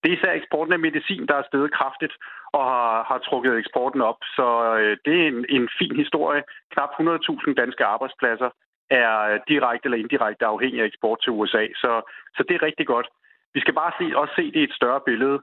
Det 0.00 0.08
er 0.08 0.16
især 0.16 0.32
eksporten 0.32 0.72
af 0.72 0.84
medicin, 0.86 1.26
der 1.28 1.36
er 1.38 1.48
steget 1.48 1.72
kraftigt 1.78 2.14
og 2.58 2.64
har, 2.72 3.04
har 3.10 3.18
trukket 3.18 3.58
eksporten 3.58 4.00
op. 4.10 4.20
Så 4.36 4.46
øh, 4.80 4.96
det 5.04 5.14
er 5.22 5.26
en, 5.32 5.40
en 5.48 5.68
fin 5.78 5.96
historie. 6.02 6.42
Knap 6.72 6.90
100.000 7.00 7.54
danske 7.62 7.84
arbejdspladser 7.84 8.50
er 8.90 9.12
øh, 9.30 9.40
direkte 9.48 9.86
eller 9.86 10.02
indirekte 10.04 10.46
afhængige 10.46 10.82
af 10.82 10.86
eksport 10.86 11.18
til 11.22 11.32
USA. 11.32 11.64
Så, 11.82 11.92
så 12.36 12.40
det 12.48 12.54
er 12.54 12.66
rigtig 12.68 12.86
godt. 12.86 13.08
Vi 13.54 13.60
skal 13.60 13.74
bare 13.74 13.92
se, 13.98 14.18
også 14.20 14.34
se 14.36 14.46
det 14.52 14.60
i 14.60 14.68
et 14.68 14.78
større 14.80 15.00
billede. 15.06 15.38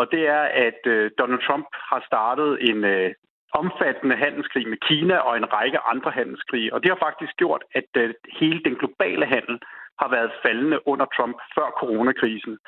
Og 0.00 0.04
det 0.12 0.22
er, 0.28 0.44
at 0.66 0.80
øh, 0.86 1.10
Donald 1.18 1.42
Trump 1.46 1.66
har 1.90 2.02
startet 2.06 2.50
en 2.70 2.84
øh, 2.84 3.10
omfattende 3.62 4.16
handelskrig 4.16 4.68
med 4.68 4.78
Kina 4.88 5.16
og 5.16 5.36
en 5.36 5.52
række 5.52 5.78
andre 5.92 6.10
handelskrige. 6.10 6.74
Og 6.74 6.82
det 6.82 6.90
har 6.90 7.00
faktisk 7.06 7.34
gjort, 7.36 7.62
at 7.74 7.90
øh, 7.96 8.14
hele 8.40 8.60
den 8.66 8.74
globale 8.80 9.26
handel 9.26 9.56
har 10.00 10.08
været 10.16 10.30
faldende 10.42 10.78
under 10.92 11.06
Trump 11.16 11.36
før 11.54 11.68
coronakrisen. 11.80 12.58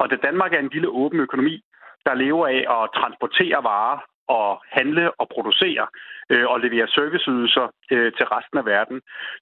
Og 0.00 0.10
da 0.10 0.16
Danmark 0.16 0.52
er 0.52 0.58
en 0.58 0.74
lille 0.76 0.88
åben 0.88 1.20
økonomi, 1.20 1.62
der 2.06 2.14
lever 2.24 2.46
af 2.56 2.62
at 2.76 2.90
transportere 2.98 3.60
varer 3.70 3.98
og 4.28 4.50
handle 4.78 5.04
og 5.20 5.26
producere 5.34 5.86
øh, 6.32 6.46
og 6.52 6.60
levere 6.60 6.88
serviceydelser 6.88 7.66
øh, 7.94 8.12
til 8.16 8.26
resten 8.34 8.58
af 8.58 8.66
verden, 8.74 8.98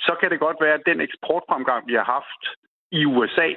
så 0.07 0.13
kan 0.21 0.31
det 0.31 0.41
godt 0.41 0.59
være, 0.61 0.75
at 0.79 0.87
den 0.91 1.01
eksportfremgang, 1.01 1.83
vi 1.89 1.95
har 1.95 2.09
haft 2.17 2.43
i 3.01 3.05
USA 3.05 3.49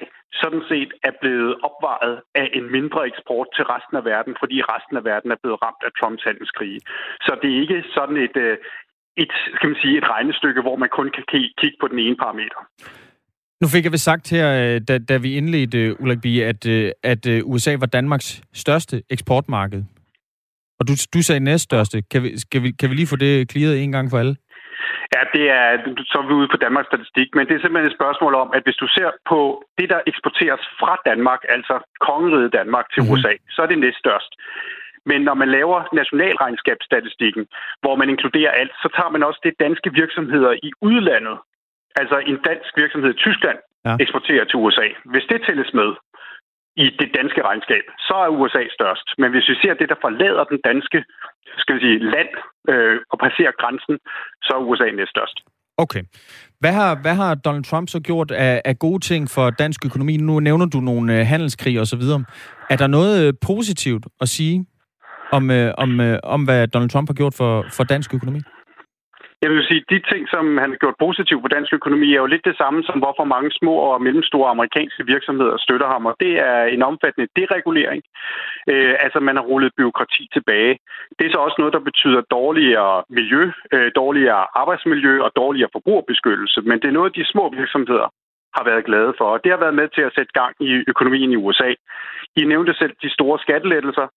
sådan 0.41 0.63
set 0.69 0.91
er 1.03 1.13
blevet 1.21 1.55
opvejet 1.67 2.21
af 2.35 2.49
en 2.53 2.71
mindre 2.71 3.07
eksport 3.07 3.47
til 3.55 3.63
resten 3.73 3.97
af 3.97 4.05
verden, 4.05 4.35
fordi 4.39 4.57
resten 4.61 4.97
af 4.97 5.03
verden 5.11 5.31
er 5.31 5.41
blevet 5.43 5.59
ramt 5.65 5.83
af 5.87 5.91
Trumps 5.99 6.23
handelskrig. 6.23 6.79
Så 7.25 7.31
det 7.41 7.49
er 7.51 7.61
ikke 7.63 7.83
sådan 7.95 8.17
et, 8.17 8.37
øh, 8.37 8.57
et, 9.17 9.31
skal 9.55 9.69
man 9.69 9.81
sige, 9.81 9.97
et 9.97 10.09
regnestykke, 10.09 10.61
hvor 10.61 10.75
man 10.75 10.89
kun 10.89 11.09
kan 11.09 11.23
kigge 11.61 11.77
på 11.81 11.87
den 11.87 11.99
ene 11.99 12.15
parameter. 12.15 12.61
Nu 13.61 13.67
fik 13.67 13.83
jeg 13.83 13.91
vist 13.91 14.03
sagt 14.03 14.29
her, 14.29 14.47
øh, 14.61 14.81
da, 14.87 14.97
da 14.97 15.17
vi 15.17 15.37
indledte, 15.37 16.01
Ulrik 16.01 16.21
Bie, 16.21 16.45
at, 16.45 16.67
øh, 16.67 16.91
at 17.03 17.27
USA 17.43 17.71
var 17.79 17.85
Danmarks 17.85 18.41
største 18.53 19.03
eksportmarked. 19.09 19.83
Og 20.79 20.87
du, 20.87 20.93
du 21.13 21.19
sagde 21.23 21.39
næststørste. 21.39 21.97
Kan 22.11 22.23
vi, 22.23 22.29
skal 22.39 22.63
vi, 22.63 22.69
kan 22.79 22.89
vi 22.89 22.95
lige 22.95 23.11
få 23.13 23.15
det 23.15 23.51
clearet 23.51 23.83
en 23.83 23.91
gang 23.91 24.09
for 24.11 24.17
alle? 24.19 24.35
Ja, 25.15 25.21
det 25.35 25.45
er, 25.59 25.67
så 26.11 26.15
er 26.21 26.27
vi 26.27 26.33
ude 26.39 26.53
på 26.53 26.59
Danmarks 26.65 26.89
statistik, 26.91 27.27
men 27.35 27.43
det 27.47 27.53
er 27.55 27.61
simpelthen 27.61 27.91
et 27.91 27.99
spørgsmål 27.99 28.33
om, 28.43 28.49
at 28.57 28.63
hvis 28.65 28.81
du 28.83 28.87
ser 28.97 29.09
på 29.31 29.39
det, 29.77 29.87
der 29.93 29.99
eksporteres 30.11 30.63
fra 30.81 30.93
Danmark, 31.09 31.41
altså 31.55 31.75
kongeriget 32.07 32.53
Danmark 32.59 32.85
til 32.93 33.01
mm-hmm. 33.01 33.13
USA, 33.13 33.33
så 33.53 33.59
er 33.61 33.69
det 33.69 33.79
næststørst. 33.85 34.31
Men 35.09 35.19
når 35.27 35.35
man 35.41 35.49
laver 35.57 35.79
nationalregnskabsstatistikken, 35.99 37.43
hvor 37.81 37.95
man 37.95 38.09
inkluderer 38.13 38.51
alt, 38.61 38.73
så 38.83 38.87
tager 38.95 39.11
man 39.15 39.23
også 39.27 39.39
det 39.47 39.53
danske 39.65 39.89
virksomheder 40.01 40.51
i 40.67 40.69
udlandet. 40.89 41.37
Altså 42.01 42.17
en 42.31 42.37
dansk 42.49 42.71
virksomhed 42.81 43.11
i 43.13 43.21
Tyskland 43.25 43.59
ja. 43.87 43.93
eksporterer 44.03 44.45
til 44.45 44.57
USA. 44.63 44.87
Hvis 45.11 45.25
det 45.31 45.39
tælles 45.47 45.71
med 45.79 45.89
i 46.83 46.85
det 47.01 47.09
danske 47.19 47.41
regnskab, 47.49 47.85
så 48.07 48.15
er 48.25 48.35
USA 48.39 48.63
størst. 48.77 49.07
Men 49.21 49.29
hvis 49.33 49.49
vi 49.51 49.55
ser 49.61 49.73
det, 49.73 49.89
der 49.89 49.99
forlader 50.05 50.43
den 50.53 50.59
danske 50.69 50.99
skal 51.57 51.75
vi 51.75 51.81
sige, 51.85 51.99
land 52.15 52.31
øh, 52.71 52.97
og 53.11 53.17
passerer 53.25 53.53
grænsen, 53.61 53.95
så 54.45 54.51
er 54.57 54.67
USA 54.69 54.87
næststørst. 54.99 55.37
Okay. 55.77 56.03
Hvad 56.59 56.73
har, 56.73 57.01
hvad 57.01 57.15
har 57.15 57.35
Donald 57.35 57.63
Trump 57.63 57.89
så 57.89 57.99
gjort 57.99 58.31
af, 58.31 58.61
af 58.65 58.79
gode 58.79 58.99
ting 58.99 59.29
for 59.29 59.49
dansk 59.49 59.85
økonomi? 59.85 60.17
Nu 60.17 60.39
nævner 60.39 60.65
du 60.65 60.79
nogle 60.79 61.19
øh, 61.19 61.25
handelskrig 61.25 61.79
og 61.79 61.87
så 61.87 61.97
videre. 61.97 62.23
Er 62.69 62.77
der 62.77 62.87
noget 62.87 63.27
øh, 63.27 63.33
positivt 63.47 64.05
at 64.21 64.29
sige 64.29 64.65
om, 65.31 65.51
øh, 65.51 65.73
om, 65.77 65.99
øh, 65.99 66.19
om 66.23 66.43
hvad 66.43 66.67
Donald 66.67 66.89
Trump 66.89 67.09
har 67.09 67.13
gjort 67.13 67.33
for, 67.33 67.65
for 67.73 67.83
dansk 67.83 68.13
økonomi? 68.13 68.39
Jeg 69.41 69.49
vil 69.51 69.63
sige, 69.69 69.83
de 69.93 69.99
ting, 70.11 70.29
som 70.33 70.57
han 70.57 70.69
har 70.71 70.79
gjort 70.83 71.01
positivt 71.05 71.41
på 71.41 71.47
dansk 71.47 71.73
økonomi, 71.73 72.07
er 72.13 72.21
jo 72.23 72.33
lidt 72.33 72.45
det 72.45 72.57
samme 72.57 72.83
som 72.83 72.99
hvorfor 72.99 73.23
mange 73.23 73.51
små 73.59 73.73
og 73.91 74.01
mellemstore 74.01 74.49
amerikanske 74.49 75.05
virksomheder 75.05 75.57
støtter 75.57 75.87
ham, 75.87 76.05
og 76.05 76.15
det 76.19 76.33
er 76.49 76.63
en 76.63 76.83
omfattende 76.83 77.27
deregulering. 77.35 78.01
Øh, 78.71 78.95
altså, 79.05 79.19
man 79.19 79.35
har 79.35 79.43
rullet 79.43 79.71
byråkrati 79.77 80.23
tilbage. 80.33 80.73
Det 81.19 81.25
er 81.25 81.31
så 81.31 81.37
også 81.37 81.55
noget, 81.59 81.73
der 81.73 81.87
betyder 81.89 82.21
dårligere 82.21 83.03
miljø, 83.09 83.51
øh, 83.73 83.91
dårligere 83.95 84.43
arbejdsmiljø 84.61 85.13
og 85.25 85.31
dårligere 85.35 85.69
forbrugerbeskyttelse, 85.71 86.61
men 86.61 86.79
det 86.79 86.87
er 86.87 86.99
noget, 86.99 87.15
de 87.15 87.31
små 87.33 87.43
virksomheder 87.59 88.07
har 88.57 88.63
været 88.63 88.85
glade 88.85 89.13
for, 89.17 89.25
og 89.33 89.39
det 89.43 89.51
har 89.51 89.59
været 89.65 89.79
med 89.81 89.87
til 89.95 90.01
at 90.01 90.15
sætte 90.15 90.33
gang 90.41 90.53
i 90.59 90.71
økonomien 90.87 91.31
i 91.31 91.41
USA. 91.45 91.69
I 92.35 92.43
nævnte 92.43 92.73
selv 92.73 92.93
de 93.01 93.09
store 93.17 93.39
skattelettelser. 93.39 94.07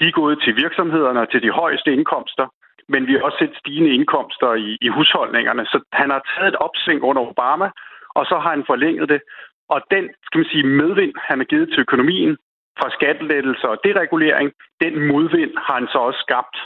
De 0.00 0.04
er 0.08 0.18
gået 0.20 0.38
til 0.44 0.56
virksomhederne 0.56 1.20
og 1.20 1.30
til 1.30 1.42
de 1.42 1.50
højeste 1.50 1.92
indkomster, 1.92 2.46
men 2.88 3.06
vi 3.06 3.12
har 3.12 3.22
også 3.22 3.38
set 3.38 3.56
stigende 3.60 3.90
indkomster 3.90 4.54
i, 4.54 4.78
i 4.80 4.88
husholdningerne. 4.88 5.64
Så 5.66 5.78
han 5.92 6.10
har 6.10 6.22
taget 6.32 6.48
et 6.48 6.56
opsving 6.66 7.02
under 7.02 7.22
Obama, 7.22 7.68
og 8.14 8.26
så 8.26 8.38
har 8.38 8.50
han 8.50 8.64
forlænget 8.66 9.08
det. 9.08 9.20
Og 9.68 9.80
den, 9.90 10.04
skal 10.24 10.38
man 10.38 10.50
sige, 10.52 10.66
medvind, 10.66 11.14
han 11.28 11.38
har 11.38 11.44
givet 11.44 11.68
til 11.68 11.80
økonomien 11.80 12.36
fra 12.80 12.90
skattelettelser 12.90 13.68
og 13.68 13.80
deregulering, 13.84 14.52
den 14.80 14.94
modvind 15.08 15.52
har 15.66 15.74
han 15.74 15.88
så 15.92 15.98
også 15.98 16.20
skabt 16.26 16.56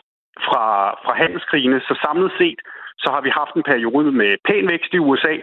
fra, 0.46 0.64
fra 1.04 1.14
handelskrigene. 1.22 1.80
Så 1.80 1.94
samlet 2.04 2.32
set, 2.38 2.60
så 2.98 3.08
har 3.14 3.20
vi 3.20 3.30
haft 3.40 3.54
en 3.54 3.62
periode 3.72 4.12
med 4.12 4.36
pæn 4.48 4.68
vækst 4.68 4.94
i 4.94 4.98
USA. 4.98 5.34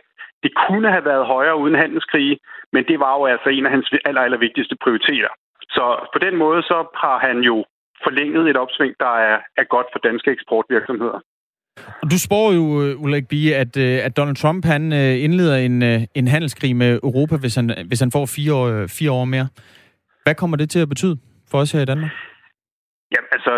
Det 0.44 0.52
kunne 0.68 0.92
have 0.92 1.06
været 1.06 1.26
højere 1.26 1.58
uden 1.58 1.76
handelskrige, 1.76 2.40
men 2.74 2.84
det 2.90 3.00
var 3.00 3.14
jo 3.18 3.26
altså 3.26 3.50
en 3.50 3.66
af 3.66 3.72
hans 3.72 3.94
aller, 4.06 4.22
aller 4.22 4.38
vigtigste 4.38 4.76
prioriteter. 4.84 5.32
Så 5.70 5.84
på 6.14 6.20
den 6.20 6.36
måde 6.36 6.62
så 6.64 6.78
har 6.96 7.20
han 7.20 7.38
jo 7.40 7.66
forlænget 8.06 8.50
et 8.50 8.58
opsving, 8.58 8.93
der 9.00 9.14
er, 9.30 9.38
er 9.58 9.64
godt 9.76 9.88
for 9.93 10.00
danske 10.00 10.32
eksportvirksomheder. 10.32 11.20
Du 12.12 12.18
spår 12.28 12.47
jo, 12.60 12.66
øh, 12.84 13.04
Ulrik 13.04 13.28
Bie, 13.28 13.56
at, 13.56 13.78
øh, 13.78 14.06
at 14.06 14.18
Donald 14.18 14.36
Trump 14.36 14.66
han 14.66 14.93
øh, 14.93 15.24
indleder 15.26 15.58
en, 15.58 15.84
en 16.20 16.28
handelskrig 16.28 16.76
med 16.76 17.00
Europa, 17.04 17.36
hvis 17.38 17.56
han, 17.56 17.66
hvis 17.88 18.00
han 18.00 18.12
får 18.12 18.26
fire 18.26 18.54
år, 18.54 18.88
fire 18.88 19.12
år 19.12 19.26
mere. 19.26 19.47
Hvad 20.24 20.36
kommer 20.36 20.58
det 20.58 20.70
til 20.70 20.80
at 20.80 20.89
betyde 20.89 21.18
for 21.52 21.58
os 21.58 21.72
her 21.72 21.82
i 21.82 21.86
Danmark? 21.86 22.12
Ja, 23.16 23.22
altså, 23.36 23.52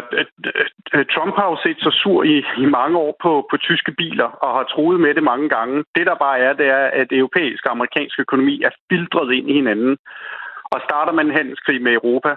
Trump 1.13 1.33
har 1.39 1.47
jo 1.51 1.57
set 1.65 1.79
sig 1.85 1.93
sur 2.01 2.23
i, 2.23 2.37
i 2.63 2.65
mange 2.77 2.97
år 2.97 3.13
på, 3.23 3.31
på 3.51 3.55
tyske 3.57 3.91
biler 4.01 4.29
og 4.43 4.49
har 4.57 4.65
troet 4.73 4.99
med 4.99 5.13
det 5.13 5.23
mange 5.23 5.49
gange. 5.49 5.83
Det, 5.95 6.05
der 6.09 6.15
bare 6.25 6.39
er, 6.39 6.53
det 6.53 6.67
er, 6.67 6.85
at 7.01 7.07
europæisk 7.11 7.65
og 7.65 7.71
amerikansk 7.71 8.19
økonomi 8.19 8.55
er 8.67 8.71
filtret 8.89 9.31
ind 9.37 9.49
i 9.49 9.53
hinanden. 9.53 9.97
Og 10.73 10.79
starter 10.87 11.13
man 11.13 11.25
en 11.25 11.37
handelskrig 11.39 11.81
med 11.81 11.93
Europa, 11.99 12.31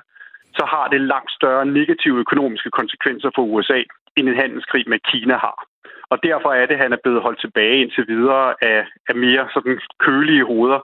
så 0.59 0.64
har 0.72 0.88
det 0.88 1.00
langt 1.00 1.32
større 1.38 1.66
negative 1.66 2.18
økonomiske 2.18 2.70
konsekvenser 2.70 3.30
for 3.34 3.42
USA, 3.42 3.80
end 4.16 4.28
en 4.28 4.40
handelskrig 4.42 4.84
med 4.88 4.98
Kina 5.11 5.36
har. 5.36 5.59
Og 6.12 6.18
derfor 6.22 6.50
er 6.52 6.66
det, 6.66 6.74
at 6.74 6.82
han 6.84 6.92
er 6.92 7.02
blevet 7.05 7.22
holdt 7.22 7.40
tilbage 7.40 7.80
indtil 7.82 8.05
videre 8.09 8.55
af, 8.62 8.86
af 9.09 9.14
mere 9.14 9.48
sådan 9.55 9.80
kølige 9.98 10.44
hoveder. 10.44 10.80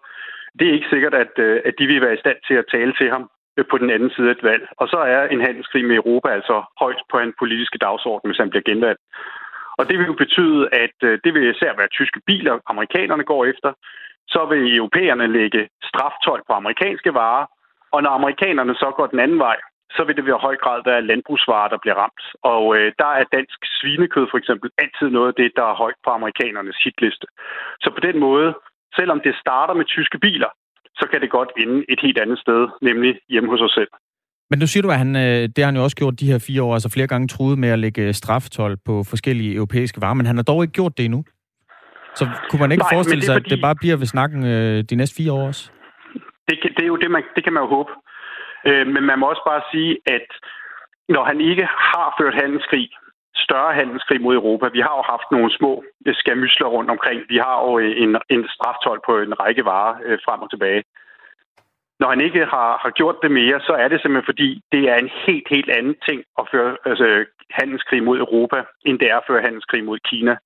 Det 0.58 0.68
er 0.68 0.72
ikke 0.72 0.92
sikkert, 0.92 1.14
at, 1.14 1.34
øh, 1.38 1.60
at 1.64 1.74
de 1.78 1.86
vil 1.86 2.00
være 2.00 2.14
i 2.14 2.22
stand 2.24 2.38
til 2.46 2.54
at 2.54 2.70
tale 2.74 2.92
til 3.00 3.10
ham 3.10 3.30
øh, 3.56 3.64
på 3.70 3.78
den 3.78 3.90
anden 3.90 4.10
side 4.10 4.28
af 4.28 4.34
et 4.34 4.42
valg. 4.42 4.64
Og 4.80 4.88
så 4.88 4.96
er 4.96 5.22
en 5.26 5.40
handelskrig 5.40 5.84
med 5.84 5.96
Europa 5.96 6.28
altså 6.28 6.56
højt 6.80 7.02
på 7.10 7.18
en 7.18 7.34
politiske 7.38 7.78
dagsorden, 7.78 8.28
hvis 8.28 8.42
han 8.42 8.50
bliver 8.50 8.68
genvalgt. 8.70 9.02
Og 9.78 9.88
det 9.88 9.98
vil 9.98 10.06
jo 10.06 10.12
betyde, 10.24 10.68
at 10.72 10.96
øh, 11.02 11.18
det 11.24 11.34
vil 11.34 11.50
især 11.50 11.72
være 11.76 11.96
tyske 11.98 12.20
biler, 12.26 12.58
amerikanerne 12.66 13.24
går 13.24 13.44
efter. 13.44 13.72
Så 14.28 14.46
vil 14.50 14.76
europæerne 14.76 15.26
lægge 15.38 15.68
straftold 15.82 16.42
på 16.46 16.52
amerikanske 16.52 17.14
varer, 17.14 17.46
og 17.94 17.98
når 18.02 18.12
amerikanerne 18.18 18.74
så 18.82 18.88
går 18.96 19.06
den 19.06 19.20
anden 19.24 19.38
vej, 19.38 19.58
så 19.96 20.00
vil 20.04 20.16
det 20.16 20.24
i 20.28 20.42
høj 20.46 20.56
grad 20.64 20.80
være 20.90 21.06
landbrugsvarer, 21.10 21.68
der 21.72 21.78
bliver 21.82 21.96
ramt. 22.02 22.24
Og 22.52 22.64
øh, 22.76 22.86
der 23.00 23.10
er 23.20 23.24
dansk 23.36 23.58
svinekød 23.78 24.26
for 24.30 24.38
eksempel 24.42 24.68
altid 24.82 25.08
noget 25.16 25.28
af 25.32 25.36
det, 25.40 25.48
der 25.58 25.66
er 25.70 25.80
højt 25.82 26.00
på 26.04 26.10
amerikanernes 26.18 26.78
hitliste. 26.84 27.26
Så 27.82 27.88
på 27.96 28.00
den 28.08 28.16
måde, 28.26 28.48
selvom 28.98 29.20
det 29.26 29.34
starter 29.44 29.74
med 29.74 29.86
tyske 29.96 30.18
biler, 30.26 30.50
så 31.00 31.04
kan 31.10 31.20
det 31.20 31.30
godt 31.38 31.50
ende 31.62 31.78
et 31.92 32.00
helt 32.04 32.18
andet 32.24 32.38
sted, 32.44 32.62
nemlig 32.88 33.12
hjemme 33.32 33.50
hos 33.50 33.62
os 33.66 33.74
selv. 33.78 33.92
Men 34.50 34.58
nu 34.58 34.66
siger 34.66 34.82
du, 34.82 34.90
at 34.90 34.98
han, 35.04 35.16
øh, 35.16 35.42
det 35.52 35.58
har 35.58 35.70
han 35.70 35.76
jo 35.76 35.82
også 35.82 35.96
gjort 35.96 36.20
de 36.20 36.30
her 36.32 36.44
fire 36.46 36.62
år, 36.62 36.72
altså 36.74 36.90
flere 36.94 37.06
gange 37.06 37.28
truet 37.28 37.58
med 37.58 37.68
at 37.68 37.78
lægge 37.78 38.12
straftol 38.12 38.76
på 38.86 39.04
forskellige 39.12 39.54
europæiske 39.54 40.00
varer, 40.00 40.14
men 40.14 40.26
han 40.26 40.36
har 40.36 40.42
dog 40.42 40.62
ikke 40.62 40.72
gjort 40.72 40.96
det 40.98 41.04
endnu. 41.04 41.24
Så 42.14 42.28
kunne 42.50 42.60
man 42.60 42.72
ikke 42.72 42.82
Nej, 42.82 42.94
forestille 42.94 43.22
sig, 43.24 43.34
fordi... 43.34 43.46
at 43.46 43.50
det 43.50 43.62
bare 43.62 43.74
bliver 43.74 43.96
ved 43.96 44.06
snakken 44.06 44.46
øh, 44.46 44.84
de 44.90 44.94
næste 44.94 45.16
fire 45.16 45.32
år 45.32 45.46
også? 45.46 45.70
Det, 46.62 46.72
det 46.76 46.82
er 46.82 46.92
jo 46.94 46.96
det, 46.96 47.10
man, 47.10 47.24
det 47.36 47.44
kan 47.44 47.52
man 47.52 47.62
jo 47.62 47.68
håbe. 47.68 47.92
Øh, 48.68 48.86
men 48.86 49.02
man 49.04 49.18
må 49.18 49.26
også 49.26 49.44
bare 49.46 49.62
sige, 49.72 49.98
at 50.06 50.26
når 51.08 51.24
han 51.24 51.40
ikke 51.40 51.66
har 51.92 52.14
ført 52.18 52.34
handelskrig, 52.34 52.88
større 53.34 53.74
handelskrig 53.74 54.20
mod 54.20 54.34
Europa. 54.34 54.66
Vi 54.76 54.80
har 54.86 54.94
jo 54.98 55.02
haft 55.12 55.28
nogle 55.30 55.50
små 55.58 55.84
øh, 56.06 56.14
skamysler 56.14 56.66
rundt 56.66 56.90
omkring. 56.90 57.20
Vi 57.28 57.36
har 57.36 57.56
jo 57.64 57.78
øh, 57.78 57.92
en, 58.02 58.10
en 58.34 58.42
straftol 58.56 59.00
på 59.06 59.12
en 59.18 59.40
række 59.40 59.64
varer 59.64 59.94
øh, 60.04 60.18
frem 60.24 60.40
og 60.44 60.50
tilbage. 60.50 60.82
Når 62.00 62.08
han 62.08 62.20
ikke 62.20 62.44
har, 62.54 62.70
har 62.82 62.90
gjort 62.90 63.18
det 63.22 63.30
mere, 63.30 63.60
så 63.60 63.72
er 63.72 63.88
det 63.88 64.00
simpelthen 64.00 64.30
fordi, 64.32 64.48
det 64.72 64.82
er 64.90 64.96
en 64.96 65.10
helt, 65.26 65.48
helt 65.50 65.70
anden 65.70 65.96
ting 66.08 66.20
at 66.40 66.44
føre 66.52 66.76
altså, 66.86 67.24
handelskrig 67.50 68.02
mod 68.02 68.18
Europa, 68.18 68.58
end 68.86 68.98
det 68.98 69.10
er 69.10 69.16
at 69.16 69.26
føre 69.28 69.42
handelskrig 69.46 69.84
mod 69.84 69.98
Kina. 70.10 70.36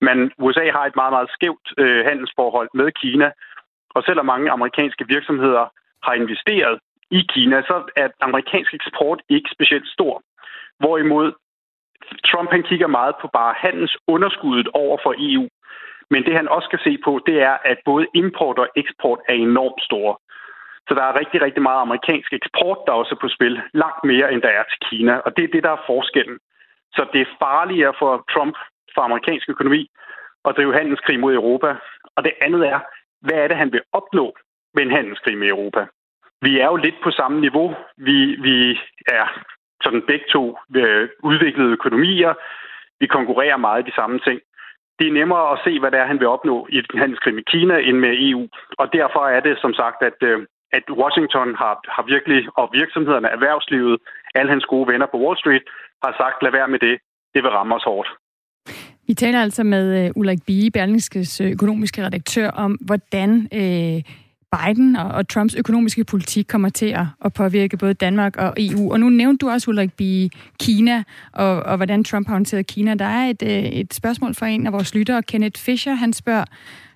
Men 0.00 0.32
USA 0.38 0.70
har 0.76 0.84
et 0.86 0.96
meget, 0.96 1.12
meget 1.12 1.30
skævt 1.36 1.66
øh, 1.78 2.04
handelsforhold 2.08 2.68
med 2.74 2.88
Kina, 3.02 3.30
og 3.98 4.04
selvom 4.04 4.26
mange 4.26 4.50
amerikanske 4.50 5.04
virksomheder 5.14 5.64
har 6.06 6.14
investeret 6.22 6.78
i 7.10 7.20
Kina, 7.32 7.62
så 7.62 7.76
er 7.96 8.08
amerikansk 8.20 8.74
eksport 8.74 9.20
ikke 9.28 9.50
specielt 9.56 9.88
stor. 9.96 10.22
Hvorimod 10.80 11.32
Trump 12.30 12.50
han 12.50 12.62
kigger 12.62 12.86
meget 12.86 13.14
på 13.20 13.28
bare 13.38 13.54
handelsunderskuddet 13.64 14.68
over 14.82 14.98
for 15.04 15.14
EU. 15.18 15.48
Men 16.10 16.24
det 16.24 16.34
han 16.36 16.48
også 16.48 16.66
skal 16.66 16.82
se 16.86 16.98
på, 17.04 17.12
det 17.26 17.36
er, 17.42 17.56
at 17.70 17.78
både 17.84 18.06
import 18.14 18.58
og 18.58 18.68
eksport 18.76 19.20
er 19.28 19.34
enormt 19.34 19.82
store. 19.88 20.14
Så 20.88 20.92
der 20.94 21.04
er 21.06 21.18
rigtig, 21.20 21.42
rigtig 21.42 21.62
meget 21.62 21.80
amerikansk 21.80 22.32
eksport, 22.32 22.78
der 22.86 22.92
også 22.92 23.14
er 23.14 23.22
på 23.22 23.28
spil. 23.28 23.60
Langt 23.74 24.02
mere, 24.04 24.32
end 24.32 24.42
der 24.42 24.48
er 24.48 24.64
til 24.70 24.80
Kina. 24.88 25.14
Og 25.26 25.36
det 25.36 25.44
er 25.44 25.52
det, 25.54 25.62
der 25.62 25.70
er 25.70 25.86
forskellen. 25.86 26.38
Så 26.96 27.06
det 27.12 27.20
er 27.20 27.34
farligere 27.44 27.94
for 27.98 28.12
Trump, 28.32 28.56
for 28.94 29.02
amerikansk 29.02 29.48
økonomi, 29.48 29.90
at 30.44 30.56
drive 30.56 30.74
handelskrig 30.78 31.20
mod 31.20 31.34
Europa. 31.34 31.70
Og 32.16 32.24
det 32.24 32.32
andet 32.40 32.62
er, 32.68 32.80
hvad 33.20 33.36
er 33.36 33.48
det, 33.48 33.56
han 33.56 33.72
vil 33.72 33.82
opnå 33.92 34.36
med 34.74 34.82
en 34.82 34.90
handelskrig 34.90 35.38
med 35.38 35.48
Europa? 35.48 35.86
Vi 36.42 36.60
er 36.60 36.66
jo 36.66 36.76
lidt 36.76 36.98
på 37.02 37.10
samme 37.10 37.40
niveau. 37.40 37.74
Vi, 37.96 38.18
vi 38.46 38.80
er 39.06 39.26
sådan 39.82 40.02
begge 40.06 40.26
to 40.32 40.58
øh, 40.76 41.08
udviklede 41.22 41.72
økonomier. 41.72 42.34
Vi 43.00 43.06
konkurrerer 43.06 43.56
meget 43.56 43.82
i 43.82 43.90
de 43.90 43.94
samme 43.94 44.18
ting. 44.18 44.40
Det 44.98 45.06
er 45.08 45.12
nemmere 45.12 45.52
at 45.52 45.60
se, 45.64 45.80
hvad 45.80 45.90
det 45.90 46.00
er, 46.00 46.06
han 46.06 46.20
vil 46.20 46.34
opnå 46.36 46.66
i 46.70 46.80
den 46.80 46.98
handelskrig 47.00 47.34
med 47.34 47.42
Kina 47.42 47.76
end 47.78 47.98
med 47.98 48.12
EU. 48.28 48.48
Og 48.78 48.92
derfor 48.92 49.22
er 49.26 49.40
det 49.40 49.58
som 49.60 49.74
sagt, 49.74 50.02
at, 50.02 50.18
øh, 50.22 50.46
at 50.72 50.84
Washington 50.90 51.54
har, 51.54 51.74
har 51.88 52.02
virkelig, 52.02 52.48
og 52.56 52.70
virksomhederne, 52.72 53.28
erhvervslivet, 53.28 53.98
alle 54.34 54.50
hans 54.50 54.64
gode 54.64 54.88
venner 54.92 55.06
på 55.06 55.18
Wall 55.18 55.38
Street, 55.38 55.62
har 56.04 56.14
sagt, 56.20 56.42
lad 56.42 56.52
være 56.52 56.68
med 56.68 56.78
det. 56.78 56.98
Det 57.34 57.42
vil 57.42 57.50
ramme 57.50 57.74
os 57.74 57.84
hårdt. 57.84 58.08
Vi 59.08 59.14
taler 59.14 59.42
altså 59.42 59.64
med 59.64 60.04
uh, 60.04 60.10
Ulrik 60.16 60.42
Bie, 60.46 60.70
Berlingskes 60.70 61.40
øh, 61.40 61.50
økonomiske 61.50 62.04
redaktør, 62.04 62.50
om 62.50 62.72
hvordan 62.72 63.48
uh, 63.52 64.02
Biden 64.58 64.96
og, 64.96 65.08
og 65.08 65.28
Trumps 65.28 65.54
økonomiske 65.54 66.04
politik 66.04 66.46
kommer 66.48 66.68
til 66.68 66.86
at, 66.86 67.06
at 67.24 67.32
påvirke 67.32 67.76
både 67.76 67.94
Danmark 67.94 68.36
og 68.36 68.54
EU. 68.56 68.92
Og 68.92 69.00
nu 69.00 69.08
nævnte 69.08 69.46
du 69.46 69.50
også, 69.50 69.70
Ulrik 69.70 69.92
Bie, 69.92 70.30
Kina, 70.60 71.04
og, 71.32 71.62
og 71.62 71.76
hvordan 71.76 72.04
Trump 72.04 72.26
har 72.26 72.34
håndteret 72.34 72.66
Kina. 72.66 72.94
Der 72.94 73.04
er 73.04 73.30
et, 73.30 73.42
uh, 73.42 73.48
et 73.48 73.94
spørgsmål 73.94 74.34
fra 74.34 74.48
en 74.48 74.66
af 74.66 74.72
vores 74.72 74.94
lyttere, 74.94 75.22
Kenneth 75.22 75.60
Fisher. 75.60 75.94
Han 75.94 76.12
spørger, 76.12 76.44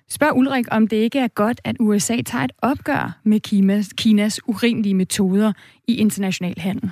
spørger 0.09 0.33
Ulrik, 0.33 0.65
om 0.71 0.87
det 0.87 0.97
ikke 0.97 1.19
er 1.19 1.27
godt, 1.27 1.61
at 1.63 1.75
USA 1.79 2.21
tager 2.21 2.43
et 2.43 2.51
opgør 2.61 3.19
med 3.23 3.39
Kinas, 3.39 3.93
Kinas 3.97 4.41
urimelige 4.47 4.95
metoder 4.95 5.53
i 5.87 5.95
international 5.95 6.59
handel. 6.59 6.91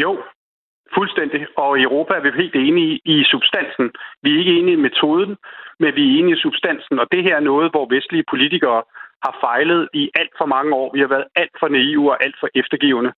Jo, 0.00 0.16
Fuldstændig. 0.94 1.46
Og 1.56 1.78
i 1.78 1.82
Europa 1.82 2.14
er 2.14 2.20
vi 2.20 2.30
helt 2.42 2.56
enige 2.56 3.00
i 3.04 3.24
substansen. 3.24 3.86
Vi 4.22 4.34
er 4.34 4.38
ikke 4.38 4.58
enige 4.58 4.78
i 4.78 4.84
metoden, 4.86 5.36
men 5.80 5.94
vi 5.94 6.02
er 6.02 6.18
enige 6.18 6.36
i 6.36 6.44
substansen. 6.46 6.98
Og 6.98 7.06
det 7.12 7.22
her 7.22 7.36
er 7.36 7.48
noget, 7.52 7.70
hvor 7.70 7.94
vestlige 7.94 8.24
politikere 8.30 8.82
har 9.24 9.34
fejlet 9.40 9.88
i 9.94 10.10
alt 10.20 10.34
for 10.38 10.46
mange 10.46 10.74
år. 10.74 10.90
Vi 10.94 11.00
har 11.00 11.06
været 11.06 11.26
alt 11.36 11.54
for 11.60 11.68
naive 11.68 12.10
og 12.10 12.24
alt 12.24 12.36
for 12.40 12.48
eftergivende. 12.54 13.12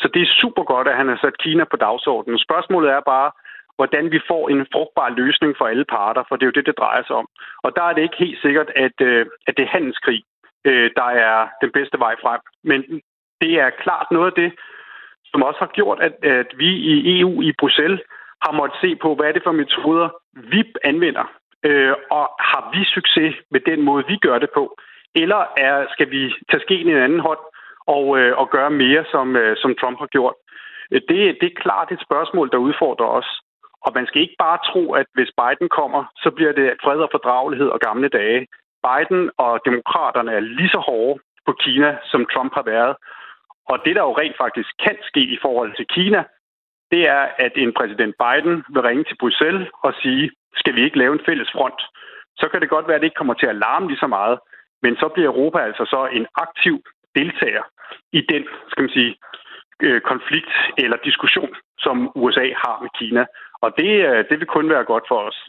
Så 0.00 0.08
det 0.14 0.22
er 0.22 0.36
super 0.40 0.62
godt, 0.62 0.88
at 0.88 0.96
han 0.96 1.08
har 1.08 1.18
sat 1.22 1.38
Kina 1.38 1.64
på 1.64 1.76
dagsordenen. 1.76 2.38
Spørgsmålet 2.38 2.90
er 2.90 3.00
bare, 3.00 3.30
hvordan 3.76 4.10
vi 4.10 4.20
får 4.30 4.48
en 4.48 4.66
frugtbar 4.72 5.08
løsning 5.08 5.54
for 5.58 5.66
alle 5.66 5.84
parter, 5.84 6.22
for 6.28 6.36
det 6.36 6.42
er 6.42 6.50
jo 6.50 6.58
det, 6.58 6.66
det 6.66 6.78
drejer 6.78 7.02
sig 7.06 7.16
om. 7.16 7.28
Og 7.64 7.76
der 7.76 7.82
er 7.82 7.92
det 7.92 8.02
ikke 8.02 8.24
helt 8.24 8.40
sikkert, 8.42 8.70
at, 8.76 8.96
øh, 9.00 9.26
at 9.46 9.56
det 9.56 9.62
er 9.64 9.74
handelskrig, 9.76 10.22
øh, 10.64 10.90
der 10.96 11.08
er 11.26 11.48
den 11.62 11.70
bedste 11.70 11.98
vej 11.98 12.14
frem. 12.22 12.40
Men 12.64 12.80
det 13.40 13.52
er 13.60 13.70
klart 13.70 14.06
noget 14.10 14.26
af 14.26 14.36
det, 14.42 14.50
som 15.34 15.42
også 15.48 15.60
har 15.66 15.72
gjort, 15.78 15.98
at, 16.06 16.14
at 16.40 16.50
vi 16.62 16.70
i 16.90 17.20
EU 17.20 17.42
i 17.42 17.52
Bruxelles 17.60 18.00
har 18.44 18.52
måttet 18.52 18.78
se 18.80 18.90
på, 19.02 19.08
hvad 19.14 19.26
er 19.26 19.32
det 19.32 19.46
for 19.46 19.52
metoder, 19.52 20.08
vi 20.52 20.60
anvender, 20.84 21.26
øh, 21.68 21.94
og 22.10 22.24
har 22.50 22.62
vi 22.74 22.82
succes 22.96 23.34
med 23.50 23.60
den 23.70 23.80
måde, 23.88 24.04
vi 24.12 24.16
gør 24.26 24.38
det 24.38 24.50
på, 24.54 24.64
eller 25.22 25.40
er, 25.66 25.86
skal 25.94 26.10
vi 26.10 26.22
tage 26.50 26.64
skeen 26.66 26.88
i 26.88 26.92
en 26.92 27.04
anden 27.06 27.20
hånd 27.28 27.42
og, 27.96 28.18
øh, 28.18 28.32
og 28.40 28.46
gøre 28.50 28.70
mere, 28.70 29.04
som, 29.12 29.36
øh, 29.36 29.56
som 29.62 29.74
Trump 29.80 29.98
har 29.98 30.10
gjort? 30.16 30.34
Øh, 30.92 31.00
det, 31.08 31.18
det 31.40 31.46
er 31.48 31.62
klart 31.64 31.92
et 31.92 32.06
spørgsmål, 32.06 32.50
der 32.50 32.66
udfordrer 32.66 33.06
os. 33.06 33.30
Og 33.86 33.92
man 33.94 34.06
skal 34.06 34.22
ikke 34.22 34.42
bare 34.46 34.58
tro, 34.70 34.92
at 34.92 35.06
hvis 35.14 35.30
Biden 35.40 35.68
kommer, 35.78 36.02
så 36.22 36.30
bliver 36.36 36.52
det 36.52 36.68
fred 36.84 36.98
og 37.06 37.08
fordragelighed 37.12 37.68
og 37.68 37.80
gamle 37.80 38.08
dage. 38.08 38.46
Biden 38.86 39.30
og 39.38 39.60
demokraterne 39.68 40.32
er 40.32 40.40
lige 40.40 40.74
så 40.76 40.80
hårde 40.88 41.20
på 41.46 41.52
Kina, 41.52 41.90
som 42.10 42.26
Trump 42.32 42.52
har 42.54 42.62
været. 42.62 42.94
Og 43.68 43.76
det, 43.84 43.96
der 43.96 44.02
jo 44.02 44.12
rent 44.12 44.36
faktisk 44.36 44.70
kan 44.84 44.96
ske 45.02 45.20
i 45.20 45.38
forhold 45.42 45.76
til 45.76 45.86
Kina, 45.86 46.24
det 46.90 47.08
er, 47.08 47.24
at 47.38 47.52
en 47.56 47.72
præsident 47.78 48.14
Biden 48.22 48.64
vil 48.72 48.82
ringe 48.82 49.04
til 49.04 49.16
Bruxelles 49.20 49.68
og 49.84 49.94
sige, 50.02 50.30
skal 50.56 50.74
vi 50.74 50.82
ikke 50.84 50.98
lave 50.98 51.12
en 51.12 51.26
fælles 51.26 51.50
front? 51.52 51.80
Så 52.40 52.48
kan 52.48 52.60
det 52.60 52.68
godt 52.68 52.86
være, 52.86 52.94
at 52.94 53.00
det 53.00 53.06
ikke 53.06 53.20
kommer 53.20 53.34
til 53.34 53.46
at 53.46 53.56
larme 53.56 53.86
lige 53.88 53.98
så 54.04 54.06
meget, 54.06 54.38
men 54.82 54.96
så 54.96 55.08
bliver 55.08 55.28
Europa 55.28 55.58
altså 55.58 55.84
så 55.84 56.08
en 56.18 56.26
aktiv 56.34 56.76
deltager 57.14 57.64
i 58.12 58.20
den, 58.32 58.42
skal 58.70 58.82
man 58.82 58.96
sige, 58.98 59.16
øh, 59.82 60.00
konflikt 60.00 60.54
eller 60.78 60.96
diskussion, 61.04 61.54
som 61.78 61.96
USA 62.14 62.46
har 62.64 62.76
med 62.82 62.90
Kina. 62.98 63.24
Og 63.64 63.70
det, 63.78 63.90
øh, 64.08 64.24
det 64.28 64.36
vil 64.40 64.46
kun 64.46 64.70
være 64.70 64.84
godt 64.84 65.04
for 65.08 65.18
os. 65.28 65.48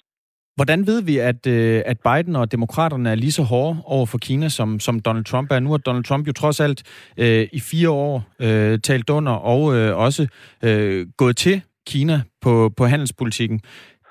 Hvordan 0.56 0.88
ved 0.88 1.02
vi, 1.06 1.18
at, 1.18 1.48
øh, 1.48 1.82
at 1.86 1.98
Biden 2.08 2.36
og 2.36 2.52
demokraterne 2.52 3.10
er 3.10 3.16
lige 3.16 3.32
så 3.32 3.44
hårde 3.44 3.78
over 3.86 4.06
for 4.06 4.18
Kina, 4.18 4.50
som, 4.50 4.80
som 4.80 5.00
Donald 5.00 5.26
Trump 5.26 5.52
er? 5.52 5.60
Nu 5.60 5.72
har 5.72 5.78
Donald 5.78 6.04
Trump 6.04 6.28
jo 6.28 6.34
trods 6.34 6.60
alt 6.60 6.80
øh, 7.20 7.48
i 7.54 7.60
fire 7.72 7.90
år 7.90 8.24
øh, 8.42 8.80
talt 8.80 9.10
under 9.10 9.32
og 9.32 9.76
øh, 9.76 9.98
også 9.98 10.28
øh, 10.64 11.08
gået 11.18 11.38
til 11.38 11.62
Kina 11.92 12.18
på, 12.42 12.72
på 12.78 12.86
handelspolitikken. 12.86 13.60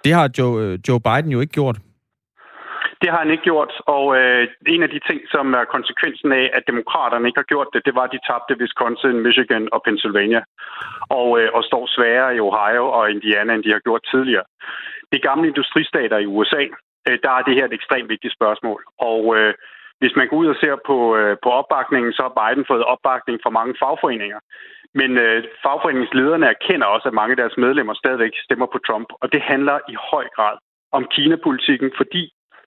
Det 0.05 0.13
har 0.13 0.31
Joe, 0.39 0.63
øh, 0.63 0.79
Joe 0.89 1.01
Biden 1.01 1.31
jo 1.33 1.41
ikke 1.41 1.53
gjort. 1.53 1.79
Det 3.03 3.13
har 3.13 3.21
han 3.25 3.31
ikke 3.35 3.49
gjort, 3.51 3.73
og 3.97 4.05
øh, 4.19 4.43
en 4.75 4.83
af 4.87 4.91
de 4.95 5.01
ting, 5.09 5.21
som 5.35 5.47
er 5.61 5.65
konsekvensen 5.77 6.31
af, 6.41 6.47
at 6.57 6.63
demokraterne 6.71 7.27
ikke 7.29 7.41
har 7.43 7.53
gjort 7.53 7.69
det, 7.73 7.87
det 7.87 7.95
var, 7.99 8.05
at 8.07 8.15
de 8.15 8.27
tabte 8.29 8.61
Wisconsin, 8.61 9.17
Michigan 9.27 9.65
og 9.75 9.81
Pennsylvania, 9.87 10.43
og, 11.19 11.29
øh, 11.41 11.49
og 11.57 11.63
står 11.71 11.85
sværere 11.97 12.31
i 12.37 12.41
Ohio 12.49 12.85
og 12.97 13.05
Indiana, 13.15 13.51
end 13.55 13.65
de 13.67 13.75
har 13.77 13.83
gjort 13.87 14.05
tidligere. 14.13 14.47
Det 15.15 15.23
gamle 15.29 15.49
industristater 15.49 16.19
i 16.19 16.27
USA, 16.37 16.63
øh, 17.09 17.19
der 17.25 17.31
er 17.39 17.43
det 17.43 17.55
her 17.55 17.67
et 17.67 17.79
ekstremt 17.79 18.09
vigtigt 18.15 18.37
spørgsmål, 18.39 18.81
og 19.11 19.21
øh, 19.37 19.55
hvis 20.01 20.17
man 20.17 20.29
går 20.29 20.37
ud 20.37 20.47
og 20.47 20.57
ser 20.63 20.77
på, 20.87 21.17
øh, 21.17 21.37
på 21.45 21.49
opbakningen, 21.61 22.13
så 22.13 22.23
har 22.27 22.35
Biden 22.41 22.65
fået 22.71 22.85
opbakning 22.93 23.37
fra 23.43 23.51
mange 23.59 23.75
fagforeninger. 23.83 24.41
Men 25.01 25.11
øh, 25.25 25.45
fagforeningslederne 25.65 26.47
erkender 26.55 26.87
også, 26.87 27.09
at 27.09 27.19
mange 27.21 27.33
af 27.35 27.41
deres 27.43 27.57
medlemmer 27.65 27.95
stadigvæk 27.95 28.35
stemmer 28.47 28.67
på 28.73 28.79
Trump, 28.87 29.09
og 29.23 29.33
det 29.33 29.43
handler 29.43 29.77
i 29.93 29.97
høj 30.11 30.27
grad 30.37 30.57
om 30.93 31.03
Kina-politikken, 31.15 31.91
fordi 31.97 32.23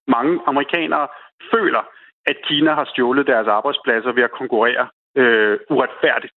mange 0.08 0.34
amerikanere 0.52 1.08
føler, 1.54 1.84
at 2.26 2.38
Kina 2.48 2.72
har 2.80 2.86
stjålet 2.86 3.28
deres 3.28 3.48
arbejdspladser 3.48 4.12
ved 4.12 4.24
at 4.24 4.38
konkurrere 4.40 4.88
øh, 5.22 5.58
uretfærdigt. 5.70 6.34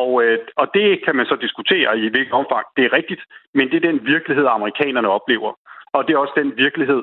Og, 0.00 0.24
øh, 0.24 0.38
og 0.56 0.66
det 0.74 1.04
kan 1.04 1.16
man 1.16 1.26
så 1.26 1.36
diskutere 1.36 1.98
i 1.98 2.08
hvilket 2.08 2.32
omfang 2.40 2.66
det 2.76 2.84
er 2.84 2.92
rigtigt, 2.92 3.22
men 3.54 3.70
det 3.70 3.76
er 3.76 3.88
den 3.90 4.06
virkelighed, 4.06 4.46
amerikanerne 4.46 5.08
oplever. 5.08 5.52
Og 5.92 6.00
det 6.06 6.12
er 6.14 6.18
også 6.18 6.36
den 6.36 6.56
virkelighed, 6.56 7.02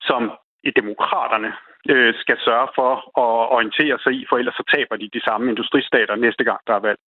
som 0.00 0.22
i 0.64 0.70
demokraterne 0.80 1.52
øh, 1.92 2.14
skal 2.22 2.38
sørge 2.46 2.68
for 2.78 2.90
at 3.24 3.32
orientere 3.56 3.98
sig 3.98 4.12
i, 4.12 4.26
for 4.28 4.36
ellers 4.38 4.54
så 4.54 4.64
taber 4.74 4.96
de 4.96 5.08
de 5.16 5.24
samme 5.28 5.50
industristater 5.50 6.16
næste 6.16 6.44
gang, 6.44 6.60
der 6.66 6.74
er 6.74 6.86
valg. 6.88 6.98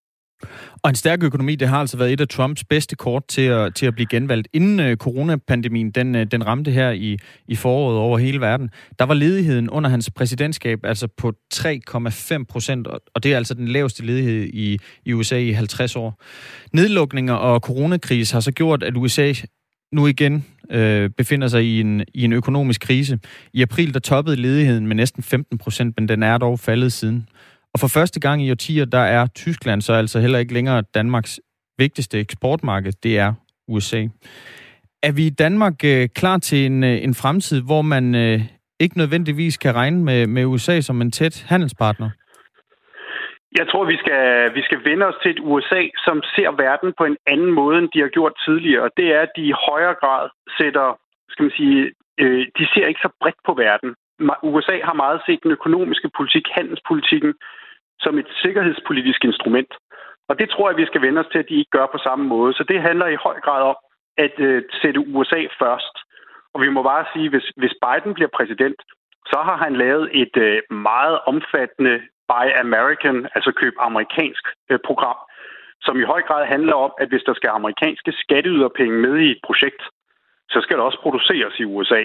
Og 0.82 0.88
en 0.88 0.95
stærk 0.95 1.22
økonomi, 1.22 1.55
det 1.55 1.68
har 1.68 1.80
altså 1.80 1.97
været 1.97 2.12
et 2.12 2.20
af 2.20 2.28
Trumps 2.28 2.64
bedste 2.64 2.97
kort 2.97 3.26
til 3.28 3.43
at, 3.43 3.74
til 3.74 3.86
at 3.86 3.95
blive 3.95 4.07
genvalgt. 4.11 4.49
Inden 4.53 4.80
øh, 4.80 4.97
coronapandemien, 4.97 5.91
den, 5.91 6.14
øh, 6.14 6.26
den 6.30 6.47
ramte 6.47 6.70
her 6.70 6.91
i, 6.91 7.18
i 7.49 7.57
foråret 7.57 7.99
over 7.99 8.18
hele 8.18 8.41
verden, 8.41 8.70
der 8.99 9.05
var 9.05 9.14
ledigheden 9.14 9.70
under 9.70 9.91
hans 9.91 10.11
præsidentskab 10.11 10.84
altså 10.84 11.09
på 11.16 11.32
3,5 11.55 12.45
procent, 12.49 12.86
og 12.86 13.22
det 13.22 13.32
er 13.32 13.36
altså 13.36 13.55
den 13.55 13.68
laveste 13.68 14.07
ledighed 14.07 14.45
i, 14.53 14.78
i 15.05 15.12
USA 15.12 15.38
i 15.38 15.53
50 15.53 15.97
år. 15.97 16.22
Nedlukninger 16.72 17.34
og 17.34 17.61
coronakris 17.61 18.30
har 18.30 18.41
så 18.41 18.53
gjort, 18.53 18.82
at 18.82 18.97
USA 18.97 19.32
nu 19.93 20.07
igen 20.07 20.45
øh, 20.70 21.11
befinder 21.11 21.49
sig 21.49 21.64
i 21.64 21.80
en, 21.80 22.05
i 22.14 22.24
en 22.24 22.32
økonomisk 22.32 22.80
krise. 22.80 23.18
I 23.53 23.62
april 23.62 23.95
der 23.95 24.01
toppede 24.01 24.36
ledigheden 24.36 24.86
med 24.86 24.97
næsten 24.97 25.22
15 25.22 25.59
procent, 25.59 25.95
men 25.99 26.09
den 26.09 26.22
er 26.22 26.38
dog 26.38 26.61
faldet 26.61 26.93
siden. 26.93 27.28
Og 27.75 27.81
for 27.81 27.89
første 27.89 28.21
gang 28.21 28.43
i 28.43 28.51
årtier, 28.51 28.85
der 28.85 29.05
er 29.18 29.27
Tyskland 29.27 29.83
så 29.83 29.93
altså 29.93 30.21
heller 30.21 30.39
ikke 30.39 30.55
længere 30.55 30.83
Danmarks 30.95 31.41
vigtigste 31.79 32.21
eksportmarked, 32.21 32.93
det 33.03 33.18
er 33.18 33.33
USA. 33.68 34.03
Er 35.03 35.12
vi 35.12 35.27
i 35.27 35.37
Danmark 35.45 35.85
øh, 35.85 36.09
klar 36.21 36.39
til 36.39 36.66
en, 36.66 36.85
øh, 36.85 37.05
en 37.07 37.14
fremtid, 37.14 37.62
hvor 37.62 37.83
man 37.83 38.14
øh, 38.14 38.41
ikke 38.81 38.99
nødvendigvis 38.99 39.57
kan 39.57 39.75
regne 39.75 40.05
med, 40.05 40.27
med 40.27 40.45
USA 40.45 40.81
som 40.81 41.01
en 41.01 41.11
tæt 41.11 41.45
handelspartner? 41.49 42.11
Jeg 43.59 43.68
tror, 43.68 43.85
vi 43.85 43.97
skal, 44.03 44.55
vi 44.55 44.62
skal 44.62 44.81
vende 44.89 45.07
os 45.07 45.18
til 45.23 45.31
et 45.31 45.41
USA, 45.53 45.83
som 46.07 46.16
ser 46.35 46.51
verden 46.66 46.91
på 46.99 47.05
en 47.05 47.16
anden 47.27 47.53
måde, 47.61 47.79
end 47.79 47.89
de 47.95 48.01
har 48.01 48.09
gjort 48.09 48.35
tidligere. 48.47 48.83
Og 48.83 48.91
det 48.97 49.07
er, 49.14 49.21
at 49.21 49.33
de 49.37 49.43
i 49.43 49.61
højere 49.68 49.97
grad 50.03 50.25
sætter, 50.59 50.87
skal 51.33 51.43
man 51.43 51.55
sige, 51.61 51.79
øh, 52.23 52.43
de 52.59 52.64
ser 52.73 52.87
ikke 52.87 53.05
så 53.07 53.11
bredt 53.21 53.41
på 53.47 53.53
verden. 53.64 53.91
USA 54.43 54.77
har 54.89 54.97
meget 55.05 55.21
set 55.27 55.41
den 55.43 55.53
økonomiske 55.59 56.11
politik, 56.16 56.45
handelspolitikken, 56.59 57.33
som 58.01 58.19
et 58.19 58.29
sikkerhedspolitisk 58.43 59.25
instrument. 59.25 59.73
Og 60.29 60.39
det 60.39 60.51
tror 60.51 60.71
jeg, 60.71 60.77
vi 60.77 60.87
skal 60.87 61.03
vende 61.03 61.21
os 61.21 61.31
til, 61.33 61.39
at 61.39 61.49
de 61.49 61.59
ikke 61.59 61.77
gør 61.79 61.87
på 61.93 61.99
samme 61.99 62.25
måde. 62.25 62.53
Så 62.55 62.65
det 62.69 62.83
handler 62.83 63.07
i 63.07 63.23
høj 63.27 63.41
grad 63.41 63.63
om 63.63 63.77
at 64.25 64.35
øh, 64.39 64.63
sætte 64.83 65.01
USA 65.01 65.41
først. 65.63 65.95
Og 66.55 66.61
vi 66.61 66.69
må 66.69 66.83
bare 66.83 67.05
sige, 67.13 67.29
hvis, 67.31 67.47
hvis 67.57 67.75
Biden 67.85 68.15
bliver 68.15 68.33
præsident, 68.39 68.79
så 69.33 69.39
har 69.49 69.57
han 69.65 69.77
lavet 69.77 70.07
et 70.23 70.37
øh, 70.37 70.63
meget 70.71 71.19
omfattende 71.33 71.95
Buy 72.29 72.47
American, 72.65 73.29
altså 73.35 73.51
køb 73.61 73.75
amerikansk 73.79 74.45
øh, 74.71 74.79
program, 74.89 75.19
som 75.83 76.01
i 76.01 76.09
høj 76.13 76.23
grad 76.23 76.47
handler 76.47 76.75
om, 76.75 76.93
at 77.03 77.09
hvis 77.09 77.23
der 77.27 77.35
skal 77.35 77.51
amerikanske 77.51 78.13
skatteyderpenge 78.13 78.97
med 79.07 79.15
i 79.19 79.31
et 79.31 79.41
projekt, 79.47 79.83
så 80.53 80.59
skal 80.61 80.77
det 80.77 80.85
også 80.85 81.01
produceres 81.03 81.55
i 81.59 81.65
USA. 81.65 82.03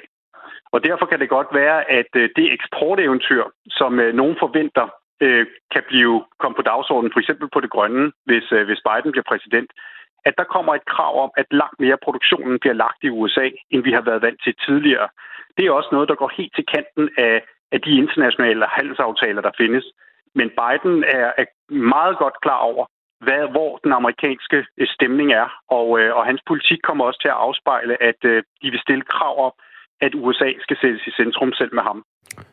Og 0.74 0.84
derfor 0.84 1.06
kan 1.06 1.20
det 1.20 1.30
godt 1.30 1.48
være, 1.54 1.92
at 1.92 2.12
øh, 2.16 2.30
det 2.36 2.54
eksporteventyr, 2.54 3.44
som 3.70 4.00
øh, 4.00 4.14
nogen 4.14 4.36
forventer, 4.40 4.88
øh, 5.22 5.46
kan 5.74 5.84
blive 5.88 6.24
komme 6.40 6.56
på 6.56 6.62
dagsordenen, 6.62 7.14
for 7.14 7.20
eksempel 7.20 7.48
på 7.54 7.60
det 7.60 7.70
grønne, 7.70 8.12
hvis, 8.26 8.52
øh, 8.52 8.66
hvis 8.66 8.82
Biden 8.88 9.12
bliver 9.12 9.30
præsident, 9.32 9.72
at 10.26 10.34
der 10.38 10.44
kommer 10.44 10.74
et 10.76 10.86
krav 10.86 11.24
om, 11.24 11.32
at 11.38 11.46
langt 11.52 11.80
mere 11.80 11.98
produktionen 12.04 12.60
bliver 12.60 12.74
lagt 12.74 13.04
i 13.04 13.10
USA, 13.10 13.50
end 13.72 13.84
vi 13.84 13.92
har 13.92 14.02
været 14.02 14.22
vant 14.22 14.40
til 14.44 14.56
tidligere. 14.66 15.08
Det 15.58 15.66
er 15.66 15.72
også 15.72 15.90
noget, 15.92 16.10
der 16.10 16.16
går 16.16 16.32
helt 16.38 16.56
til 16.56 16.66
kanten 16.76 17.10
af, 17.18 17.44
af 17.72 17.82
de 17.82 17.92
internationale 18.04 18.66
handelsaftaler, 18.66 19.42
der 19.42 19.52
findes. 19.58 19.86
Men 20.36 20.50
Biden 20.60 21.04
er, 21.04 21.32
er 21.38 21.46
meget 21.74 22.18
godt 22.18 22.42
klar 22.42 22.58
over, 22.58 22.86
hvad, 23.20 23.44
hvor 23.52 23.78
den 23.84 23.94
amerikanske 23.94 24.66
øh, 24.78 24.88
stemning 24.88 25.32
er, 25.34 25.48
og, 25.70 26.00
øh, 26.00 26.16
og 26.16 26.26
hans 26.26 26.42
politik 26.48 26.80
kommer 26.84 27.06
også 27.06 27.20
til 27.22 27.28
at 27.28 27.42
afspejle, 27.46 28.04
at 28.04 28.20
de 28.62 28.68
vil 28.72 28.80
stille 28.86 29.06
krav 29.16 29.46
om, 29.46 29.54
at 30.02 30.12
USA 30.16 30.50
skal 30.62 30.78
sættes 30.82 31.08
i 31.08 31.12
centrum 31.12 31.54
selv 31.54 31.74
med 31.74 31.84
ham. 31.84 32.04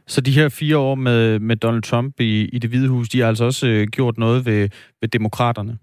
Så 0.06 0.20
de 0.20 0.30
her 0.38 0.48
fire 0.60 0.78
år 0.78 0.94
med, 0.94 1.38
med 1.38 1.56
Donald 1.56 1.82
Trump 1.82 2.20
i, 2.20 2.48
i 2.52 2.58
det 2.58 2.70
hvide 2.70 2.88
hus, 2.88 3.08
de 3.08 3.20
har 3.20 3.28
altså 3.28 3.44
også 3.44 3.66
øh, 3.68 3.86
gjort 3.86 4.18
noget 4.18 4.46
ved, 4.46 4.62
ved 5.00 5.08
demokraterne? 5.08 5.78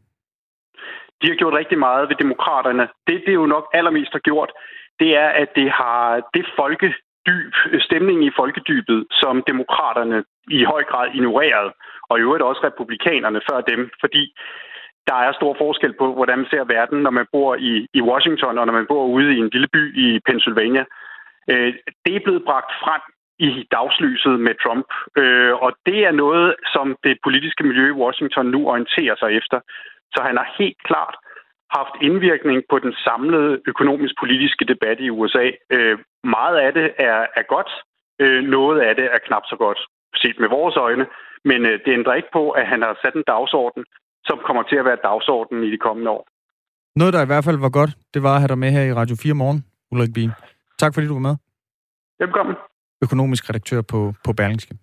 De 1.21 1.27
har 1.27 1.35
gjort 1.35 1.53
rigtig 1.53 1.79
meget 1.79 2.09
ved 2.09 2.15
demokraterne. 2.15 2.83
Det, 3.07 3.15
det 3.25 3.31
er 3.31 3.41
jo 3.43 3.45
nok 3.55 3.65
allermest 3.73 4.11
har 4.11 4.19
gjort, 4.19 4.51
det 4.99 5.09
er, 5.23 5.29
at 5.41 5.49
det 5.55 5.69
har 5.71 6.29
det 6.33 6.45
folkedyb, 6.59 7.53
stemningen 7.87 8.23
i 8.23 8.35
folkedybet, 8.39 8.99
som 9.21 9.43
demokraterne 9.51 10.23
i 10.57 10.63
høj 10.63 10.83
grad 10.91 11.07
ignoreret, 11.13 11.69
og 12.09 12.17
i 12.17 12.21
øvrigt 12.21 12.43
også 12.43 12.61
republikanerne 12.63 13.41
før 13.49 13.61
dem, 13.61 13.89
fordi 13.99 14.23
der 15.09 15.17
er 15.27 15.31
stor 15.39 15.53
forskel 15.63 15.93
på, 16.01 16.05
hvordan 16.17 16.37
man 16.37 16.51
ser 16.53 16.63
verden, 16.77 16.99
når 17.05 17.13
man 17.19 17.27
bor 17.35 17.55
i, 17.69 17.87
i 17.93 18.01
Washington, 18.01 18.57
og 18.57 18.65
når 18.65 18.73
man 18.79 18.87
bor 18.91 19.05
ude 19.05 19.29
i 19.35 19.39
en 19.43 19.49
lille 19.53 19.69
by 19.75 19.83
i 20.05 20.19
Pennsylvania. 20.27 20.83
Øh, 21.51 21.73
det 22.05 22.13
er 22.15 22.25
blevet 22.25 22.43
bragt 22.49 22.71
frem 22.83 23.01
i 23.47 23.49
dagslyset 23.77 24.35
med 24.45 24.53
Trump, 24.63 24.89
øh, 25.21 25.53
og 25.65 25.71
det 25.85 25.99
er 26.07 26.11
noget, 26.23 26.55
som 26.73 26.85
det 27.03 27.17
politiske 27.23 27.63
miljø 27.63 27.85
i 27.89 27.99
Washington 28.03 28.45
nu 28.45 28.59
orienterer 28.71 29.15
sig 29.21 29.29
efter. 29.39 29.59
Så 30.13 30.19
han 30.27 30.35
har 30.37 30.55
helt 30.59 30.81
klart 30.89 31.15
haft 31.77 31.95
indvirkning 32.07 32.57
på 32.69 32.79
den 32.79 32.93
samlede 33.05 33.61
økonomisk-politiske 33.71 34.65
debat 34.65 34.97
i 34.99 35.09
USA. 35.09 35.45
Øh, 35.75 35.97
meget 36.37 36.57
af 36.65 36.73
det 36.73 36.87
er, 37.09 37.19
er 37.39 37.45
godt, 37.55 37.71
øh, 38.23 38.41
noget 38.55 38.77
af 38.87 38.95
det 38.95 39.05
er 39.15 39.19
knap 39.27 39.45
så 39.51 39.55
godt, 39.65 39.79
set 40.15 40.37
med 40.39 40.49
vores 40.49 40.75
øjne, 40.75 41.05
men 41.49 41.59
øh, 41.69 41.79
det 41.85 41.91
ændrer 41.97 42.13
ikke 42.19 42.33
på, 42.33 42.43
at 42.49 42.65
han 42.67 42.81
har 42.81 42.97
sat 43.03 43.13
en 43.13 43.23
dagsorden, 43.33 43.83
som 44.29 44.37
kommer 44.47 44.63
til 44.63 44.77
at 44.81 44.85
være 44.85 45.03
dagsordenen 45.09 45.63
i 45.63 45.71
de 45.71 45.77
kommende 45.87 46.11
år. 46.11 46.23
Noget, 46.95 47.13
der 47.13 47.21
i 47.23 47.31
hvert 47.31 47.45
fald 47.47 47.59
var 47.59 47.69
godt, 47.69 47.91
det 48.13 48.23
var 48.23 48.33
at 48.33 48.41
have 48.41 48.51
dig 48.53 48.57
med 48.57 48.71
her 48.71 48.83
i 48.83 48.93
Radio 48.93 49.15
4 49.23 49.33
morgen, 49.33 49.59
Ulrik 49.91 50.13
Bien. 50.13 50.31
Tak 50.79 50.93
fordi 50.93 51.07
du 51.07 51.13
var 51.13 51.19
med. 51.19 51.35
Velkommen. 52.19 52.55
Økonomisk 53.03 53.49
redaktør 53.49 53.81
på, 53.81 54.13
på 54.23 54.33
Berlingske. 54.33 54.77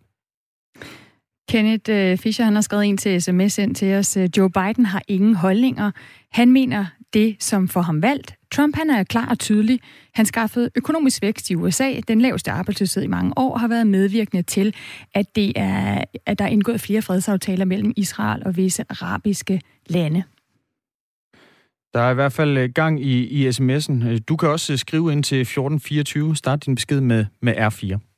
Kenneth 1.48 1.90
uh, 1.90 2.18
Fischer 2.18 2.44
han 2.44 2.54
har 2.54 2.60
skrevet 2.60 2.84
en 2.86 2.96
til 2.96 3.22
sms 3.22 3.58
ind 3.58 3.74
til 3.74 3.94
os. 3.94 4.18
Joe 4.36 4.50
Biden 4.50 4.86
har 4.86 5.02
ingen 5.08 5.34
holdninger. 5.34 5.90
Han 6.32 6.52
mener 6.52 6.86
det, 7.12 7.36
som 7.42 7.68
får 7.68 7.80
ham 7.80 8.02
valgt. 8.02 8.34
Trump 8.52 8.76
han 8.76 8.90
er 8.90 9.04
klar 9.04 9.28
og 9.28 9.38
tydelig. 9.38 9.80
Han 10.14 10.26
skaffede 10.26 10.70
økonomisk 10.74 11.22
vækst 11.22 11.50
i 11.50 11.54
USA. 11.54 12.00
Den 12.08 12.20
laveste 12.20 12.50
arbejdsløshed 12.50 13.02
i 13.02 13.06
mange 13.06 13.32
år 13.36 13.58
har 13.58 13.68
været 13.68 13.86
medvirkende 13.86 14.42
til, 14.42 14.74
at, 15.14 15.36
det 15.36 15.52
er, 15.56 16.04
at 16.26 16.38
der 16.38 16.44
er 16.44 16.48
indgået 16.48 16.80
flere 16.80 17.02
fredsaftaler 17.02 17.64
mellem 17.64 17.92
Israel 17.96 18.42
og 18.46 18.56
visse 18.56 18.84
arabiske 18.90 19.60
lande. 19.86 20.24
Der 21.96 22.02
er 22.02 22.10
i 22.10 22.14
hvert 22.14 22.32
fald 22.32 22.58
øh, 22.58 22.70
gang 22.74 23.00
i, 23.04 23.24
i 23.24 23.48
sms'en. 23.48 24.08
Øh, 24.08 24.20
du 24.28 24.36
kan 24.36 24.48
også 24.48 24.72
øh, 24.72 24.78
skrive 24.78 25.12
ind 25.12 25.24
til 25.24 25.40
1424. 25.40 26.36
Start 26.36 26.66
din 26.66 26.74
besked 26.74 27.00
med, 27.00 27.24
med 27.42 27.54
R4. 27.56 28.15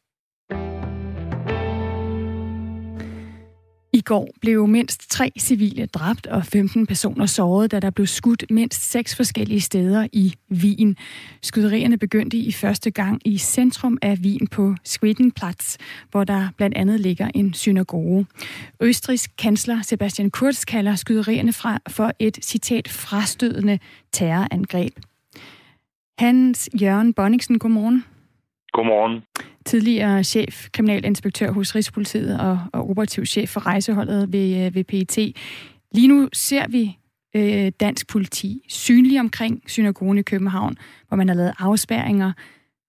I 3.92 4.00
går 4.00 4.28
blev 4.40 4.66
mindst 4.66 5.10
tre 5.10 5.32
civile 5.38 5.86
dræbt 5.86 6.26
og 6.26 6.46
15 6.46 6.86
personer 6.86 7.26
såret, 7.26 7.70
da 7.72 7.80
der 7.80 7.90
blev 7.90 8.06
skudt 8.06 8.44
mindst 8.50 8.90
seks 8.90 9.16
forskellige 9.16 9.60
steder 9.60 10.06
i 10.12 10.34
Wien. 10.50 10.96
Skyderierne 11.42 11.98
begyndte 11.98 12.36
i 12.36 12.52
første 12.52 12.90
gang 12.90 13.20
i 13.24 13.38
centrum 13.38 13.98
af 14.02 14.16
Wien 14.22 14.46
på 14.46 14.74
Schwedenplatz, 14.84 15.76
hvor 16.10 16.24
der 16.24 16.48
blandt 16.56 16.76
andet 16.76 17.00
ligger 17.00 17.30
en 17.34 17.54
synagoge. 17.54 18.26
Østrigs 18.80 19.26
kansler 19.26 19.82
Sebastian 19.82 20.30
Kurz 20.30 20.64
kalder 20.64 20.94
skyderierne 20.94 21.52
fra 21.52 21.78
for 21.88 22.12
et 22.18 22.38
citat 22.44 22.88
frastødende 22.88 23.78
terrorangreb. 24.12 24.92
Hans 26.18 26.68
Jørgen 26.82 27.14
Bonningsen, 27.14 27.58
godmorgen. 27.58 28.04
Godmorgen 28.72 29.22
tidligere 29.70 30.24
chef, 30.24 30.54
kriminalinspektør 30.74 31.50
hos 31.52 31.74
Rigspolitiet 31.76 32.40
og, 32.40 32.58
og 32.72 32.90
operativ 32.90 33.24
chef 33.24 33.48
for 33.54 33.66
rejseholdet 33.66 34.32
ved, 34.32 34.48
øh, 34.60 34.74
ved 34.76 34.84
PET. 34.90 35.16
Lige 35.96 36.08
nu 36.08 36.28
ser 36.32 36.64
vi 36.76 36.84
øh, 37.38 37.72
dansk 37.80 38.12
politi 38.12 38.50
synlig 38.68 39.20
omkring 39.20 39.54
synagogen 39.66 40.18
i 40.18 40.22
København, 40.22 40.74
hvor 41.08 41.16
man 41.16 41.28
har 41.28 41.36
lavet 41.36 41.54
afspærringer. 41.58 42.32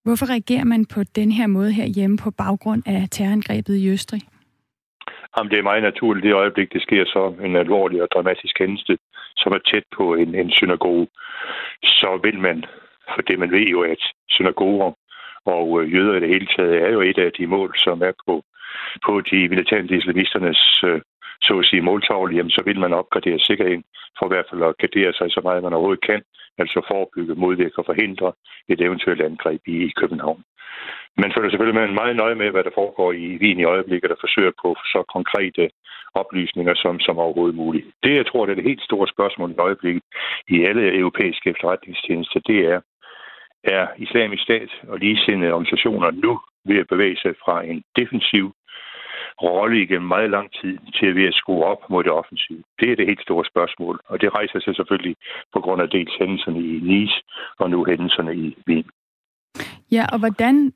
Hvorfor 0.04 0.26
reagerer 0.34 0.64
man 0.64 0.86
på 0.94 1.00
den 1.18 1.30
her 1.32 1.46
måde 1.46 1.72
her 1.72 1.86
hjemme 1.86 2.16
på 2.24 2.30
baggrund 2.30 2.82
af 2.86 3.08
terrorangrebet 3.10 3.74
i 3.76 3.88
Østrig? 3.88 4.22
Jamen, 5.32 5.50
det 5.50 5.58
er 5.58 5.70
meget 5.70 5.82
naturligt 5.82 6.24
det 6.24 6.32
øjeblik, 6.42 6.72
det 6.72 6.82
sker 6.82 7.04
så 7.04 7.22
en 7.44 7.56
alvorlig 7.56 8.02
og 8.02 8.08
dramatisk 8.14 8.54
hændelse, 8.58 8.96
som 9.36 9.52
er 9.52 9.58
tæt 9.70 9.86
på 9.96 10.14
en, 10.14 10.34
en 10.34 10.50
synagoge. 10.50 11.06
Så 11.82 12.20
vil 12.22 12.38
man, 12.38 12.64
for 13.14 13.22
det 13.28 13.38
man 13.38 13.50
ved 13.50 13.66
jo, 13.74 13.80
at 13.82 14.02
synagoger 14.28 14.92
og 15.46 15.82
øh, 15.82 15.94
jøder 15.94 16.14
i 16.16 16.20
det 16.20 16.28
hele 16.28 16.48
taget 16.56 16.82
er 16.82 16.90
jo 16.90 17.00
et 17.00 17.18
af 17.18 17.32
de 17.38 17.46
mål, 17.46 17.70
som 17.76 18.02
er 18.02 18.12
på, 18.26 18.42
på 19.06 19.20
de 19.20 19.48
militante 19.48 19.96
islamisternes 19.96 20.84
øh, 20.84 21.00
så 21.42 21.58
at 21.58 21.66
sige 21.66 21.82
måltavle, 21.82 22.36
jamen, 22.36 22.50
så 22.50 22.62
vil 22.64 22.80
man 22.80 22.92
opgradere 22.92 23.38
sikkerheden 23.38 23.84
for 24.18 24.26
i 24.26 24.32
hvert 24.32 24.46
fald 24.50 24.62
at 24.62 24.78
gardere 24.78 25.12
sig 25.12 25.30
så 25.30 25.40
meget, 25.44 25.62
man 25.62 25.72
overhovedet 25.72 26.06
kan, 26.10 26.22
altså 26.58 26.78
forebygge, 26.90 27.34
modvirke 27.34 27.78
og 27.78 27.86
forhindre 27.86 28.32
et 28.68 28.80
eventuelt 28.80 29.20
angreb 29.20 29.60
i, 29.66 29.76
i 29.88 29.92
København. 30.00 30.42
Man 31.16 31.32
følger 31.34 31.50
selvfølgelig 31.50 31.80
med 31.80 32.00
meget 32.00 32.16
nøje 32.16 32.34
med, 32.34 32.50
hvad 32.50 32.64
der 32.64 32.78
foregår 32.80 33.12
i 33.12 33.26
Wien 33.40 33.60
i 33.60 33.70
øjeblikket, 33.74 34.10
og 34.10 34.18
forsøger 34.20 34.52
på 34.62 34.76
så 34.92 35.00
konkrete 35.16 35.70
oplysninger 36.14 36.74
som, 36.74 37.00
som 37.00 37.18
overhovedet 37.18 37.56
muligt. 37.56 37.86
Det, 38.02 38.14
jeg 38.16 38.26
tror, 38.26 38.46
det 38.46 38.52
er 38.52 38.56
det 38.60 38.70
helt 38.70 38.82
store 38.82 39.08
spørgsmål 39.08 39.50
i 39.50 39.62
øjeblikket 39.68 40.02
i 40.48 40.64
alle 40.64 40.98
europæiske 40.98 41.50
efterretningstjenester, 41.50 42.40
det 42.40 42.58
er, 42.72 42.80
er 43.64 43.86
islamisk 43.96 44.42
stat 44.42 44.70
og 44.88 44.98
ligesindede 44.98 45.52
organisationer 45.52 46.10
nu 46.10 46.40
ved 46.64 46.78
at 46.78 46.88
bevæge 46.88 47.16
sig 47.16 47.34
fra 47.44 47.64
en 47.64 47.82
defensiv 47.98 48.52
rolle 49.42 49.82
igennem 49.82 50.08
meget 50.08 50.30
lang 50.30 50.48
tid 50.60 50.78
til 50.96 51.06
at 51.06 51.14
ved 51.14 51.26
at 51.26 51.34
skrue 51.34 51.64
op 51.64 51.90
mod 51.90 52.04
det 52.04 52.12
offensive. 52.12 52.62
Det 52.80 52.92
er 52.92 52.96
det 52.96 53.06
helt 53.06 53.22
store 53.22 53.44
spørgsmål, 53.44 54.00
og 54.04 54.20
det 54.20 54.34
rejser 54.34 54.60
sig 54.60 54.76
selvfølgelig 54.76 55.16
på 55.52 55.60
grund 55.60 55.82
af 55.82 55.88
dels 55.88 56.14
hændelserne 56.20 56.60
i 56.60 56.80
Nice 56.82 57.22
og 57.58 57.70
nu 57.70 57.84
hændelserne 57.84 58.34
i 58.36 58.56
Wien. 58.68 58.86
Ja, 59.92 60.04
og 60.12 60.18
hvordan 60.18 60.72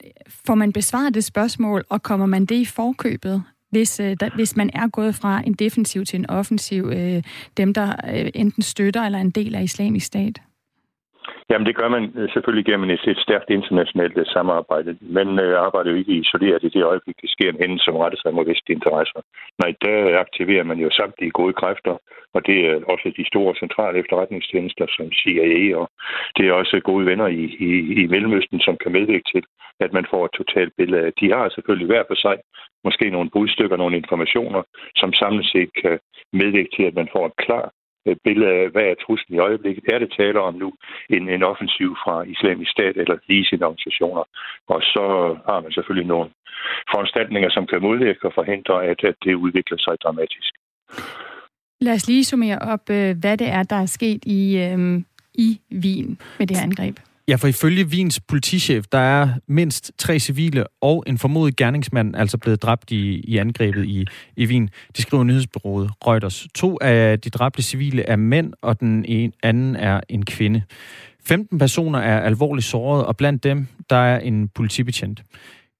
får 0.46 0.54
man 0.54 0.72
besvaret 0.72 1.14
det 1.14 1.24
spørgsmål, 1.24 1.84
og 1.90 2.02
kommer 2.02 2.26
man 2.26 2.46
det 2.46 2.54
i 2.54 2.66
forkøbet? 2.76 3.42
Hvis, 3.70 4.00
øh, 4.00 4.16
der, 4.20 4.30
hvis 4.34 4.56
man 4.56 4.70
er 4.74 4.88
gået 4.88 5.14
fra 5.14 5.42
en 5.46 5.54
defensiv 5.54 6.04
til 6.04 6.18
en 6.18 6.30
offensiv, 6.30 6.84
øh, 6.84 7.22
dem 7.56 7.74
der 7.74 7.88
øh, 8.14 8.30
enten 8.34 8.62
støtter 8.62 9.02
eller 9.02 9.18
er 9.18 9.22
en 9.22 9.30
del 9.30 9.54
af 9.54 9.62
islamisk 9.62 10.06
stat? 10.06 10.40
Jamen, 11.50 11.66
det 11.66 11.76
gør 11.76 11.88
man 11.88 12.04
øh, 12.18 12.28
selvfølgelig 12.32 12.66
gennem 12.66 12.90
et, 12.90 13.00
et 13.12 13.18
stærkt 13.26 13.50
internationalt 13.50 14.18
øh, 14.18 14.26
samarbejde. 14.26 14.98
Man 15.00 15.28
øh, 15.44 15.54
arbejder 15.66 15.90
jo 15.90 15.96
ikke 15.96 16.20
isoleret 16.22 16.62
i 16.64 16.68
det 16.68 16.84
øjeblik, 16.84 17.16
det 17.22 17.30
sker 17.30 17.48
en 17.50 17.60
hændelse, 17.62 17.84
som 17.84 17.96
retter 17.96 18.18
sig 18.20 18.34
mod 18.34 18.46
vestlige 18.46 18.76
interesser. 18.76 19.20
Nej, 19.62 19.70
der 19.84 20.18
aktiverer 20.24 20.64
man 20.70 20.78
jo 20.78 20.90
samtlige 20.90 21.36
gode 21.38 21.52
kræfter, 21.52 21.94
og 22.34 22.46
det 22.46 22.58
er 22.66 22.74
også 22.92 23.12
de 23.16 23.26
store 23.32 23.54
centrale 23.62 23.98
efterretningstjenester 23.98 24.86
som 24.96 25.06
CIA, 25.20 25.76
og 25.80 25.86
det 26.36 26.44
er 26.48 26.52
også 26.52 26.80
gode 26.84 27.06
venner 27.06 27.26
i, 27.26 27.44
i, 27.68 27.70
i 28.02 28.06
Mellemøsten, 28.06 28.60
som 28.60 28.76
kan 28.82 28.92
medvirke 28.92 29.28
til, 29.34 29.42
at 29.80 29.92
man 29.92 30.06
får 30.10 30.24
et 30.24 30.36
totalt 30.40 30.72
billede 30.78 31.02
af. 31.06 31.12
De 31.20 31.32
har 31.32 31.48
selvfølgelig 31.48 31.86
hver 31.86 32.04
for 32.08 32.14
sig 32.14 32.36
måske 32.84 33.10
nogle 33.10 33.30
budstykker, 33.30 33.76
nogle 33.76 33.96
informationer, 33.96 34.62
som 34.96 35.12
samlet 35.12 35.46
set 35.46 35.70
kan 35.82 35.98
medvirke 36.32 36.72
til, 36.76 36.82
at 36.82 36.94
man 36.94 37.08
får 37.12 37.26
et 37.26 37.36
klart 37.36 37.72
Øh, 38.06 38.16
billede 38.24 38.50
af, 38.60 38.70
hvad 38.70 38.82
er 38.82 38.94
truslen 39.04 39.34
i 39.36 39.44
øjeblikket. 39.48 39.84
Er 39.92 39.98
det 39.98 40.14
taler 40.18 40.40
om 40.40 40.54
nu 40.54 40.72
en, 41.10 41.28
en 41.28 41.42
offensiv 41.42 41.90
fra 42.04 42.22
islamisk 42.22 42.70
stat 42.70 42.96
eller 42.96 43.16
ligesindede 43.28 43.66
organisationer? 43.66 44.24
Og 44.68 44.80
så 44.82 45.04
har 45.48 45.60
man 45.60 45.72
selvfølgelig 45.72 46.08
nogle 46.08 46.30
foranstaltninger, 46.92 47.50
som 47.50 47.66
kan 47.66 47.82
modvirke 47.82 48.26
og 48.28 48.32
forhindre, 48.34 48.84
at, 48.84 49.04
at 49.04 49.16
det 49.24 49.34
udvikler 49.34 49.78
sig 49.78 49.94
dramatisk. 50.02 50.52
Lad 51.80 51.94
os 51.94 52.08
lige 52.08 52.24
summere 52.24 52.58
op, 52.58 52.90
øh, 52.90 53.16
hvad 53.20 53.36
det 53.36 53.48
er, 53.48 53.62
der 53.62 53.76
er 53.76 53.86
sket 53.86 54.22
i, 54.26 54.58
øhm, 54.64 55.04
i 55.34 55.60
Wien 55.82 56.18
med 56.38 56.46
det 56.46 56.56
her 56.56 56.64
angreb. 56.64 56.96
Ja, 57.28 57.36
for 57.36 57.48
ifølge 57.48 57.84
Wiens 57.84 58.20
politichef, 58.20 58.84
der 58.92 58.98
er 58.98 59.28
mindst 59.48 59.92
tre 59.98 60.18
civile 60.18 60.64
og 60.80 61.04
en 61.06 61.18
formodet 61.18 61.56
gerningsmand 61.56 62.16
altså 62.16 62.38
blevet 62.38 62.62
dræbt 62.62 62.90
i, 62.90 63.20
i 63.20 63.36
angrebet 63.36 63.84
i, 63.84 64.06
i 64.36 64.46
Wien. 64.46 64.70
Det 64.96 65.02
skriver 65.02 65.24
nyhedsbyrået 65.24 65.90
Reuters. 66.06 66.46
To 66.54 66.78
af 66.80 67.20
de 67.20 67.30
dræbte 67.30 67.62
civile 67.62 68.02
er 68.02 68.16
mænd, 68.16 68.52
og 68.62 68.80
den 68.80 69.04
en, 69.04 69.32
anden 69.42 69.76
er 69.76 70.00
en 70.08 70.24
kvinde. 70.24 70.62
15 71.26 71.58
personer 71.58 71.98
er 71.98 72.20
alvorligt 72.20 72.66
såret, 72.66 73.04
og 73.04 73.16
blandt 73.16 73.44
dem, 73.44 73.66
der 73.90 73.96
er 73.96 74.18
en 74.18 74.48
politibetjent. 74.48 75.22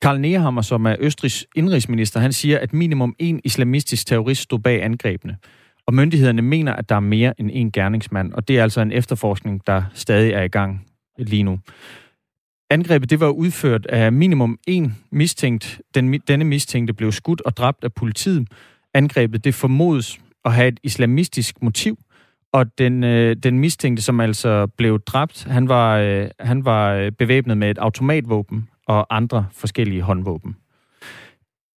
Karl 0.03 0.21
Nehammer, 0.21 0.63
som 0.63 0.87
er 0.87 0.97
Østrigs 1.01 1.47
indrigsminister, 1.57 2.21
han 2.21 2.33
siger, 2.33 2.59
at 2.59 2.73
minimum 2.73 3.15
en 3.19 3.41
islamistisk 3.45 4.07
terrorist 4.07 4.43
stod 4.43 4.59
bag 4.59 4.85
angrebene. 4.85 5.37
Og 5.87 5.95
myndighederne 5.95 6.43
mener, 6.43 6.73
at 6.73 6.89
der 6.89 6.95
er 6.95 7.01
mere 7.01 7.41
end 7.41 7.51
en 7.53 7.73
gerningsmand, 7.73 8.33
og 8.33 8.49
det 8.49 8.59
er 8.59 8.63
altså 8.63 8.81
en 8.81 8.93
efterforskning, 8.93 9.67
der 9.67 9.83
stadig 9.95 10.33
er 10.33 10.43
i 10.43 10.49
gang 10.49 10.87
lige 11.19 11.43
nu. 11.43 11.59
Angrebet 12.71 13.11
det 13.11 13.21
var 13.21 13.29
udført 13.29 13.87
af 13.87 14.13
minimum 14.13 14.59
en 14.67 14.97
mistænkt. 15.13 15.81
Den, 15.95 16.21
denne 16.29 16.45
mistænkte 16.45 16.95
blev 16.95 17.13
skudt 17.13 17.41
og 17.41 17.57
dræbt 17.57 17.85
af 17.85 17.93
politiet. 17.93 18.49
Angrebet 18.95 19.45
det 19.45 19.55
formodes 19.55 20.21
at 20.45 20.53
have 20.53 20.69
et 20.69 20.81
islamistisk 20.83 21.63
motiv, 21.63 21.99
og 22.53 22.79
den, 22.79 23.05
øh, 23.05 23.37
den 23.37 23.59
mistænkte, 23.59 24.03
som 24.03 24.21
altså 24.21 24.67
blev 24.67 25.01
dræbt, 25.01 25.45
han 25.45 25.69
var, 25.69 25.99
øh, 25.99 26.29
han 26.41 26.65
var 26.65 26.93
øh, 26.95 27.13
bevæbnet 27.13 27.59
med 27.59 27.71
et 27.71 27.79
automatvåben 27.79 28.69
og 28.87 29.17
andre 29.17 29.47
forskellige 29.53 30.03
håndvåben. 30.03 30.57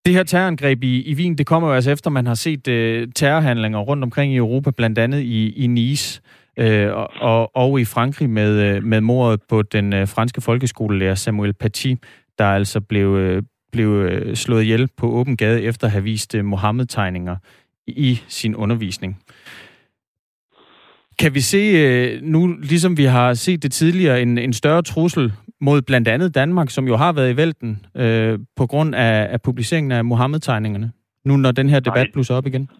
Det 0.08 0.16
her 0.16 0.22
terrorangreb 0.22 0.84
i, 0.84 1.02
i 1.02 1.14
Wien, 1.14 1.38
det 1.38 1.46
kommer 1.46 1.68
jo 1.68 1.74
altså 1.74 1.90
efter, 1.90 2.10
man 2.10 2.26
har 2.26 2.34
set 2.34 2.68
øh, 2.68 3.08
terrorhandlinger 3.14 3.78
rundt 3.78 4.04
omkring 4.04 4.32
i 4.32 4.36
Europa, 4.36 4.70
blandt 4.70 4.98
andet 4.98 5.20
i, 5.20 5.50
i 5.50 5.66
Nice 5.66 6.20
øh, 6.56 6.90
og, 7.20 7.56
og 7.56 7.80
i 7.80 7.84
Frankrig 7.84 8.30
med, 8.30 8.62
øh, 8.62 8.84
med 8.84 9.00
mordet 9.00 9.40
på 9.48 9.62
den 9.62 9.92
øh, 9.92 10.08
franske 10.08 10.40
folkeskolelærer 10.40 11.14
Samuel 11.14 11.52
Paty, 11.52 11.94
der 12.38 12.44
altså 12.44 12.80
blev, 12.80 13.16
øh, 13.16 13.42
blev 13.72 13.88
øh, 13.88 14.36
slået 14.36 14.62
ihjel 14.62 14.88
på 14.96 15.10
åben 15.10 15.36
gade 15.36 15.62
efter 15.62 15.86
at 15.86 15.90
have 15.90 16.04
vist 16.04 16.34
øh, 16.34 16.44
Mohammed-tegninger 16.44 17.36
i 17.86 18.20
sin 18.28 18.54
undervisning. 18.54 19.18
Kan 21.18 21.34
vi 21.34 21.40
se 21.40 21.58
øh, 21.58 22.22
nu, 22.22 22.46
ligesom 22.46 22.96
vi 22.96 23.04
har 23.04 23.34
set 23.34 23.62
det 23.62 23.72
tidligere, 23.72 24.22
en, 24.22 24.38
en 24.38 24.52
større 24.52 24.82
trussel 24.82 25.32
mod 25.60 25.82
blandt 25.82 26.08
andet 26.08 26.34
Danmark, 26.34 26.70
som 26.70 26.84
jo 26.88 26.96
har 26.96 27.12
været 27.12 27.32
i 27.32 27.36
vælten 27.36 27.86
øh, 27.96 28.38
på 28.56 28.66
grund 28.66 28.94
af, 28.94 29.28
af 29.34 29.42
publiceringen 29.42 29.92
af 29.92 30.04
Mohammed-tegningerne, 30.04 30.92
nu 31.24 31.36
når 31.36 31.52
den 31.52 31.68
her 31.68 31.80
debat 31.80 32.08
blusser 32.12 32.34
op 32.34 32.46
igen? 32.46 32.70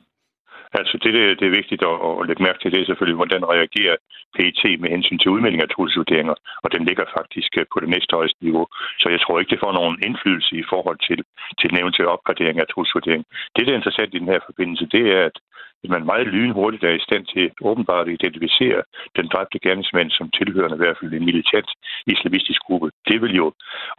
Altså 0.79 0.95
det, 1.03 1.11
det, 1.16 1.24
det 1.41 1.47
er 1.47 1.59
vigtigt 1.61 1.83
at, 1.91 1.97
at 2.20 2.26
lægge 2.29 2.43
mærke 2.47 2.61
til, 2.61 2.72
det 2.72 2.81
er 2.81 2.89
selvfølgelig, 2.89 3.20
hvordan 3.20 3.43
reagerer 3.55 3.97
PET 4.35 4.62
med 4.81 4.91
hensyn 4.95 5.18
til 5.18 5.33
udmelding 5.35 5.62
af 5.62 5.68
trusselsvurderinger, 5.70 6.37
og 6.64 6.68
den 6.74 6.83
ligger 6.89 7.05
faktisk 7.18 7.51
øh, 7.61 7.64
på 7.72 7.79
det 7.83 7.89
næste 7.95 8.12
højeste 8.18 8.41
niveau. 8.47 8.66
Så 9.03 9.07
jeg 9.14 9.20
tror 9.20 9.39
ikke, 9.39 9.53
det 9.55 9.64
får 9.64 9.72
nogen 9.81 9.97
indflydelse 10.07 10.53
i 10.62 10.64
forhold 10.72 10.99
til, 11.09 11.18
til 11.59 11.66
den 11.70 11.81
eventuelle 11.83 12.14
opgradering 12.16 12.57
af 12.61 12.66
trusselsvurdering. 12.72 13.22
Det, 13.55 13.62
der 13.64 13.72
er 13.72 13.81
interessant 13.81 14.14
i 14.14 14.20
den 14.22 14.33
her 14.33 14.41
forbindelse, 14.49 14.85
det 14.95 15.05
er, 15.16 15.22
at 15.31 15.37
man 15.85 16.07
meget 16.07 16.26
lynhurtigt 16.26 16.85
er 16.85 16.95
i 16.95 17.07
stand 17.09 17.24
til 17.26 17.51
åbenbart 17.61 18.09
at 18.09 18.14
identificere 18.14 18.83
den 19.16 19.26
dræbte 19.33 19.59
gerningsmand 19.59 20.11
som 20.11 20.31
tilhørende 20.31 20.76
i 20.76 20.83
hvert 20.83 20.97
fald 21.01 21.12
en 21.12 21.24
militant 21.24 21.70
islamistisk 22.07 22.61
gruppe. 22.61 22.91
Det 23.09 23.22
vil 23.22 23.35
jo 23.37 23.53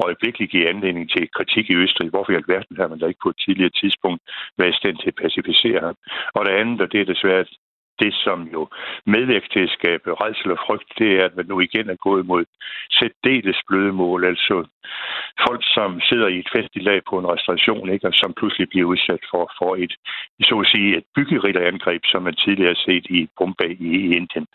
øjeblikkeligt 0.05 0.51
give 0.51 0.69
anledning 0.69 1.09
til 1.09 1.29
kritik 1.37 1.69
i 1.69 1.75
Østrig. 1.75 2.09
Hvorfor 2.09 2.31
i 2.31 2.35
alverden 2.35 2.77
har 2.77 2.87
man 2.87 2.99
da 2.99 3.05
ikke 3.05 3.23
på 3.23 3.29
et 3.29 3.41
tidligere 3.45 3.77
tidspunkt 3.81 4.21
været 4.57 4.73
i 4.73 4.79
stand 4.81 4.97
til 4.97 5.07
at 5.07 5.21
pacificere 5.23 5.79
ham? 5.79 5.95
Og 6.35 6.45
det 6.45 6.51
andet, 6.51 6.81
og 6.81 6.91
det 6.91 7.01
er 7.01 7.05
desværre 7.13 7.45
det, 8.03 8.13
som 8.25 8.39
jo 8.55 8.61
medvirker 9.05 9.47
til 9.51 9.63
at 9.67 9.75
skabe 9.77 10.13
redsel 10.23 10.51
og 10.51 10.59
frygt, 10.65 10.89
det 10.99 11.09
er, 11.19 11.25
at 11.25 11.35
man 11.35 11.45
nu 11.45 11.59
igen 11.59 11.89
er 11.89 11.95
gået 12.07 12.25
mod 12.25 12.45
særdeles 12.91 13.59
bløde 13.67 13.93
mål. 13.93 14.25
Altså 14.25 14.67
folk, 15.47 15.61
som 15.77 15.89
sidder 16.09 16.27
i 16.27 16.39
et 16.39 16.49
festilag 16.57 16.99
på 17.09 17.19
en 17.19 17.27
restauration, 17.33 17.89
ikke, 17.89 18.07
og 18.07 18.13
som 18.13 18.33
pludselig 18.39 18.69
bliver 18.69 18.87
udsat 18.87 19.23
for, 19.31 19.51
for 19.59 19.75
et, 19.83 19.93
så 20.41 20.55
at 20.59 20.67
sige, 20.73 20.97
et 20.97 21.03
byggeritterangreb, 21.15 22.01
som 22.05 22.23
man 22.23 22.35
tidligere 22.35 22.73
har 22.75 22.81
set 22.87 23.05
i 23.09 23.29
Bombay 23.37 23.71
i, 23.79 23.89
i 24.05 24.15
Indien. 24.19 24.47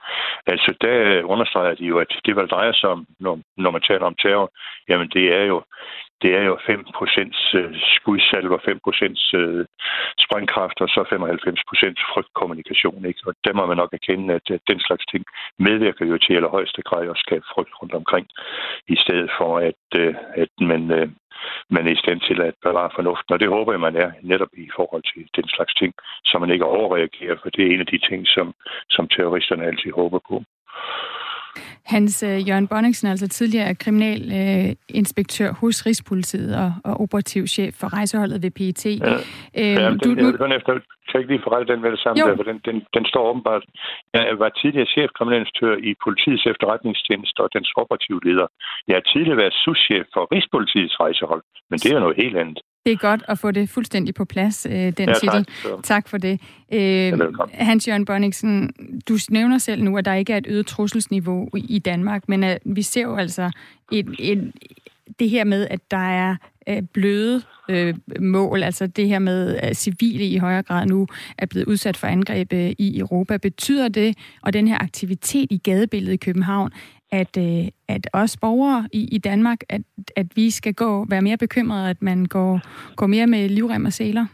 Altså, 0.47 0.75
der 0.81 1.23
understreger 1.23 1.75
de 1.75 1.85
jo, 1.85 1.99
at 1.99 2.11
det, 2.25 2.35
hvad 2.35 2.47
drejer 2.47 2.73
sig 2.73 2.89
om, 2.91 3.07
når, 3.21 3.39
når 3.57 3.71
man 3.71 3.83
taler 3.83 4.07
om 4.07 4.15
terror, 4.23 4.51
jamen 4.89 5.09
det 5.09 5.27
er 5.39 5.45
jo 5.45 5.63
det 6.23 6.35
er 6.35 6.45
jo 6.51 6.57
5% 6.57 6.59
skudsalver, 7.97 8.59
5% 8.59 9.67
sprængkraft 10.25 10.81
og 10.81 10.89
så 10.89 11.01
95% 11.01 12.13
frygtkommunikation. 12.13 13.05
Ikke? 13.05 13.21
Og 13.27 13.35
der 13.45 13.53
må 13.53 13.67
man 13.67 13.77
nok 13.77 13.93
erkende, 13.93 14.35
at 14.35 14.47
øh, 14.51 14.59
den 14.71 14.81
slags 14.81 15.05
ting 15.07 15.25
medvirker 15.59 16.07
jo 16.07 16.19
til 16.19 16.35
allerhøjeste 16.35 16.83
grad 16.83 17.09
at 17.11 17.23
skabe 17.25 17.45
frygt 17.55 17.75
rundt 17.83 17.95
omkring, 17.95 18.27
i 18.89 18.97
stedet 18.97 19.31
for 19.39 19.59
at, 19.59 19.85
øh, 19.97 20.15
at 20.43 20.53
man, 20.61 20.83
øh, 20.99 21.09
man 21.71 21.87
er 21.87 21.93
i 21.93 22.03
stand 22.05 22.21
til 22.21 22.41
at 22.41 22.55
bevare 22.63 22.91
fornuften. 22.95 23.33
Og 23.35 23.41
det 23.41 23.49
håber 23.49 23.73
jeg, 23.73 23.81
man 23.81 23.97
er 23.97 24.11
netop 24.23 24.53
i 24.57 24.69
forhold 24.77 25.03
til 25.13 25.23
den 25.37 25.49
slags 25.49 25.75
ting, 25.75 25.93
så 26.25 26.39
man 26.39 26.51
ikke 26.51 26.73
overreagerer, 26.79 27.37
for 27.43 27.51
det 27.51 27.63
er 27.63 27.75
en 27.75 27.85
af 27.85 27.87
de 27.87 27.99
ting, 28.09 28.27
som, 28.27 28.55
som 28.91 29.09
terroristerne 29.09 29.67
altid 29.67 29.91
håber 29.93 30.21
på. 30.29 30.37
Hans 31.85 32.23
øh, 32.23 32.49
Jørgen 32.49 32.69
Bonningsen, 32.69 33.09
altså 33.09 33.29
tidligere 33.29 33.75
kriminalinspektør 33.75 35.49
øh, 35.49 35.55
hos 35.61 35.87
Rigspolitiet 35.87 36.57
og, 36.57 36.73
og 36.85 37.01
operativ 37.01 37.47
chef 37.47 37.75
for 37.81 37.89
rejseholdet 37.99 38.43
ved 38.43 38.51
PET. 38.51 38.87
Ja. 38.87 39.15
Øhm, 39.61 39.81
ja, 39.81 39.91
den, 39.91 39.99
du, 39.99 40.09
du... 40.15 40.45
Jeg, 40.45 40.57
efter, 40.57 40.73
kan 41.09 41.21
ikke 41.21 41.33
lige 41.33 41.47
forrette 41.47 41.73
den 41.73 41.81
med 41.85 41.91
det 41.95 42.01
samme, 42.05 42.17
der, 42.23 42.37
for 42.37 42.49
den, 42.51 42.59
den, 42.69 42.77
den 42.97 43.05
står 43.13 43.25
åbenbart. 43.31 43.65
Jeg 44.15 44.39
var 44.39 44.49
tidligere 44.49 44.89
chef 44.95 45.11
kriminalinspektør 45.17 45.75
i 45.89 45.91
politiets 46.05 46.47
efterretningstjeneste 46.53 47.41
og 47.45 47.51
dens 47.57 47.71
operative 47.83 48.21
leder. 48.29 48.47
Jeg 48.89 48.95
har 48.99 49.05
tidligere 49.13 49.41
været 49.43 49.55
souschef 49.65 50.07
for 50.15 50.23
Rigspolitiets 50.35 50.97
rejsehold, 51.05 51.43
men 51.71 51.79
det 51.83 51.91
er 51.93 52.01
noget 52.05 52.17
helt 52.23 52.37
andet. 52.43 52.59
Det 52.87 52.93
er 52.93 52.97
godt 52.97 53.23
at 53.29 53.39
få 53.39 53.51
det 53.51 53.69
fuldstændig 53.69 54.15
på 54.15 54.25
plads, 54.25 54.67
øh, 54.71 54.73
den 54.73 55.09
ja, 55.09 55.15
titel. 55.15 55.47
Tak, 55.63 55.83
tak 55.83 56.09
for 56.09 56.19
det. 56.19 56.41
Øh, 56.73 57.13
Hans-Jørgen 57.53 58.05
Bonningsen, 58.05 58.73
du 59.09 59.19
nævner 59.31 59.59
selv 59.59 59.83
nu, 59.83 59.99
at 59.99 60.05
der 60.05 60.15
ikke 60.15 60.33
er 60.33 60.37
et 60.37 60.47
øget 60.49 60.67
trusselsniveau 60.67 61.49
i 61.55 61.79
Danmark, 61.79 62.29
men 62.29 62.45
at 62.45 62.59
vi 62.65 62.83
ser 62.83 63.03
jo 63.03 63.17
altså 63.17 63.51
et, 63.93 64.07
et, 64.19 64.53
det 65.19 65.31
her 65.31 65.45
med, 65.45 65.67
at 65.71 65.91
der 65.91 65.97
er 65.97 66.37
øh, 66.69 66.83
bløde 66.83 67.43
øh, 67.69 67.95
mål, 68.21 68.63
altså 68.63 68.87
det 68.87 69.09
her 69.09 69.19
med, 69.19 69.57
at 69.57 69.77
civile 69.77 70.27
i 70.27 70.37
højere 70.37 70.63
grad 70.63 70.87
nu 70.87 71.07
er 71.39 71.47
blevet 71.47 71.67
udsat 71.67 71.97
for 71.97 72.07
angreb 72.07 72.53
øh, 72.53 72.73
i 72.79 72.99
Europa. 72.99 73.37
Betyder 73.37 73.89
det, 73.89 74.19
og 74.43 74.53
den 74.53 74.69
her 74.69 74.79
aktivitet 74.79 75.47
i 75.51 75.59
gadebilledet 75.59 76.15
i 76.15 76.17
København, 76.17 76.71
at, 77.15 77.37
øh, 77.39 77.69
at 77.89 78.09
os 78.13 78.37
borgere 78.37 78.89
i, 78.93 79.09
i 79.13 79.19
Danmark, 79.19 79.59
at, 79.69 79.83
at 80.17 80.27
vi 80.37 80.51
skal 80.51 80.75
gå 80.75 81.07
være 81.09 81.23
mere 81.23 81.37
bekymrede, 81.37 81.91
at 81.91 82.03
man 82.03 82.27
går, 82.27 82.61
går 82.97 83.07
mere 83.07 83.27
med 83.27 83.49
livrem 83.49 83.85
og 83.85 83.93
seler? 83.93 84.27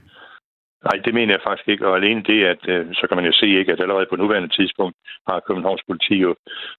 Nej, 0.88 0.96
det 1.04 1.14
mener 1.14 1.32
jeg 1.34 1.46
faktisk 1.46 1.68
ikke. 1.68 1.86
Og 1.88 1.96
alene 1.96 2.22
det, 2.22 2.40
at 2.52 2.62
øh, 2.72 2.86
så 2.98 3.04
kan 3.06 3.16
man 3.16 3.26
jo 3.26 3.32
se 3.32 3.48
ikke, 3.60 3.72
at 3.72 3.80
allerede 3.80 4.06
på 4.10 4.16
nuværende 4.16 4.54
tidspunkt 4.58 4.96
har 5.28 5.40
Københavns 5.46 5.84
politi 5.88 6.16
jo 6.26 6.34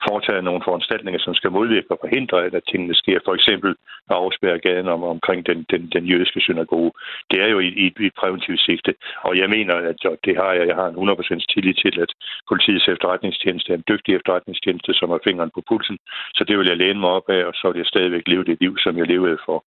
foretaget 0.07 0.43
nogle 0.43 0.61
foranstaltninger, 0.67 1.19
som 1.19 1.33
skal 1.35 1.51
modvirke 1.51 1.91
og 1.91 1.99
forhindre, 2.01 2.45
at 2.45 2.63
tingene 2.71 2.95
sker. 2.95 3.19
For 3.25 3.33
eksempel 3.33 3.69
at 4.09 4.15
afspærre 4.23 4.59
gaden 4.59 4.87
om, 4.87 5.03
omkring 5.03 5.45
den, 5.49 5.65
den, 5.71 5.81
den 5.95 6.05
jødiske 6.05 6.41
synagoge. 6.41 6.91
Det 7.31 7.41
er 7.43 7.47
jo 7.47 7.59
i, 7.59 7.67
i, 7.67 7.85
i 8.03 8.05
et 8.05 8.15
præventivt 8.19 8.61
sigte. 8.61 8.93
Og 9.27 9.37
jeg 9.37 9.49
mener, 9.49 9.75
at 9.75 9.99
det 10.25 10.33
har 10.41 10.51
jeg, 10.53 10.67
jeg 10.67 10.75
har 10.75 10.87
en 10.87 11.09
100% 11.09 11.53
tillid 11.53 11.73
til, 11.73 11.99
at 12.01 12.11
politiets 12.49 12.87
efterretningstjeneste 12.87 13.69
er 13.71 13.77
en 13.77 13.89
dygtig 13.91 14.15
efterretningstjeneste, 14.15 14.93
som 14.93 15.09
har 15.09 15.19
fingeren 15.23 15.51
på 15.55 15.61
pulsen. 15.69 15.97
Så 16.35 16.43
det 16.47 16.57
vil 16.57 16.67
jeg 16.67 16.77
læne 16.77 16.99
mig 16.99 17.09
op 17.09 17.29
af, 17.29 17.41
og 17.49 17.53
så 17.53 17.65
vil 17.71 17.79
jeg 17.79 17.91
stadigvæk 17.93 18.27
leve 18.27 18.43
det 18.43 18.57
liv, 18.61 18.73
som 18.77 18.97
jeg 18.97 19.07
levede 19.07 19.37
for 19.45 19.63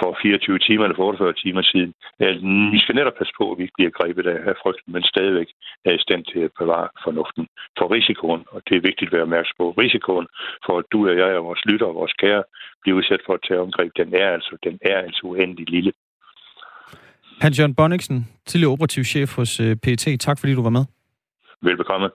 for 0.00 0.10
24 0.22 0.58
timer 0.58 0.84
eller 0.84 0.98
48 0.98 1.32
timer 1.44 1.62
siden. 1.62 1.92
Vi 2.74 2.78
skal 2.82 2.94
netop 2.94 3.16
passe 3.18 3.34
på, 3.40 3.44
at 3.52 3.58
vi 3.58 3.62
ikke 3.62 3.78
bliver 3.78 3.96
grebet 3.98 4.26
af 4.26 4.56
frygten, 4.62 4.92
men 4.94 5.02
stadigvæk 5.12 5.48
er 5.88 5.92
i 5.94 6.04
stand 6.06 6.22
til 6.32 6.40
at 6.46 6.52
bevare 6.60 6.88
fornuften 7.04 7.44
for 7.78 7.86
risikoen, 7.96 8.42
og 8.54 8.60
det 8.68 8.74
er 8.76 8.86
vigtigt 8.88 9.08
at 9.08 9.14
være 9.16 9.26
opmærksom 9.28 9.56
på. 9.58 9.66
Risikoen 9.82 10.26
for, 10.66 10.74
at 10.80 10.86
du 10.92 10.98
og 11.10 11.16
jeg 11.22 11.32
og 11.38 11.44
vores 11.48 11.64
lytter 11.70 11.86
og 11.86 11.94
vores 12.00 12.14
kære 12.22 12.42
bliver 12.82 12.96
udsat 12.98 13.22
for 13.26 13.34
et 13.34 13.44
terrorangreb, 13.46 13.90
den 14.00 14.08
er 14.22 14.28
altså, 14.36 14.52
den 14.66 14.78
er 14.90 14.98
altså 15.06 15.20
uendelig 15.24 15.66
lille. 15.70 15.92
Hans-Jørgen 17.40 17.74
Bonniksen, 17.74 18.26
tidligere 18.46 18.72
operativ 18.72 19.04
chef 19.04 19.36
hos 19.36 19.60
øh, 19.60 19.76
PET. 19.76 20.20
Tak 20.20 20.40
fordi 20.40 20.54
du 20.54 20.62
var 20.62 20.70
med. 20.78 20.84
Velbekomme. 21.62 22.08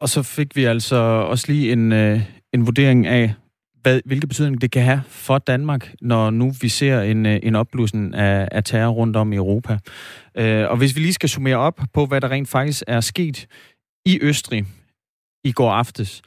Og 0.00 0.08
så 0.08 0.22
fik 0.36 0.56
vi 0.56 0.64
altså 0.64 0.96
også 1.32 1.52
lige 1.52 1.72
en, 1.72 1.92
øh, 1.92 2.20
en 2.52 2.66
vurdering 2.66 3.06
af, 3.06 3.34
hvad, 3.82 4.00
hvilke 4.04 4.26
betydning 4.26 4.60
det 4.60 4.70
kan 4.70 4.82
have 4.82 5.02
for 5.08 5.38
Danmark, 5.38 5.94
når 6.02 6.30
nu 6.30 6.52
vi 6.60 6.68
ser 6.68 7.00
en, 7.00 7.26
øh, 7.26 7.40
en 7.42 7.54
opblussen 7.54 8.14
af, 8.14 8.48
af 8.52 8.64
terror 8.64 8.92
rundt 8.92 9.16
om 9.16 9.32
i 9.32 9.36
Europa. 9.36 9.78
Øh, 10.34 10.70
og 10.70 10.76
hvis 10.76 10.96
vi 10.96 11.00
lige 11.00 11.12
skal 11.12 11.28
summere 11.28 11.56
op 11.56 11.80
på, 11.92 12.06
hvad 12.06 12.20
der 12.20 12.30
rent 12.30 12.48
faktisk 12.48 12.82
er 12.86 13.00
sket 13.00 13.46
i 14.06 14.18
Østrig 14.22 14.66
i 15.44 15.52
går 15.52 15.72
aftes, 15.72 16.22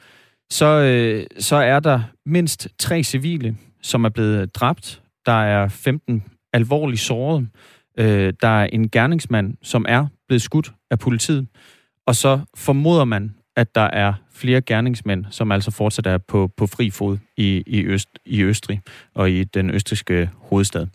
så, 0.50 0.66
øh, 0.66 1.26
så 1.38 1.56
er 1.56 1.80
der 1.80 2.02
mindst 2.26 2.68
tre 2.78 3.02
civile, 3.02 3.56
som 3.82 4.04
er 4.04 4.08
blevet 4.08 4.54
dræbt. 4.54 5.02
Der 5.26 5.42
er 5.42 5.68
15 5.68 6.24
alvorligt 6.52 7.00
såret. 7.00 7.48
Øh, 7.98 8.32
der 8.42 8.48
er 8.48 8.64
en 8.64 8.90
gerningsmand, 8.90 9.54
som 9.62 9.86
er 9.88 10.06
blevet 10.28 10.42
skudt 10.42 10.72
af 10.90 10.98
politiet. 10.98 11.46
Og 12.06 12.16
så 12.16 12.40
formoder 12.56 13.04
man, 13.04 13.34
at 13.56 13.74
der 13.74 13.80
er 13.80 14.12
flere 14.34 14.60
gerningsmænd, 14.60 15.24
som 15.30 15.52
altså 15.52 15.70
fortsat 15.70 16.06
er 16.06 16.18
på, 16.18 16.50
på 16.56 16.66
fri 16.66 16.90
fod 16.90 17.18
i, 17.36 17.62
i, 17.66 17.84
Øst, 17.84 18.08
i 18.26 18.42
Østrig 18.42 18.80
og 19.14 19.30
i 19.30 19.44
den 19.44 19.70
østriske 19.70 20.30
hovedstad. 20.36 20.86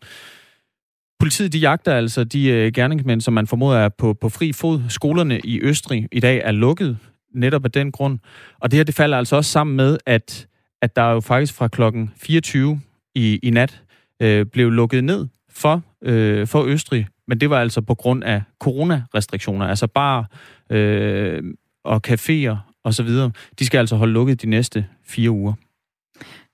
Politiet 1.19 1.53
de 1.53 1.59
jagter 1.59 1.93
altså 1.93 2.23
de 2.23 2.49
øh, 2.49 2.71
gerningsmænd, 2.71 3.21
som 3.21 3.33
man 3.33 3.47
formoder 3.47 3.79
er 3.79 3.89
på, 3.89 4.13
på 4.13 4.29
fri 4.29 4.53
fod. 4.53 4.81
Skolerne 4.89 5.39
i 5.39 5.61
Østrig 5.61 6.07
i 6.11 6.19
dag 6.19 6.41
er 6.43 6.51
lukket 6.51 6.97
netop 7.33 7.65
af 7.65 7.71
den 7.71 7.91
grund. 7.91 8.19
Og 8.59 8.71
det 8.71 8.77
her 8.77 8.83
det 8.83 8.95
falder 8.95 9.17
altså 9.17 9.35
også 9.35 9.51
sammen 9.51 9.75
med, 9.75 9.97
at, 10.05 10.47
at 10.81 10.95
der 10.95 11.11
jo 11.11 11.19
faktisk 11.19 11.53
fra 11.53 11.67
klokken 11.67 12.11
24 12.17 12.81
i, 13.15 13.39
i 13.43 13.49
nat 13.49 13.83
øh, 14.21 14.45
blev 14.45 14.71
lukket 14.71 15.03
ned 15.03 15.27
for, 15.49 15.83
øh, 16.01 16.47
for 16.47 16.63
Østrig. 16.63 17.07
Men 17.27 17.39
det 17.39 17.49
var 17.49 17.59
altså 17.59 17.81
på 17.81 17.95
grund 17.95 18.23
af 18.23 18.41
coronarestriktioner. 18.59 19.67
Altså 19.67 19.87
bare 19.87 20.25
øh, 20.69 21.43
og 21.87 22.01
caféer 22.07 22.55
og 22.83 22.93
så 22.93 23.03
videre, 23.03 23.31
de 23.59 23.65
skal 23.65 23.77
altså 23.77 23.95
holde 23.95 24.13
lukket 24.13 24.41
de 24.41 24.49
næste 24.49 24.85
fire 25.03 25.31
uger. 25.31 25.53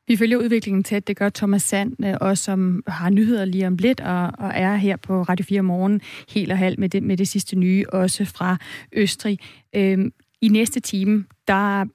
Vi 0.07 0.17
følger 0.17 0.38
udviklingen 0.38 0.84
tæt. 0.84 1.07
Det 1.07 1.17
gør 1.17 1.29
Thomas 1.29 1.63
Sand, 1.63 2.05
øh, 2.05 2.17
også 2.21 2.43
som 2.43 2.84
har 2.88 3.09
nyheder 3.09 3.45
lige 3.45 3.67
om 3.67 3.75
lidt, 3.77 3.99
og, 3.99 4.31
og 4.38 4.51
er 4.55 4.75
her 4.75 4.97
på 4.97 5.21
Radio 5.21 5.45
4 5.45 5.61
morgen 5.61 6.01
helt 6.29 6.51
og 6.51 6.57
halvt 6.57 6.79
med 6.79 6.89
det, 6.89 7.03
med 7.03 7.17
det 7.17 7.27
sidste 7.27 7.55
nye, 7.55 7.86
også 7.89 8.25
fra 8.25 8.57
Østrig. 8.93 9.39
Øhm, 9.75 10.13
I 10.41 10.47
næste 10.47 10.79
time, 10.79 11.25
der 11.47 11.86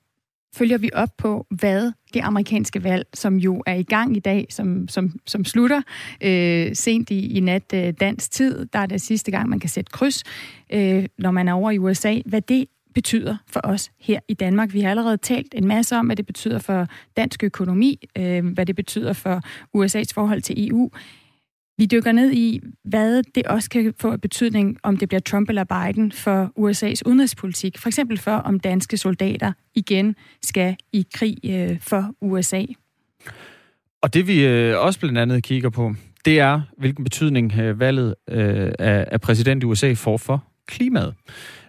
følger 0.56 0.78
vi 0.78 0.90
op 0.94 1.08
på, 1.18 1.46
hvad 1.50 1.92
det 2.14 2.20
amerikanske 2.20 2.84
valg, 2.84 3.06
som 3.14 3.36
jo 3.36 3.62
er 3.66 3.74
i 3.74 3.82
gang 3.82 4.16
i 4.16 4.20
dag, 4.20 4.46
som, 4.50 4.88
som, 4.88 5.12
som 5.26 5.44
slutter 5.44 5.82
øh, 6.22 6.74
sent 6.74 7.10
i, 7.10 7.36
i 7.36 7.40
nat 7.40 7.74
øh, 7.74 7.94
dansk 8.00 8.30
tid. 8.30 8.66
Der 8.72 8.78
er 8.78 8.86
det 8.86 9.00
sidste 9.00 9.30
gang, 9.30 9.48
man 9.48 9.60
kan 9.60 9.70
sætte 9.70 9.90
kryds, 9.90 10.24
øh, 10.72 11.06
når 11.18 11.30
man 11.30 11.48
er 11.48 11.52
over 11.52 11.70
i 11.70 11.78
USA. 11.78 12.20
Hvad 12.26 12.40
det 12.40 12.66
betyder 12.94 13.36
for 13.46 13.60
os 13.64 13.90
her 14.00 14.20
i 14.28 14.34
Danmark. 14.34 14.72
Vi 14.72 14.80
har 14.80 14.90
allerede 14.90 15.16
talt 15.16 15.54
en 15.54 15.66
masse 15.66 15.96
om, 15.96 16.06
hvad 16.06 16.16
det 16.16 16.26
betyder 16.26 16.58
for 16.58 16.86
dansk 17.16 17.44
økonomi, 17.44 18.08
øh, 18.18 18.46
hvad 18.46 18.66
det 18.66 18.76
betyder 18.76 19.12
for 19.12 19.42
USA's 19.76 20.12
forhold 20.14 20.42
til 20.42 20.68
EU. 20.68 20.90
Vi 21.78 21.86
dykker 21.86 22.12
ned 22.12 22.32
i, 22.32 22.60
hvad 22.84 23.22
det 23.34 23.46
også 23.46 23.70
kan 23.70 23.94
få 24.00 24.16
betydning, 24.16 24.78
om 24.82 24.96
det 24.96 25.08
bliver 25.08 25.20
Trump 25.20 25.48
eller 25.48 25.64
Biden 25.64 26.12
for 26.12 26.52
USA's 26.58 27.00
udenrigspolitik. 27.06 27.78
For 27.78 27.88
eksempel 27.88 28.18
for, 28.18 28.32
om 28.32 28.60
danske 28.60 28.96
soldater 28.96 29.52
igen 29.74 30.16
skal 30.42 30.76
i 30.92 31.06
krig 31.14 31.36
øh, 31.44 31.80
for 31.80 32.14
USA. 32.20 32.62
Og 34.02 34.14
det 34.14 34.26
vi 34.26 34.46
øh, 34.46 34.78
også 34.78 35.00
blandt 35.00 35.18
andet 35.18 35.42
kigger 35.42 35.70
på, 35.70 35.94
det 36.24 36.40
er, 36.40 36.60
hvilken 36.78 37.04
betydning 37.04 37.52
øh, 37.58 37.80
valget 37.80 38.14
øh, 38.28 38.72
af, 38.78 39.08
af 39.10 39.20
præsident 39.20 39.62
i 39.62 39.66
USA 39.66 39.92
får 39.92 40.16
for 40.16 40.44
klimaet. 40.66 41.14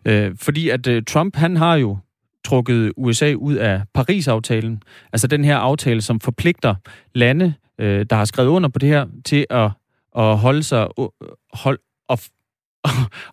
Øh, 0.05 0.31
fordi 0.37 0.69
at 0.69 0.87
øh, 0.87 1.03
Trump, 1.03 1.35
han 1.35 1.57
har 1.57 1.75
jo 1.75 1.97
trukket 2.45 2.93
USA 2.97 3.33
ud 3.33 3.55
af 3.55 3.81
Paris-aftalen, 3.93 4.83
altså 5.13 5.27
den 5.27 5.45
her 5.45 5.57
aftale, 5.57 6.01
som 6.01 6.19
forpligter 6.19 6.75
lande, 7.15 7.53
øh, 7.79 8.05
der 8.09 8.15
har 8.15 8.25
skrevet 8.25 8.49
under 8.49 8.69
på 8.69 8.79
det 8.79 8.89
her, 8.89 9.05
til 9.25 9.45
at, 9.49 9.71
at 10.17 10.37
holde 10.37 10.63
sig, 10.63 10.87
hold, 11.53 11.79
og, 12.07 12.19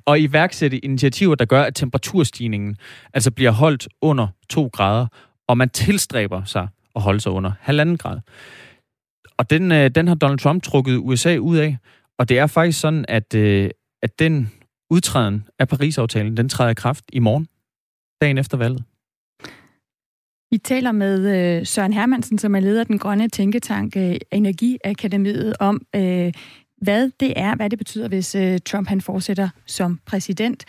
og 0.07 0.21
iværksætte 0.21 0.85
initiativer, 0.85 1.35
der 1.35 1.45
gør, 1.45 1.62
at 1.62 1.75
temperaturstigningen 1.75 2.77
altså 3.14 3.31
bliver 3.31 3.51
holdt 3.51 3.89
under 4.03 4.29
2 4.49 4.71
grader, 4.73 5.07
og 5.49 5.59
man 5.59 5.71
tilstræber 5.71 6.45
sig 6.45 6.69
at 6.97 7.03
holde 7.03 7.21
sig 7.21 7.33
under 7.33 7.53
halvanden 7.61 7.99
grad. 7.99 8.21
Og 9.37 9.51
den, 9.51 9.73
øh, 9.73 9.91
den 9.91 10.09
har 10.09 10.14
Donald 10.14 10.39
Trump 10.39 10.62
trukket 10.62 10.97
USA 10.97 11.37
ud 11.37 11.57
af, 11.57 11.77
og 12.19 12.29
det 12.29 12.39
er 12.39 12.47
faktisk 12.47 12.81
sådan, 12.81 13.05
at, 13.09 13.35
øh, 13.35 13.71
at 14.03 14.19
den 14.19 14.53
udtræden 14.91 15.47
af 15.59 15.68
Paris-aftalen, 15.68 16.37
den 16.37 16.49
træder 16.49 16.70
i 16.70 16.74
kraft 16.74 17.05
i 17.12 17.18
morgen, 17.18 17.47
dagen 18.20 18.39
efter 18.39 18.57
valget. 18.57 18.84
Vi 20.51 20.59
taler 20.59 20.93
med 20.93 21.37
øh, 21.37 21.66
Søren 21.66 21.93
Hermansen, 21.93 22.39
som 22.39 22.55
er 22.55 22.61
leder 22.61 22.80
af 22.80 22.87
den 22.87 22.99
grønne 22.99 23.28
tænketank 23.28 23.97
øh, 23.97 24.16
Energiakademiet, 24.30 25.57
om 25.61 25.87
øh, 25.97 26.32
hvad 26.82 27.11
det 27.20 27.32
er, 27.37 27.57
hvad 27.57 27.70
det 27.70 27.78
betyder, 27.78 28.09
hvis 28.09 28.34
øh, 28.34 28.59
Trump 28.66 28.89
han 28.89 29.01
fortsætter 29.01 29.49
som 29.66 30.01
præsident. 30.07 30.66